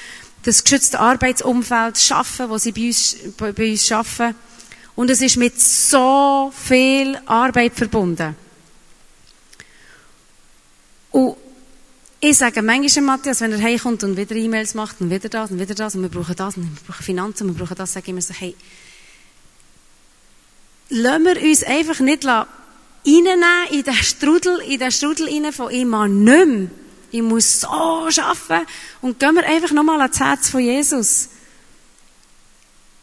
das 0.45 0.65
geschützte 0.65 0.99
Arbeitsumfeld 0.99 1.99
schaffen, 1.99 2.49
wo 2.49 2.57
sie 2.57 2.73
bei 2.73 2.87
uns, 2.87 3.17
bei, 3.37 3.53
bei 3.53 3.73
uns 3.73 3.87
schaffen. 3.87 4.35
Und 4.97 5.11
es 5.11 5.21
ist 5.21 5.37
mit 5.37 5.61
so 5.61 6.51
viel 6.55 7.19
Arbeit 7.27 7.75
verbunden. 7.75 8.37
Und 11.11 11.42
ich 12.25 12.39
sage 12.39 12.63
manchmal 12.63 13.05
Matthias, 13.05 13.41
wenn 13.41 13.51
er 13.51 13.61
heimkommt 13.61 14.05
und 14.05 14.17
wieder 14.17 14.37
E-Mails 14.37 14.75
macht 14.75 15.01
und 15.01 15.11
wieder 15.11 15.29
das 15.29 15.51
und 15.51 15.59
wieder 15.59 15.75
das 15.75 15.97
und 15.97 16.03
wir 16.03 16.09
brauchen 16.09 16.37
das 16.37 16.57
und 16.57 16.63
wir 16.63 16.83
brauchen 16.87 17.03
Finanzen 17.03 17.49
und 17.49 17.59
wir 17.59 17.65
brauchen 17.65 17.77
das, 17.77 17.93
sage 17.93 18.05
ich 18.05 18.11
immer 18.11 18.23
so, 18.23 18.33
hey, 18.33 18.55
lassen 20.89 21.25
wir 21.25 21.43
uns 21.43 21.65
einfach 21.65 21.99
nicht 21.99 22.25
reinnehmen 22.25 23.43
in 23.73 23.83
den 23.83 23.95
Strudel, 23.95 24.61
in 24.61 24.79
den 24.79 24.93
Strudel 24.93 25.27
rein 25.27 25.53
von 25.53 25.73
ich 25.73 25.85
mag 25.85 26.11
nicht 26.11 26.47
mehr. 26.47 26.69
Ich 27.11 27.23
muss 27.23 27.61
so 27.61 27.69
arbeiten. 27.69 28.69
Und 29.01 29.19
gehen 29.19 29.35
wir 29.35 29.45
einfach 29.45 29.73
nochmal 29.73 30.01
ans 30.01 30.21
Herz 30.21 30.49
von 30.49 30.61
Jesus. 30.61 31.29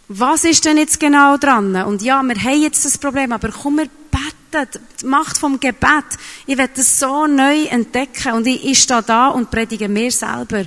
was 0.08 0.46
ist 0.46 0.64
denn 0.64 0.78
jetzt 0.78 1.00
genau 1.00 1.36
dran? 1.36 1.76
Und 1.84 2.02
ja, 2.02 2.24
wir 2.24 2.42
haben 2.42 2.62
jetzt 2.62 2.86
das 2.86 2.98
Problem, 2.98 3.34
aber 3.34 3.50
komm, 3.50 3.78
wir 3.80 3.90
beten. 4.12 4.39
Die 4.54 5.06
Macht 5.06 5.38
vom 5.38 5.60
Gebet. 5.60 6.06
Ich 6.46 6.58
werde 6.58 6.74
das 6.76 7.00
so 7.00 7.28
neu 7.28 7.66
entdecken. 7.66 8.34
Und 8.34 8.48
ich, 8.48 8.66
ich 8.66 8.80
stehe 8.80 9.04
da 9.04 9.30
und 9.30 9.52
predige 9.52 9.88
mir 9.88 10.12
selber. 10.12 10.66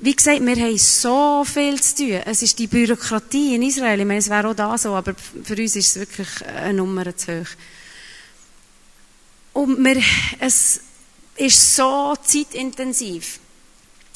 Wie 0.00 0.14
gesagt, 0.14 0.44
wir 0.44 0.56
haben 0.56 0.78
so 0.78 1.44
viel 1.44 1.80
zu 1.80 1.96
tun. 1.96 2.20
Es 2.24 2.42
ist 2.42 2.58
die 2.58 2.66
Bürokratie 2.68 3.56
in 3.56 3.62
Israel. 3.62 4.00
Ich 4.00 4.06
meine, 4.06 4.20
es 4.20 4.30
wäre 4.30 4.48
auch 4.48 4.54
da 4.54 4.78
so, 4.78 4.94
aber 4.94 5.14
für 5.14 5.56
uns 5.56 5.76
ist 5.76 5.96
es 5.96 5.96
wirklich 5.96 6.28
eine 6.46 6.74
Nummer 6.74 7.16
zu 7.16 7.40
hoch. 7.40 7.48
Und 9.54 9.84
wir, 9.84 10.00
es 10.38 10.80
ist 11.36 11.76
so 11.76 12.14
zeitintensiv. 12.22 13.40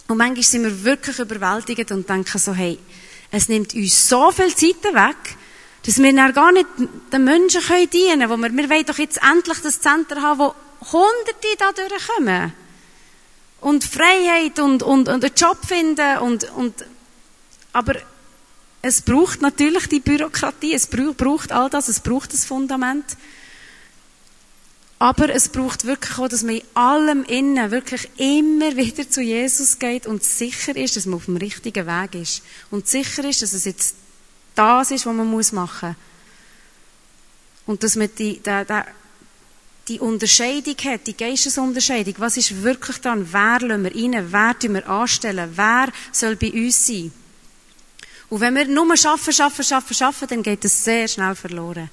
Und 0.08 0.18
manchmal 0.18 0.42
sind 0.42 0.64
wir 0.64 0.84
wirklich 0.84 1.18
überwältigt 1.18 1.90
und 1.90 2.08
denken 2.08 2.38
so, 2.38 2.54
hey, 2.54 2.78
es 3.30 3.48
nimmt 3.48 3.74
uns 3.74 4.08
so 4.08 4.30
viel 4.30 4.54
Zeit 4.54 4.84
weg, 4.84 5.36
dass 5.84 5.98
wir 5.98 6.14
dann 6.14 6.32
gar 6.32 6.52
nicht 6.52 6.66
den 7.12 7.24
Menschen 7.24 7.60
können 7.60 7.90
dienen 7.90 8.28
können. 8.28 8.42
Wir, 8.42 8.56
wir 8.56 8.70
wollen 8.70 8.86
doch 8.86 8.98
jetzt 8.98 9.20
endlich 9.22 9.58
das 9.58 9.80
Zentrum 9.80 10.22
haben, 10.22 10.38
wo 10.38 10.54
Hunderte 10.92 11.48
da 11.58 11.72
durchkommen. 11.72 12.52
Und 13.60 13.84
Freiheit 13.84 14.58
und, 14.58 14.82
und, 14.82 15.08
und 15.08 15.24
einen 15.24 15.34
Job 15.34 15.58
finden 15.66 16.18
und, 16.18 16.50
und, 16.52 16.84
aber 17.72 17.94
es 18.82 19.02
braucht 19.02 19.40
natürlich 19.40 19.86
die 19.86 20.00
Bürokratie, 20.00 20.74
es 20.74 20.88
braucht 20.88 21.52
all 21.52 21.70
das, 21.70 21.88
es 21.88 22.00
braucht 22.00 22.32
das 22.32 22.44
Fundament. 22.44 23.04
Aber 24.98 25.34
es 25.34 25.48
braucht 25.48 25.84
wirklich 25.84 26.18
auch, 26.18 26.28
dass 26.28 26.42
man 26.42 26.56
in 26.56 26.62
allem 26.74 27.24
innen 27.24 27.70
wirklich 27.72 28.08
immer 28.18 28.76
wieder 28.76 29.08
zu 29.08 29.20
Jesus 29.20 29.80
geht 29.80 30.06
und 30.06 30.22
sicher 30.22 30.76
ist, 30.76 30.96
dass 30.96 31.06
man 31.06 31.16
auf 31.16 31.24
dem 31.24 31.36
richtigen 31.36 31.86
Weg 31.86 32.14
ist. 32.14 32.42
Und 32.70 32.86
sicher 32.86 33.24
ist, 33.24 33.42
dass 33.42 33.52
es 33.52 33.64
jetzt 33.64 33.96
das 34.54 34.90
ist, 34.90 35.06
was 35.06 35.14
man 35.14 35.26
muss 35.26 35.52
machen 35.52 35.90
muss. 35.90 35.96
Und 37.66 37.82
dass 37.82 37.96
man 37.96 38.08
die, 38.18 38.40
die, 38.40 38.64
die, 39.88 40.00
Unterscheidung 40.00 40.76
hat, 40.84 41.06
die 41.06 41.16
Geistesunterscheidung. 41.16 42.14
Was 42.18 42.36
ist 42.36 42.62
wirklich 42.62 42.98
dran? 42.98 43.28
Wer 43.30 43.60
lassen 43.60 43.84
wir 43.84 43.94
rein? 43.94 44.32
Wer 44.32 44.58
tun 44.58 44.74
wir 44.74 44.88
anstellen? 44.88 45.52
Wer 45.54 45.88
soll 46.10 46.36
bei 46.36 46.52
uns 46.52 46.86
sein? 46.86 47.12
Und 48.28 48.40
wenn 48.40 48.54
wir 48.54 48.66
nur 48.66 48.96
schaffen, 48.96 49.32
schaffen, 49.32 49.64
schaffen, 49.64 49.94
schaffen, 49.94 50.28
dann 50.28 50.42
geht 50.42 50.64
es 50.64 50.84
sehr 50.84 51.06
schnell 51.06 51.34
verloren. 51.34 51.90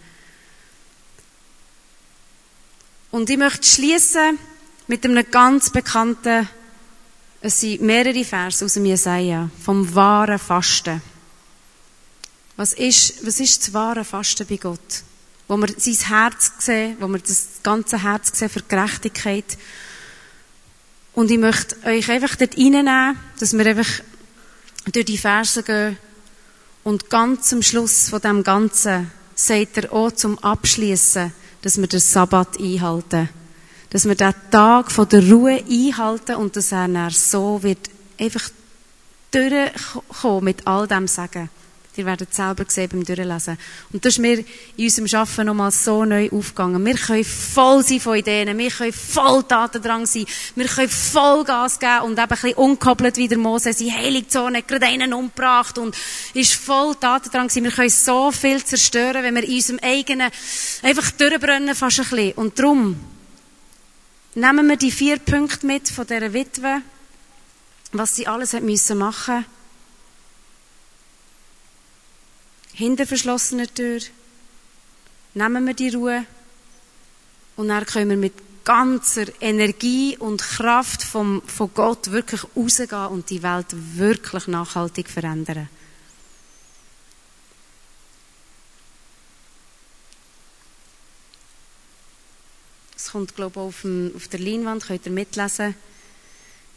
Und 3.11 3.29
ich 3.29 3.37
möchte 3.37 3.67
schließen 3.67 4.39
mit 4.87 5.03
einem 5.03 5.29
ganz 5.29 5.69
bekannten, 5.69 6.47
es 7.41 7.59
sind 7.59 7.81
mehrere 7.81 8.23
Verse 8.23 8.63
aus 8.63 8.73
dem 8.73 8.85
Jesaja, 8.85 9.49
vom 9.63 9.93
wahren 9.95 10.39
Fasten. 10.39 11.01
Was 12.59 12.73
ist, 12.73 13.25
was 13.25 13.39
ist 13.39 13.61
das 13.61 13.73
wahre 13.73 14.03
Fasten 14.03 14.45
bei 14.45 14.57
Gott? 14.57 15.03
Wo 15.47 15.55
wir 15.55 15.69
sein 15.77 16.09
Herz 16.09 16.51
sehen, 16.59 16.97
wo 16.99 17.07
wir 17.07 17.19
das 17.19 17.47
ganze 17.63 18.03
Herz 18.03 18.37
sehen 18.37 18.49
für 18.49 18.61
Gerechtigkeit. 18.63 19.57
Und 21.13 21.31
ich 21.31 21.37
möchte 21.37 21.77
euch 21.85 22.11
einfach 22.11 22.35
dort 22.35 22.57
reinnehmen, 22.57 23.17
dass 23.39 23.53
wir 23.53 23.65
einfach 23.65 23.87
durch 24.91 25.05
die 25.05 25.17
Verse 25.17 25.63
gehen 25.63 25.97
und 26.83 27.09
ganz 27.09 27.53
am 27.53 27.61
Schluss 27.61 28.09
von 28.09 28.19
dem 28.19 28.43
Ganzen 28.43 29.09
sagt 29.35 29.77
er 29.77 29.93
auch 29.93 30.11
zum 30.11 30.37
Abschließen, 30.39 31.31
dass 31.61 31.77
wir 31.77 31.87
den 31.87 32.01
Sabbat 32.01 32.59
einhalten. 32.59 33.29
Dass 33.89 34.03
wir 34.03 34.15
den 34.15 34.33
Tag 34.51 34.91
von 34.91 35.07
der 35.07 35.23
Ruhe 35.31 35.63
einhalten 35.63 36.35
und 36.35 36.57
dass 36.57 36.73
er 36.73 36.89
dann 36.89 37.09
so 37.09 37.63
wird 37.63 37.89
einfach 38.19 38.49
durchkommen 39.31 40.43
mit 40.43 40.67
all 40.67 40.89
dem 40.89 41.07
Sagen. 41.07 41.49
Ihr 41.99 42.05
werdet 42.05 42.29
es 42.29 42.37
selber 42.37 42.63
sehen 42.69 42.87
beim 42.89 43.03
Durchlesen. 43.03 43.57
Und 43.91 44.05
das 44.05 44.13
ist 44.13 44.19
mir 44.19 44.37
in 44.77 44.85
unserem 44.85 45.19
Arbeiten 45.19 45.47
nochmal 45.47 45.71
so 45.71 46.05
neu 46.05 46.29
aufgegangen. 46.31 46.85
Wir 46.85 46.95
können 46.95 47.25
voll 47.25 47.83
sein 47.83 47.99
von 47.99 48.15
Ideen. 48.15 48.57
Wir 48.57 48.71
können 48.71 48.93
voll 48.93 49.43
Tatendrang 49.43 50.05
sein. 50.05 50.25
Wir 50.55 50.67
können 50.67 50.87
voll 50.87 51.43
Gas 51.43 51.77
geben 51.77 52.03
und 52.03 52.11
eben 52.13 52.21
ein 52.21 52.29
bisschen 52.29 52.53
unkoppelt 52.53 53.17
wie 53.17 53.27
der 53.27 53.37
Mose 53.37 53.73
seine 53.73 53.97
Heiligzone 53.97 54.63
gerade 54.63 54.85
einen 54.85 55.13
umgebracht 55.13 55.77
und 55.77 55.93
ist 56.33 56.53
voll 56.53 56.95
Tatendrang 56.95 57.49
sein. 57.49 57.65
Wir 57.65 57.71
können 57.71 57.89
so 57.89 58.31
viel 58.31 58.63
zerstören, 58.63 59.21
wenn 59.21 59.35
wir 59.35 59.43
in 59.43 59.55
unserem 59.55 59.79
eigenen 59.81 60.31
einfach 60.81 61.11
durchbrennen 61.11 61.75
fast 61.75 61.99
ein 61.99 62.07
bisschen. 62.07 62.31
Und 62.35 62.57
darum 62.57 62.95
nehmen 64.35 64.69
wir 64.69 64.77
die 64.77 64.91
vier 64.91 65.17
Punkte 65.17 65.67
mit 65.67 65.89
von 65.89 66.07
dieser 66.07 66.31
Witwe, 66.31 66.81
was 67.91 68.15
sie 68.15 68.25
alles 68.25 68.53
hat 68.53 68.63
müssen 68.63 68.99
machen 68.99 69.43
hinter 72.79 73.05
verschlossener 73.05 73.67
Tür, 73.67 73.99
nehmen 75.33 75.67
wir 75.67 75.73
die 75.73 75.89
Ruhe 75.89 76.25
und 77.57 77.67
dann 77.67 77.85
können 77.85 78.09
wir 78.09 78.17
mit 78.17 78.33
ganzer 78.63 79.25
Energie 79.41 80.17
und 80.17 80.41
Kraft 80.41 81.03
vom, 81.03 81.41
von 81.45 81.73
Gott 81.73 82.11
wirklich 82.11 82.41
rausgehen 82.55 83.07
und 83.07 83.29
die 83.29 83.43
Welt 83.43 83.67
wirklich 83.97 84.47
nachhaltig 84.47 85.09
verändern. 85.09 85.67
Es 92.95 93.11
kommt, 93.11 93.35
glaube 93.35 93.59
ich, 93.59 93.65
auf, 93.65 93.81
dem, 93.81 94.13
auf 94.15 94.29
der 94.29 94.39
Leinwand, 94.39 94.85
könnt 94.85 95.05
ihr 95.05 95.11
mitlesen. 95.11 95.75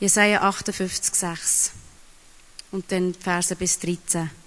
Jesaja 0.00 0.42
58, 0.42 1.14
6. 1.14 1.72
Und 2.72 2.90
dann 2.90 3.14
Verse 3.14 3.54
bis 3.54 3.78
13. 3.78 4.41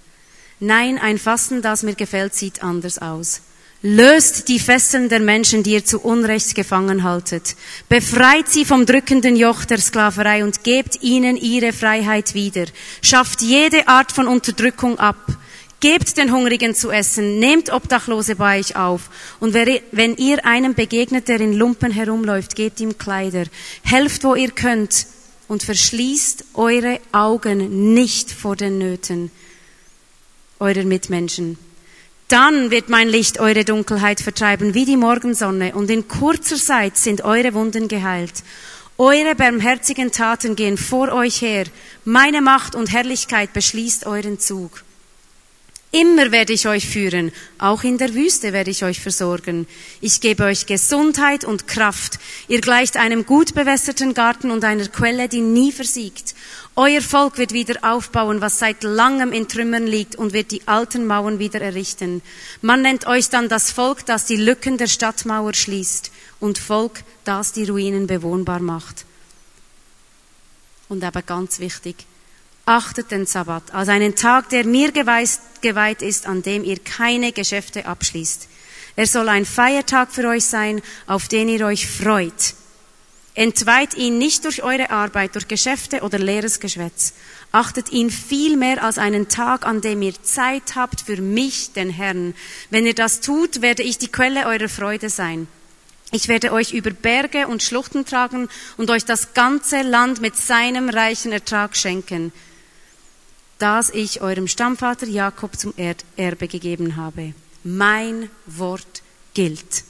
Nein, 0.59 0.97
ein 0.97 1.17
Fasten, 1.17 1.61
das 1.61 1.83
mir 1.83 1.95
gefällt, 1.95 2.33
sieht 2.33 2.63
anders 2.63 2.99
aus. 2.99 3.41
Löst 3.81 4.47
die 4.47 4.57
Fesseln 4.57 5.09
der 5.09 5.19
Menschen, 5.19 5.61
die 5.63 5.73
ihr 5.73 5.85
zu 5.85 5.99
Unrecht 5.99 6.55
gefangen 6.55 7.03
haltet. 7.03 7.55
Befreit 7.89 8.47
sie 8.47 8.65
vom 8.65 8.85
drückenden 8.85 9.35
Joch 9.35 9.65
der 9.65 9.79
Sklaverei 9.79 10.43
und 10.43 10.63
gebt 10.63 11.03
ihnen 11.03 11.35
ihre 11.35 11.73
Freiheit 11.73 12.33
wieder. 12.33 12.65
Schafft 13.01 13.41
jede 13.41 13.87
Art 13.87 14.11
von 14.11 14.27
Unterdrückung 14.27 14.97
ab. 14.97 15.37
Gebt 15.81 16.17
den 16.17 16.31
Hungrigen 16.31 16.73
zu 16.73 16.89
essen, 16.89 17.37
nehmt 17.37 17.71
Obdachlose 17.71 18.37
bei 18.37 18.59
euch 18.59 18.75
auf. 18.77 19.09
Und 19.39 19.53
wenn 19.53 20.15
ihr 20.15 20.45
einem 20.45 20.73
begegnet, 20.73 21.27
der 21.27 21.41
in 21.41 21.53
Lumpen 21.53 21.91
herumläuft, 21.91 22.55
gebt 22.55 22.79
ihm 22.79 22.97
Kleider. 22.97 23.43
Helft, 23.83 24.23
wo 24.23 24.33
ihr 24.35 24.51
könnt 24.51 25.05
und 25.47 25.61
verschließt 25.61 26.45
eure 26.55 26.99
Augen 27.11 27.93
nicht 27.93 28.31
vor 28.31 28.55
den 28.55 28.79
Nöten 28.79 29.29
eurer 30.59 30.83
Mitmenschen. 30.83 31.57
Dann 32.27 32.71
wird 32.71 32.89
mein 32.89 33.07
Licht 33.07 33.39
eure 33.39 33.65
Dunkelheit 33.65 34.19
vertreiben 34.19 34.73
wie 34.73 34.85
die 34.85 34.97
Morgensonne 34.97 35.75
und 35.75 35.91
in 35.91 36.07
kurzer 36.07 36.57
Zeit 36.57 36.97
sind 36.97 37.23
eure 37.23 37.53
Wunden 37.53 37.87
geheilt. 37.87 38.43
Eure 38.97 39.35
barmherzigen 39.35 40.11
Taten 40.11 40.55
gehen 40.55 40.77
vor 40.77 41.11
euch 41.11 41.41
her. 41.41 41.65
Meine 42.03 42.41
Macht 42.41 42.75
und 42.75 42.91
Herrlichkeit 42.91 43.53
beschließt 43.53 44.07
euren 44.07 44.39
Zug. 44.39 44.83
Immer 45.95 46.33
werde 46.33 46.51
ich 46.51 46.67
euch 46.67 46.89
führen, 46.89 47.31
auch 47.57 47.83
in 47.83 47.97
der 47.97 48.13
Wüste 48.13 48.51
werde 48.51 48.69
ich 48.69 48.83
euch 48.83 48.99
versorgen. 48.99 49.65
Ich 50.01 50.19
gebe 50.19 50.43
euch 50.43 50.65
Gesundheit 50.65 51.45
und 51.45 51.69
Kraft. 51.69 52.19
Ihr 52.49 52.59
gleicht 52.59 52.97
einem 52.97 53.25
gut 53.25 53.53
bewässerten 53.55 54.13
Garten 54.13 54.51
und 54.51 54.65
einer 54.65 54.89
Quelle, 54.89 55.29
die 55.29 55.39
nie 55.39 55.71
versiegt. 55.71 56.35
Euer 56.75 57.01
Volk 57.01 57.37
wird 57.37 57.53
wieder 57.53 57.75
aufbauen, 57.81 58.41
was 58.41 58.59
seit 58.59 58.83
langem 58.83 59.31
in 59.31 59.47
Trümmern 59.47 59.87
liegt 59.87 60.17
und 60.17 60.33
wird 60.33 60.51
die 60.51 60.67
alten 60.67 61.07
Mauern 61.07 61.39
wieder 61.39 61.61
errichten. 61.61 62.21
Man 62.61 62.81
nennt 62.81 63.07
euch 63.07 63.29
dann 63.29 63.47
das 63.47 63.71
Volk, 63.71 64.05
das 64.05 64.25
die 64.25 64.35
Lücken 64.35 64.77
der 64.77 64.87
Stadtmauer 64.87 65.53
schließt 65.53 66.11
und 66.41 66.57
Volk, 66.57 67.03
das 67.23 67.53
die 67.53 67.69
Ruinen 67.69 68.05
bewohnbar 68.05 68.59
macht. 68.59 69.05
Und 70.89 71.05
aber 71.05 71.21
ganz 71.21 71.59
wichtig, 71.59 72.05
achtet 72.65 73.11
den 73.11 73.25
Sabbat 73.25 73.73
als 73.73 73.89
einen 73.89 74.15
Tag, 74.15 74.49
der 74.49 74.65
mir 74.65 74.91
geweiht 74.91 76.01
ist, 76.01 76.27
an 76.27 76.41
dem 76.41 76.63
ihr 76.63 76.79
keine 76.79 77.31
Geschäfte 77.31 77.85
abschließt. 77.85 78.47
Er 78.95 79.07
soll 79.07 79.29
ein 79.29 79.45
Feiertag 79.45 80.11
für 80.11 80.27
euch 80.27 80.45
sein, 80.45 80.81
auf 81.05 81.27
den 81.27 81.49
ihr 81.49 81.65
euch 81.65 81.87
freut. 81.87 82.55
Entweiht 83.33 83.95
ihn 83.95 84.17
nicht 84.17 84.45
durch 84.45 84.63
eure 84.63 84.91
Arbeit, 84.91 85.35
durch 85.35 85.49
Geschäfte 85.49 86.01
oder 86.01 86.17
leeres 86.17 86.61
Geschwätz. 86.61 87.13
Achtet 87.51 87.91
ihn 87.91 88.09
vielmehr 88.09 88.81
als 88.81 88.97
einen 88.97 89.27
Tag, 89.27 89.65
an 89.65 89.81
dem 89.81 90.01
ihr 90.01 90.13
Zeit 90.23 90.75
habt 90.75 91.01
für 91.01 91.21
mich, 91.21 91.73
den 91.73 91.89
Herrn. 91.89 92.33
Wenn 92.69 92.85
ihr 92.85 92.95
das 92.95 93.19
tut, 93.19 93.61
werde 93.61 93.83
ich 93.83 93.97
die 93.97 94.07
Quelle 94.07 94.45
eurer 94.45 94.69
Freude 94.69 95.09
sein. 95.09 95.47
Ich 96.11 96.29
werde 96.29 96.53
euch 96.53 96.71
über 96.71 96.91
Berge 96.91 97.47
und 97.47 97.61
Schluchten 97.61 98.05
tragen 98.05 98.47
und 98.77 98.89
euch 98.89 99.03
das 99.03 99.33
ganze 99.33 99.81
Land 99.81 100.21
mit 100.21 100.37
seinem 100.37 100.87
reichen 100.87 101.33
Ertrag 101.33 101.75
schenken, 101.75 102.31
das 103.59 103.89
ich 103.89 104.21
eurem 104.21 104.47
Stammvater 104.47 105.07
Jakob 105.07 105.57
zum 105.57 105.73
Erbe 105.77 106.47
gegeben 106.47 106.95
habe. 106.95 107.33
Mein 107.63 108.29
Wort 108.45 109.01
gilt. 109.33 109.83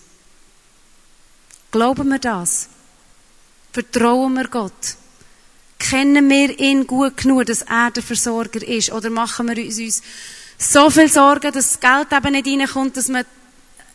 Glauben 1.72 2.07
wir 2.09 2.20
das? 2.20 2.70
Vertrauen 3.74 4.34
wir 4.36 4.47
Gott? 4.47 4.95
Kennen 5.78 6.30
wir 6.30 6.57
ihn 6.59 6.88
gut 6.88 7.18
genug, 7.18 7.47
dass 7.47 7.63
er 7.63 7.91
der 7.91 8.03
Versorger 8.03 8.66
ist? 8.66 8.91
Oder 8.91 9.09
machen 9.09 9.47
wir 9.49 9.63
uns, 9.63 10.01
So 10.57 10.89
viel 10.89 11.09
Sorgen, 11.09 11.51
dass 11.51 11.74
das 11.74 11.80
Geld 11.80 12.13
eben 12.13 12.32
nicht 12.32 12.47
reinkommt, 12.47 12.95
dass 12.95 13.09
man, 13.09 13.26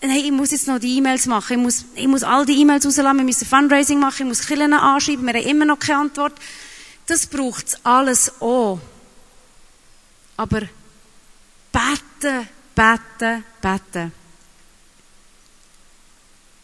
hey, 0.00 0.20
ich 0.24 0.30
muss 0.30 0.50
jetzt 0.50 0.66
noch 0.66 0.78
die 0.78 0.98
E-Mails 0.98 1.26
machen, 1.26 1.56
ich 1.56 1.62
muss, 1.62 1.84
ich 1.94 2.06
muss 2.06 2.22
all 2.22 2.44
die 2.44 2.60
E-Mails 2.60 2.84
rauslassen, 2.84 3.16
wir 3.16 3.24
müssen 3.24 3.46
Fundraising 3.46 3.98
machen, 3.98 4.22
ich 4.22 4.28
muss 4.28 4.46
Killen 4.46 4.74
anschreiben, 4.74 5.26
wir 5.26 5.34
haben 5.34 5.48
immer 5.48 5.64
noch 5.64 5.78
keine 5.78 6.00
Antwort. 6.00 6.34
Das 7.06 7.26
braucht 7.26 7.80
alles 7.82 8.40
auch. 8.40 8.78
Aber 10.40 10.62
beten, 11.70 12.48
beten, 12.74 13.44
beten. 13.60 14.12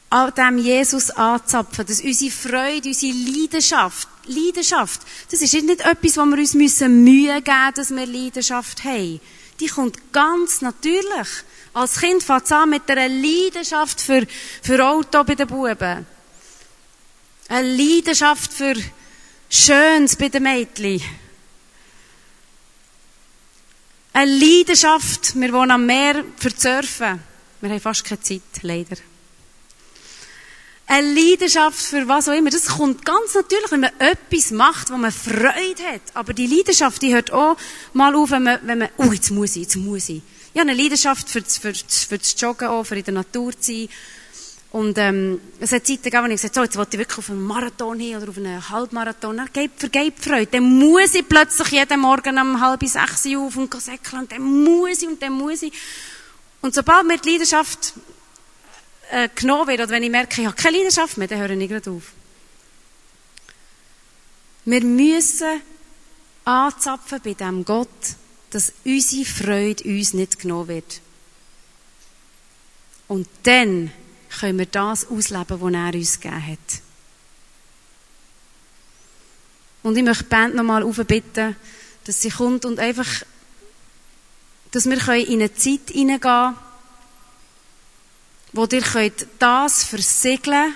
An 0.09 0.33
dem 0.35 0.57
Jesus 0.57 1.11
anzapfen, 1.11 1.85
dass 1.85 2.01
unsere 2.01 2.31
Freude, 2.31 2.89
unsere 2.89 3.13
Leidenschaft, 3.13 4.09
Leidenschaft, 4.25 5.03
das 5.31 5.43
ist 5.43 5.53
nicht 5.53 5.83
etwas, 5.83 6.17
wo 6.17 6.25
wir 6.25 6.39
uns 6.39 6.55
müssen 6.55 7.05
Mühe 7.05 7.43
geben 7.43 7.73
dass 7.75 7.91
wir 7.91 8.07
Leidenschaft 8.07 8.83
haben. 8.83 9.21
Die 9.61 9.67
kommt 9.67 10.11
ganz 10.11 10.63
natürlich. 10.63 11.29
Als 11.75 12.01
Kind 12.01 12.23
fängt 12.23 12.45
es 12.45 12.53
an 12.53 12.71
mit 12.71 12.91
einer 12.91 13.11
Leidenschaft 13.11 14.01
für, 14.01 14.27
für 14.63 14.87
Auto 14.87 15.23
bei 15.23 15.35
den 15.35 15.49
Buben. 15.49 16.07
Eine 17.49 17.77
Leidenschaft 17.77 18.55
für 18.55 18.75
Schönes 19.51 20.17
bei 20.17 20.31
den 20.31 20.45
Mädchen. 20.45 21.03
Eine 24.19 24.35
Leidenschaft. 24.35 25.39
Wir 25.39 25.53
wohnen 25.53 25.73
am 25.73 25.85
Meer 25.85 26.25
für 26.39 26.49
Surfen. 26.49 27.21
Wir 27.61 27.69
haben 27.69 27.81
fast 27.81 28.03
keine 28.03 28.23
Zeit, 28.23 28.41
leider. 28.63 28.97
Eine 30.87 31.13
Leidenschaft 31.13 31.77
für 31.77 32.09
was 32.09 32.27
auch 32.27 32.33
immer. 32.33 32.49
Das 32.49 32.65
kommt 32.65 33.05
ganz 33.05 33.35
natürlich, 33.35 33.71
wenn 33.71 33.81
man 33.81 33.91
etwas 33.99 34.53
macht, 34.53 34.91
wo 34.91 34.97
man 34.97 35.13
Freude 35.13 35.83
hat. 35.93 36.01
Aber 36.15 36.33
die 36.33 36.47
Leidenschaft, 36.47 37.03
die 37.03 37.13
hört 37.13 37.31
auch 37.31 37.59
mal 37.93 38.15
auf, 38.15 38.31
wenn 38.31 38.45
man, 38.45 38.59
wenn 38.63 38.79
man, 38.79 38.89
oh, 38.97 39.13
jetzt 39.13 39.33
muss 39.33 39.55
ich, 39.55 39.65
jetzt 39.65 39.77
muss 39.77 40.09
ich. 40.09 40.23
Ich 40.55 40.61
habe 40.61 40.71
eine 40.71 40.83
Leidenschaft 40.83 41.29
für, 41.29 41.43
für, 41.43 41.75
für 41.75 42.17
das 42.17 42.41
Joggen 42.41 42.69
auch, 42.69 42.85
für 42.85 42.97
in 42.97 43.05
der 43.05 43.13
Natur 43.13 43.53
zu 43.61 43.71
sein. 43.71 43.89
Und 44.73 44.99
ähm, 44.99 45.41
es 45.61 45.73
hat 45.73 45.87
Zeiten 45.87 46.03
gegeben, 46.03 46.25
wo 46.25 46.27
ich 46.27 46.33
gesagt 46.33 46.55
so, 46.55 46.63
jetzt 46.63 46.77
wollte 46.77 46.97
ich 46.97 46.99
wirklich 47.01 47.19
auf 47.19 47.31
einen 47.31 47.43
Marathon 47.43 47.99
hin 47.99 48.17
oder 48.17 48.29
auf 48.29 48.37
einen 48.37 48.69
Halbmarathon. 48.69 49.37
Dann 49.37 49.53
geht 49.53 49.73
vergeht 49.77 50.15
Freude. 50.19 50.47
Dann 50.47 50.65
muss 50.65 51.15
ich 51.15 51.27
plötzlich 51.27 51.69
jeden 51.69 52.01
Morgen 52.01 52.39
um 52.39 52.61
halb 52.61 52.87
sechs 52.87 53.27
auf 53.27 53.57
und 53.57 53.73
säckeln 53.81 54.23
und 54.23 54.33
dann 54.33 54.43
muss 54.43 55.03
ich 55.03 55.09
und 55.09 55.23
dann 55.23 55.33
muss 55.33 55.63
ich. 55.63 55.73
Und 56.61 56.75
sobald 56.75 57.07
mir 57.07 57.19
die 57.19 57.31
Leidenschaft 57.31 57.95
äh, 59.11 59.29
genommen 59.35 59.69
wird, 59.69 59.81
oder 59.81 59.91
wenn 59.91 60.03
ich 60.03 60.11
merke, 60.11 60.41
ich 60.41 60.47
habe 60.47 60.57
keine 60.57 60.79
Leidenschaft 60.79 61.17
mehr, 61.17 61.29
dann 61.29 61.39
höre 61.39 61.51
ich 61.51 61.69
gerade 61.69 61.91
auf. 61.91 62.13
Wir 64.65 64.85
müssen 64.85 65.63
anzapfen 66.45 67.21
bei 67.23 67.35
dem 67.35 67.65
Gott, 67.65 67.89
dass 68.51 68.73
unsere 68.85 69.25
Freude 69.25 69.85
uns 69.85 70.13
nicht 70.13 70.41
genommen 70.41 70.69
wird. 70.69 71.01
Und 73.09 73.29
dann 73.45 73.93
können 74.41 74.59
wir 74.59 74.67
das 74.67 75.09
ausleben, 75.09 75.61
was 75.61 75.73
er 75.73 75.95
uns 75.95 76.21
gegeben 76.21 76.47
hat. 76.47 76.83
Und 79.83 79.97
ich 79.97 80.03
möchte 80.05 80.25
die 80.25 80.31
Band 80.31 80.55
nochmal 80.55 80.83
aufbitten, 80.83 81.57
dass 82.05 82.21
sie 82.21 82.31
kommt 82.31 82.65
und 82.65 82.79
einfach, 82.79 83.23
dass 84.73 84.87
wir 84.87 85.15
in 85.15 85.41
eine 85.41 85.55
Zeit 85.55 85.91
hineingehen 85.91 86.55
wo 88.53 88.65
ihr 88.65 88.81
könnt 88.81 89.27
das 89.39 89.85
versiegeln 89.85 90.73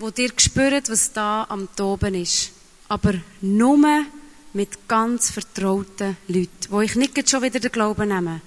wo 0.00 0.10
ihr 0.16 0.32
spürt, 0.36 0.88
was 0.88 1.12
da 1.12 1.44
am 1.48 1.68
Toben 1.76 2.14
ist. 2.14 2.52
Aber 2.88 3.14
nur 3.42 4.06
mit 4.54 4.88
ganz 4.88 5.30
vertrauten 5.30 6.16
Leuten, 6.26 6.70
wo 6.70 6.80
ich 6.80 6.96
nicht 6.96 7.28
schon 7.28 7.42
wieder 7.42 7.60
den 7.60 7.70
Glauben 7.70 8.08
nehme. 8.08 8.40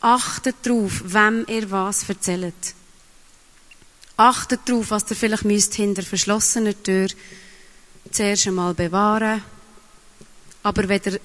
Achtet 0.00 0.56
darauf, 0.62 1.02
wem 1.04 1.46
ihr 1.48 1.70
was 1.70 2.08
erzählt. 2.08 2.74
Achtet 4.16 4.60
darauf, 4.66 4.90
was 4.90 5.10
ihr 5.10 5.16
vielleicht 5.16 5.44
müsst 5.44 5.74
hinter 5.74 6.02
verschlossener 6.02 6.80
Tür 6.82 7.08
zuerst 8.10 8.46
einmal 8.46 8.74
bewahren. 8.74 9.42
Aber 10.62 10.88
wenn 10.88 11.00
ihr 11.04 11.20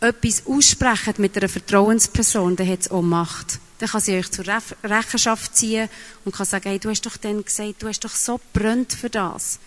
etwas 0.00 0.46
aussprecht 0.46 1.18
mit 1.18 1.36
einer 1.36 1.48
Vertrauensperson, 1.48 2.56
dann 2.56 2.68
hat 2.68 2.80
es 2.82 2.90
auch 2.90 3.02
Macht. 3.02 3.58
Dann 3.78 3.88
kann 3.88 4.00
sie 4.00 4.16
euch 4.16 4.30
zur 4.30 4.44
Rechenschaft 4.82 5.56
ziehen 5.56 5.88
und 6.24 6.34
kann 6.34 6.46
sagen, 6.46 6.68
hey, 6.68 6.78
du 6.78 6.90
hast 6.90 7.04
doch 7.06 7.16
dann 7.16 7.44
gesagt, 7.44 7.82
du 7.82 7.88
hast 7.88 8.04
doch 8.04 8.14
so 8.14 8.40
brennt 8.52 8.92
für 8.92 9.10
das. 9.10 9.58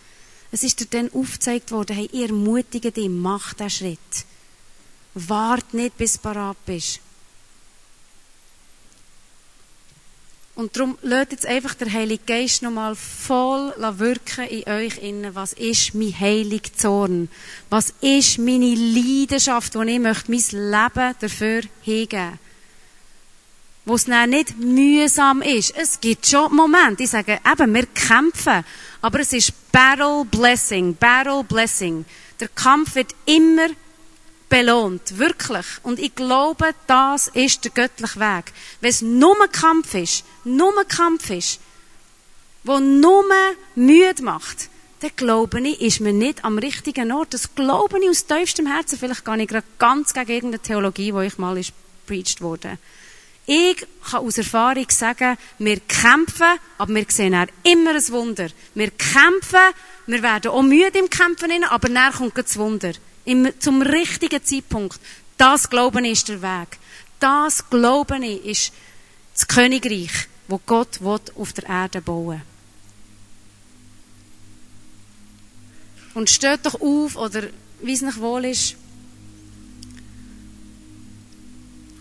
Es 0.51 0.63
ist 0.63 0.79
dir 0.79 0.85
dann 0.85 1.11
aufgezeigt 1.11 1.71
worden, 1.71 1.95
hey, 1.95 2.09
ihr 2.13 2.27
ermutige 2.27 2.91
dich, 2.91 3.09
mach 3.09 3.53
den 3.53 3.69
Schritt. 3.69 3.99
Wart 5.13 5.73
nicht, 5.73 5.97
bis 5.97 6.13
du 6.13 6.19
parat 6.19 6.57
bist. 6.65 7.01
Und 10.57 10.75
darum 10.75 10.97
lasst 11.03 11.33
jetzt 11.33 11.45
einfach 11.45 11.75
der 11.75 11.93
Heilige 11.93 12.23
Geist 12.25 12.63
nochmal 12.63 12.95
voll 12.95 13.71
wirken 13.77 14.47
in 14.47 14.63
euch 14.63 14.97
innen. 14.97 15.35
Was 15.35 15.53
ist 15.53 15.93
mein 15.93 16.19
heiliger 16.19 16.73
Zorn? 16.75 17.29
Was 17.69 17.93
ist 18.01 18.39
meine 18.39 18.73
Leidenschaft, 18.73 19.75
die 19.75 19.87
ich 19.87 19.99
möchte 19.99 20.31
mein 20.31 20.71
Leben 20.71 21.15
dafür 21.19 21.61
hingeben? 21.83 22.39
Wo 23.85 23.93
es 23.93 24.05
dann 24.05 24.31
nicht 24.31 24.57
mühsam 24.57 25.43
ist. 25.43 25.77
Es 25.77 26.01
gibt 26.01 26.25
schon 26.25 26.55
Momente, 26.55 27.03
ich 27.03 27.11
sage, 27.11 27.39
eben, 27.45 27.73
wir 27.75 27.85
kämpfen. 27.85 28.65
Aber 29.03 29.19
es 29.19 29.33
ist 29.33 29.53
Battle 29.71 30.25
Blessing, 30.25 30.95
Battle 30.95 31.43
Blessing. 31.43 32.03
Der 32.39 32.47
Kampf 32.47 32.95
wird 32.95 33.13
immer 33.27 33.67
belohnt. 34.49 35.17
Wirklich. 35.17 35.65
Und 35.83 35.99
ich 35.99 36.15
glaube, 36.15 36.73
das 36.87 37.27
ist 37.27 37.63
der 37.63 37.71
göttliche 37.71 38.19
Weg. 38.19 38.53
Wenn 38.81 38.89
es 38.89 39.01
nur 39.01 39.35
ein 39.41 39.51
Kampf 39.51 39.93
ist, 39.93 40.23
nur 40.43 40.77
ein 40.77 40.87
Kampf 40.87 41.29
ist, 41.29 41.59
wo 42.63 42.79
nur 42.79 43.25
müde 43.75 44.23
macht, 44.23 44.69
dann 44.99 45.11
glaube 45.15 45.61
ich, 45.61 45.81
ist 45.81 46.01
man 46.01 46.17
nicht 46.17 46.43
am 46.43 46.57
richtigen 46.57 47.11
Ort. 47.11 47.33
Das 47.33 47.53
glaube 47.55 47.99
ich 47.99 48.09
aus 48.09 48.25
tiefstem 48.25 48.67
Herzen. 48.67 48.97
Vielleicht 48.97 49.25
gar 49.25 49.37
nicht 49.37 49.49
gerade 49.49 49.67
ganz 49.77 50.13
gegen 50.13 50.31
irgendeine 50.31 50.61
Theologie, 50.61 51.13
wo 51.13 51.21
ich 51.21 51.37
mal 51.37 51.57
ist 51.57 51.73
preached 52.05 52.41
wurde. 52.41 52.77
Ich 53.45 53.85
kann 54.09 54.25
aus 54.25 54.37
Erfahrung 54.37 54.89
sagen, 54.89 55.37
wir 55.59 55.79
kämpfen, 55.81 56.59
aber 56.77 56.95
wir 56.95 57.05
sehen 57.07 57.33
auch 57.33 57.47
immer 57.63 57.91
ein 57.91 58.09
Wunder. 58.09 58.47
Wir 58.73 58.91
kämpfen, 58.91 59.73
wir 60.05 60.21
werden 60.21 60.51
auch 60.51 60.63
müde 60.63 60.99
im 60.99 61.09
Kämpfen, 61.09 61.63
aber 61.63 61.87
dann 61.87 62.11
kommt 62.11 62.37
das 62.37 62.57
Wunder 62.57 62.91
im, 63.27 63.51
zum 63.59 63.81
richtigen 63.81 64.43
Zeitpunkt. 64.43 64.99
Das 65.37 65.69
Glauben 65.69 66.05
ist 66.05 66.29
der 66.29 66.41
Weg. 66.41 66.79
Das 67.19 67.69
Glauben 67.69 68.23
ist 68.23 68.71
das 69.33 69.47
Königreich, 69.47 70.27
wo 70.47 70.59
Gott 70.65 70.99
auf 71.03 71.53
der 71.53 71.67
Erde 71.67 72.01
bauen 72.01 72.41
Und 76.13 76.29
steht 76.29 76.65
doch 76.65 76.81
auf, 76.81 77.15
oder 77.15 77.43
wie 77.81 77.93
es 77.93 78.01
nicht 78.01 78.19
wohl 78.19 78.45
ist, 78.45 78.75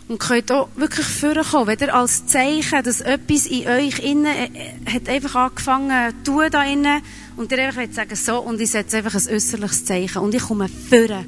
und 0.09 0.18
könnt 0.18 0.53
auch 0.53 0.68
wirklich 0.77 1.07
vorkommen, 1.07 1.66
wenn 1.66 1.91
als 1.91 2.27
Zeichen, 2.27 2.83
dass 2.85 3.01
etwas 3.01 3.47
in 3.47 3.66
euch 3.66 3.99
innen 3.99 4.27
äh, 4.27 4.93
hat 4.93 5.09
einfach 5.09 5.35
angefangen 5.35 6.14
zu 6.22 6.33
tun 6.33 6.51
da 6.51 6.62
innen 6.62 7.03
und 7.37 7.53
ihr 7.53 7.59
einfach 7.59 7.93
sagen 7.93 8.16
so 8.16 8.39
und 8.39 8.61
ich 8.61 8.70
setze 8.70 8.99
einfach 8.99 9.14
ein 9.14 9.34
äußerliches 9.34 9.84
Zeichen 9.84 10.18
und 10.18 10.34
ich 10.34 10.43
komme 10.43 10.68
führen. 10.68 11.26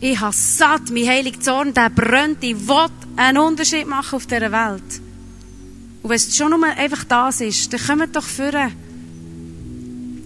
Ich 0.00 0.18
habe 0.18 0.34
satt, 0.34 0.90
mein 0.90 1.06
heiliger 1.06 1.40
Zorn, 1.40 1.72
der 1.72 1.88
brennt, 1.88 2.42
ich 2.42 2.66
will 2.66 2.88
einen 3.16 3.38
Unterschied 3.38 3.86
machen 3.86 4.16
auf 4.16 4.26
dieser 4.26 4.50
Welt. 4.50 5.00
Und 6.02 6.10
wenn 6.10 6.16
es 6.16 6.36
schon 6.36 6.50
nur 6.50 6.64
einfach 6.64 7.04
das 7.04 7.40
ist, 7.40 7.72
dann 7.72 7.80
kommt 7.80 8.16
doch 8.16 8.24
führen. 8.24 8.72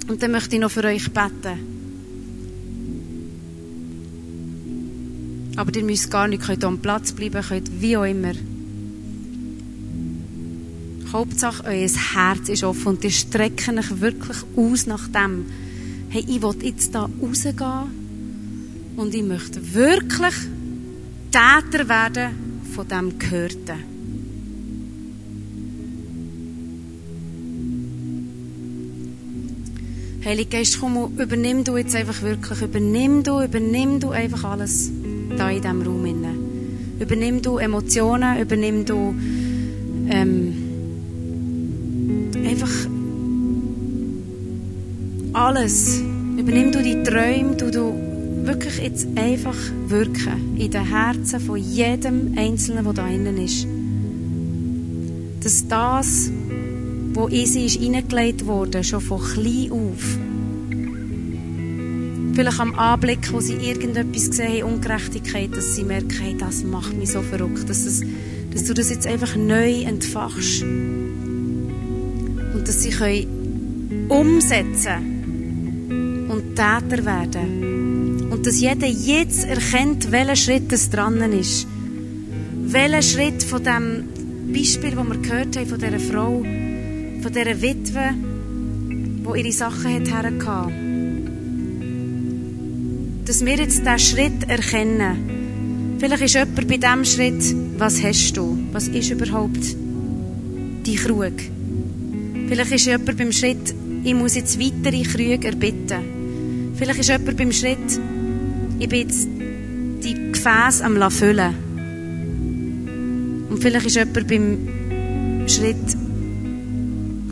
Und 0.09 0.23
dann 0.23 0.31
möchte 0.31 0.55
ich 0.55 0.63
noch 0.63 0.71
für 0.71 0.85
euch 0.85 1.13
beten. 1.13 1.75
Aber 5.57 5.75
ihr 5.75 5.85
müsst 5.85 6.11
gar 6.11 6.29
nicht, 6.29 6.43
könnt 6.43 6.65
am 6.65 6.79
Platz 6.79 7.13
bleiben, 7.13 7.43
könnt 7.43 7.81
wie 7.81 7.97
auch 7.99 8.05
immer. 8.05 8.33
Hauptsache, 11.17 11.65
euer 11.65 11.89
Herz 11.89 12.51
ist 12.51 12.63
offen 12.63 12.89
und 12.89 13.05
ihr 13.05 13.11
streckt 13.11 13.67
euch 13.71 14.01
wirklich 14.03 14.37
aus 14.55 14.87
nach 14.87 15.09
dem. 15.09 15.47
Hey, 16.11 16.23
ich 16.29 16.43
will 16.43 16.55
jetzt 16.61 16.95
da 16.95 17.09
rausgehen 17.23 17.85
und 18.99 19.15
ich 19.15 19.23
möchte 19.23 19.75
wirklich 19.75 20.35
Täter 21.31 21.89
werden 21.89 22.61
von 22.75 22.87
dem 22.87 23.19
Gehörten. 23.19 23.79
Heilige 30.23 30.51
Geist, 30.51 30.79
komm, 30.79 31.13
übernimm 31.17 31.65
du 31.65 31.79
jetzt 31.79 31.97
einfach 31.97 32.21
wirklich, 32.21 32.61
übernimm 32.61 33.23
du, 33.23 33.41
übernimm 33.43 34.01
du 34.01 34.11
einfach 34.11 34.45
alles 34.45 34.91
da 35.39 35.49
in 35.49 35.63
diesem 35.63 35.81
Raum. 35.81 36.05
Übernimm 37.01 37.41
du 37.41 37.57
Emotionen, 37.57 38.39
übernimm 38.39 38.85
du 38.85 39.15
ähm, 40.11 40.66
alles. 45.37 46.01
Übernimm 46.39 46.73
du 46.73 46.83
die 46.83 47.03
Träume, 47.03 47.57
du, 47.57 47.71
du 47.71 47.93
wirklich 48.47 48.79
jetzt 48.79 49.07
einfach 49.17 49.57
wirken 49.87 50.57
in 50.57 50.71
den 50.71 50.87
Herzen 50.87 51.41
von 51.41 51.59
jedem 51.59 52.33
Einzelnen, 52.37 52.85
der 52.85 52.93
da 52.95 53.07
innen 53.07 53.37
ist. 53.37 53.67
Dass 55.43 55.69
das, 55.69 56.31
wo 57.13 57.29
in 57.29 57.45
sie 57.47 57.67
ist 57.67 57.77
hineingelegt 57.77 58.47
wurde, 58.47 58.83
schon 58.83 59.03
von 59.03 59.21
klein 59.21 59.73
auf, 59.73 60.19
vielleicht 62.35 62.61
am 62.61 62.75
Anblick, 62.75 63.33
wo 63.33 63.41
sie 63.41 63.55
irgendetwas 63.55 64.31
gesehen 64.31 64.63
haben, 64.63 64.75
Ungerechtigkeit, 64.75 65.55
dass 65.55 65.77
sie 65.77 65.85
merken, 65.85 66.17
hey, 66.19 66.35
das 66.39 66.65
macht 66.65 66.97
mich 66.97 67.13
so 67.13 67.21
verrückt, 67.21 67.69
dass, 67.69 67.85
es, 67.85 68.03
dass 68.53 68.65
du 68.65 68.73
das 68.75 68.91
jetzt 68.91 69.07
einfach 69.07 69.37
neu 69.37 69.83
entfachst. 69.83 70.63
Und 70.63 72.65
dass 72.65 72.83
sie 72.83 72.91
können 72.91 74.07
umsetzen 74.09 75.16
und 76.37 76.55
Täter 76.55 77.05
werden. 77.05 78.29
Und 78.31 78.47
dass 78.47 78.61
jeder 78.61 78.87
jetzt 78.87 79.45
erkennt, 79.45 80.13
welcher 80.13 80.37
Schritt 80.37 80.73
es 80.73 80.91
dran 80.91 81.21
ist. 81.33 81.67
Welcher 82.67 83.03
Schritt 83.03 83.43
von 83.43 83.63
dem 83.63 84.53
Beispiel, 84.53 84.93
das 84.93 85.07
wir 85.07 85.19
gehört 85.19 85.57
haben, 85.57 85.67
von 85.67 85.79
dieser 85.79 86.01
Frau, 86.01 86.43
von 87.23 87.33
dieser 87.33 87.63
Witwe, 87.63 88.15
die 88.15 89.41
ihre 89.41 89.53
Sachen 89.53 89.95
hat 89.95 90.09
hergehabt 90.09 90.73
dass 93.27 93.45
wir 93.45 93.57
jetzt 93.57 93.81
diesen 93.81 93.99
Schritt 93.99 94.49
erkennen. 94.49 95.97
Vielleicht 95.99 96.23
ist 96.23 96.35
jemand 96.35 96.69
bei 96.69 96.77
diesem 96.77 97.05
Schritt, 97.05 97.57
was 97.77 98.01
hast 98.01 98.37
du? 98.37 98.57
Was 98.71 98.87
ist 98.87 99.11
überhaupt 99.11 99.75
dein 100.85 100.95
Krug? 100.95 101.33
Vielleicht 102.49 102.73
ist 102.73 102.87
jemand 102.87 103.19
beim 103.19 103.33
Schritt, 103.33 103.75
ich 104.05 104.15
muss 104.15 104.37
jetzt 104.37 104.61
weitere 104.61 105.03
Krüge 105.03 105.49
erbitten. 105.49 106.16
Vielleicht 106.77 107.01
ist 107.01 107.09
jemand 107.09 107.37
beim 107.39 107.53
Schritt, 107.53 107.79
ich 108.79 108.89
bin 108.89 109.01
jetzt 109.01 109.27
die 110.05 110.33
Gefäße 110.33 110.85
am 110.85 111.11
füllen. 111.11 111.55
Und 113.49 113.63
vielleicht 113.63 113.87
ist 113.87 113.97
jemand 113.97 114.29
beim 114.29 114.59
Schritt 115.49 115.97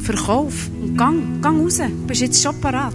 Verkauf. 0.04 0.70
Und 0.80 0.96
gang, 0.96 1.42
gang 1.42 1.60
raus. 1.60 1.78
Du 1.78 2.06
bist 2.06 2.22
jetzt 2.22 2.42
schon 2.42 2.58
parat. 2.60 2.94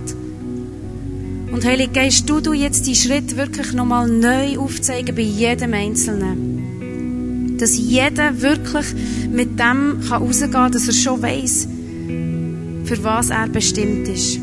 Und 1.52 1.66
Heilige 1.66 1.91
Geist, 1.91 2.30
du 2.30 2.39
du 2.39 2.54
jetzt 2.54 2.88
die 2.88 2.95
Schritt 2.95 3.36
wirklich 3.36 3.74
nochmal 3.74 4.08
neu 4.08 4.58
aufzeigen 4.60 5.16
bei 5.16 5.24
jedem 5.24 5.74
Einzelnen. 5.74 7.58
Dass 7.58 7.78
jeder 7.78 8.41
wirklich 8.41 8.86
mit 9.32 9.60
dem 9.60 10.00
kann 10.08 10.22
rausgehen 10.24 10.52
kann, 10.52 10.72
dass 10.72 10.88
er 10.88 10.93
schon 10.93 11.22
weiß, 11.22 11.68
für 12.86 13.04
was 13.04 13.30
er 13.32 13.47
bestimmt 13.50 14.08
ist. 14.08 14.39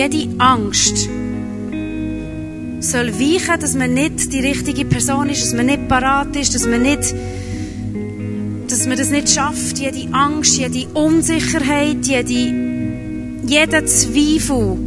Jede 0.00 0.28
Angst 0.38 1.10
soll 2.80 3.12
weichen, 3.20 3.60
dass 3.60 3.74
man 3.74 3.92
nicht 3.92 4.32
die 4.32 4.40
richtige 4.40 4.86
Person 4.86 5.28
ist, 5.28 5.42
dass 5.42 5.52
man 5.52 5.66
nicht 5.66 5.88
parat 5.88 6.34
ist, 6.36 6.54
dass 6.54 6.66
man 6.66 6.80
nicht, 6.80 7.14
dass 8.68 8.86
man 8.86 8.96
das 8.96 9.10
nicht 9.10 9.28
schafft. 9.28 9.78
Jede 9.78 10.10
Angst, 10.14 10.56
jede 10.56 10.88
Unsicherheit, 10.94 12.06
jede, 12.06 12.54
jeder 13.44 13.84
Zweifel 13.84 14.78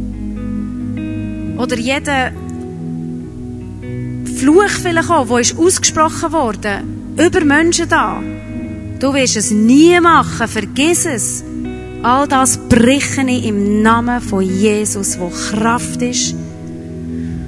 oder 1.58 1.76
jeder 1.76 2.32
Fluch 4.36 4.74
vielleicht 4.82 5.10
auch, 5.10 5.28
der 5.28 5.38
ist 5.38 5.56
ausgesprochen 5.56 6.32
worden 6.32 7.14
über 7.16 7.44
Menschen 7.44 7.88
da. 7.88 8.20
Du 8.98 9.14
wirst 9.14 9.36
es 9.36 9.52
nie 9.52 10.00
machen, 10.00 10.48
vergiss 10.48 11.06
es. 11.06 11.44
All 12.04 12.28
das 12.28 12.58
breche 12.58 13.22
ich 13.26 13.46
im 13.46 13.80
Namen 13.80 14.20
von 14.20 14.42
Jesus, 14.42 15.18
wo 15.18 15.30
Kraft 15.30 16.02
ist, 16.02 16.34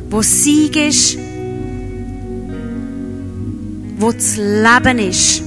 wo 0.08 0.22
Sieg 0.22 0.74
ist, 0.76 1.18
wo 3.98 4.12
das 4.12 4.38
Leben 4.38 4.98
ist. 4.98 5.42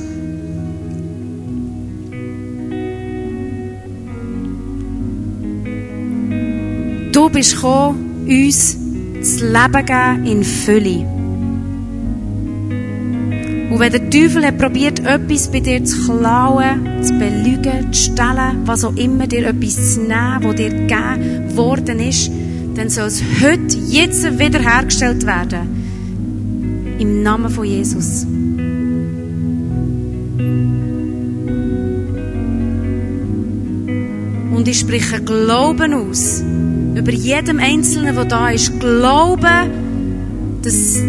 Du 7.11 7.29
bist 7.31 7.55
gekommen, 7.55 8.27
uns 8.27 8.77
das 9.17 9.41
Leben 9.41 9.85
geben 9.87 10.25
in 10.27 10.43
Fülle. 10.43 11.19
Und 13.71 13.79
wenn 13.79 13.91
der 13.91 14.09
Teufel 14.09 14.45
hat 14.45 14.57
probiert, 14.57 14.88
etwas 15.05 15.47
bei 15.51 15.59
dir 15.59 15.83
zu 15.83 16.05
klauen, 16.05 17.03
zu 17.03 17.13
belügen, 17.13 17.91
zu 17.91 18.11
stellen, 18.11 18.61
was 18.65 18.83
auch 18.83 18.95
immer, 18.95 19.27
dir 19.27 19.47
etwas 19.47 19.95
zu 19.95 20.01
nehmen, 20.01 20.39
was 20.41 20.55
dir 20.55 20.69
gegeben 20.69 21.57
worden 21.57 21.99
ist, 21.99 22.31
dann 22.75 22.89
soll 22.89 23.07
es 23.07 23.21
heute, 23.41 23.77
jetzt 23.89 24.23
wiederhergestellt 24.39 25.25
werden. 25.25 26.95
Im 26.99 27.23
Namen 27.23 27.49
von 27.49 27.65
Jesus. 27.65 28.25
Und 34.55 34.67
ich 34.67 34.79
spreche 34.79 35.21
Glauben 35.21 35.93
aus. 35.93 36.43
Über 36.95 37.11
jedem 37.11 37.59
Einzelnen, 37.59 38.15
der 38.15 38.25
da 38.25 38.49
ist. 38.49 38.77
Glauben, 38.79 39.69
dass 40.61 41.01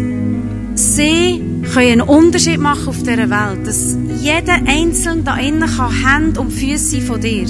sie 0.75 1.50
können 1.73 2.01
einen 2.01 2.09
Unterschied 2.09 2.59
machen 2.59 2.87
auf 2.87 2.99
dieser 2.99 3.29
Welt. 3.29 3.65
Dass 3.65 3.97
jeder 4.19 4.57
Einzelne 4.67 5.23
da 5.23 5.37
innen 5.37 5.69
kann 5.69 5.91
Hände 5.91 6.39
und 6.39 6.51
Füße 6.51 7.01
von 7.01 7.21
dir. 7.21 7.47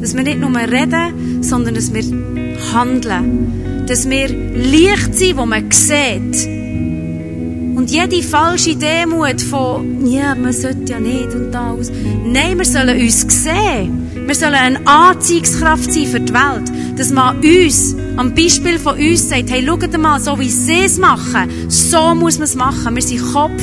Dass 0.00 0.14
wir 0.14 0.22
nicht 0.22 0.40
nur 0.40 0.54
reden, 0.54 1.42
sondern 1.42 1.74
dass 1.74 1.92
wir 1.92 2.04
handeln. 2.72 3.86
Dass 3.86 4.08
wir 4.08 4.28
Licht 4.28 5.14
sind, 5.14 5.36
wo 5.36 5.46
man 5.46 5.70
sieht. 5.70 6.48
Und 7.76 7.90
jede 7.90 8.22
falsche 8.22 8.76
Demut 8.76 9.40
von, 9.42 10.06
ja, 10.06 10.34
man 10.34 10.52
sollte 10.52 10.92
ja 10.92 11.00
nicht 11.00 11.34
und 11.34 11.50
da 11.52 11.72
aus. 11.72 11.90
Nein, 12.24 12.56
wir 12.56 12.64
sollen 12.64 13.00
uns 13.00 13.26
sehen. 13.42 14.10
Wir 14.26 14.34
sollen 14.34 14.54
eine 14.54 14.86
Anziehungskraft 14.86 15.92
sein 15.92 16.06
für 16.06 16.20
die 16.20 16.32
Welt. 16.32 16.72
Dass 16.96 17.10
man 17.10 17.36
uns 17.38 17.96
am 18.16 18.34
Beispiel 18.34 18.78
von 18.78 18.96
uns 18.96 19.28
sagt, 19.28 19.50
hey, 19.50 19.64
schaut 19.64 19.98
mal, 19.98 20.20
so 20.20 20.38
wie 20.38 20.50
sie 20.50 20.84
es 20.84 20.98
machen, 20.98 21.50
so 21.68 22.14
muss 22.14 22.38
man 22.38 22.44
es 22.44 22.54
machen. 22.54 22.94
Wir 22.94 23.02
sind 23.02 23.32
Kopf 23.32 23.62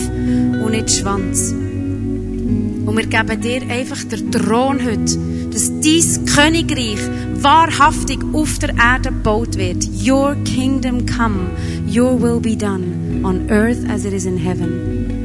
und 0.64 0.72
nicht 0.72 0.92
Schwanz. 0.92 1.52
Und 1.52 2.98
wir 2.98 3.06
geben 3.06 3.42
dir 3.42 3.62
einfach 3.70 4.04
den 4.04 4.32
Thron 4.32 4.84
heute, 4.84 5.18
dass 5.52 5.72
dein 5.80 6.26
Königreich 6.26 7.00
wahrhaftig 7.36 8.20
auf 8.34 8.60
der 8.60 8.76
Erde 8.78 9.10
gebaut 9.10 9.58
wird. 9.58 9.88
Your 10.06 10.36
kingdom 10.44 11.06
come, 11.06 11.52
your 11.88 12.22
will 12.22 12.40
be 12.40 12.56
done, 12.56 13.22
on 13.24 13.50
earth 13.50 13.90
as 13.90 14.06
it 14.06 14.14
is 14.14 14.26
in 14.26 14.38
heaven. 14.38 15.20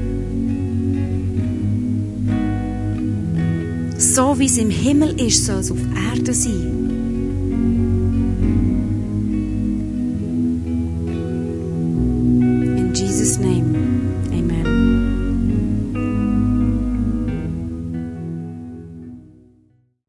So 3.99 4.39
wie 4.39 4.47
es 4.47 4.59
im 4.59 4.71
Himmel 4.71 5.21
ist, 5.21 5.47
soll 5.47 5.61
es 5.61 5.71
auf 5.71 5.79
Erde 6.13 6.33
sein. 6.33 6.76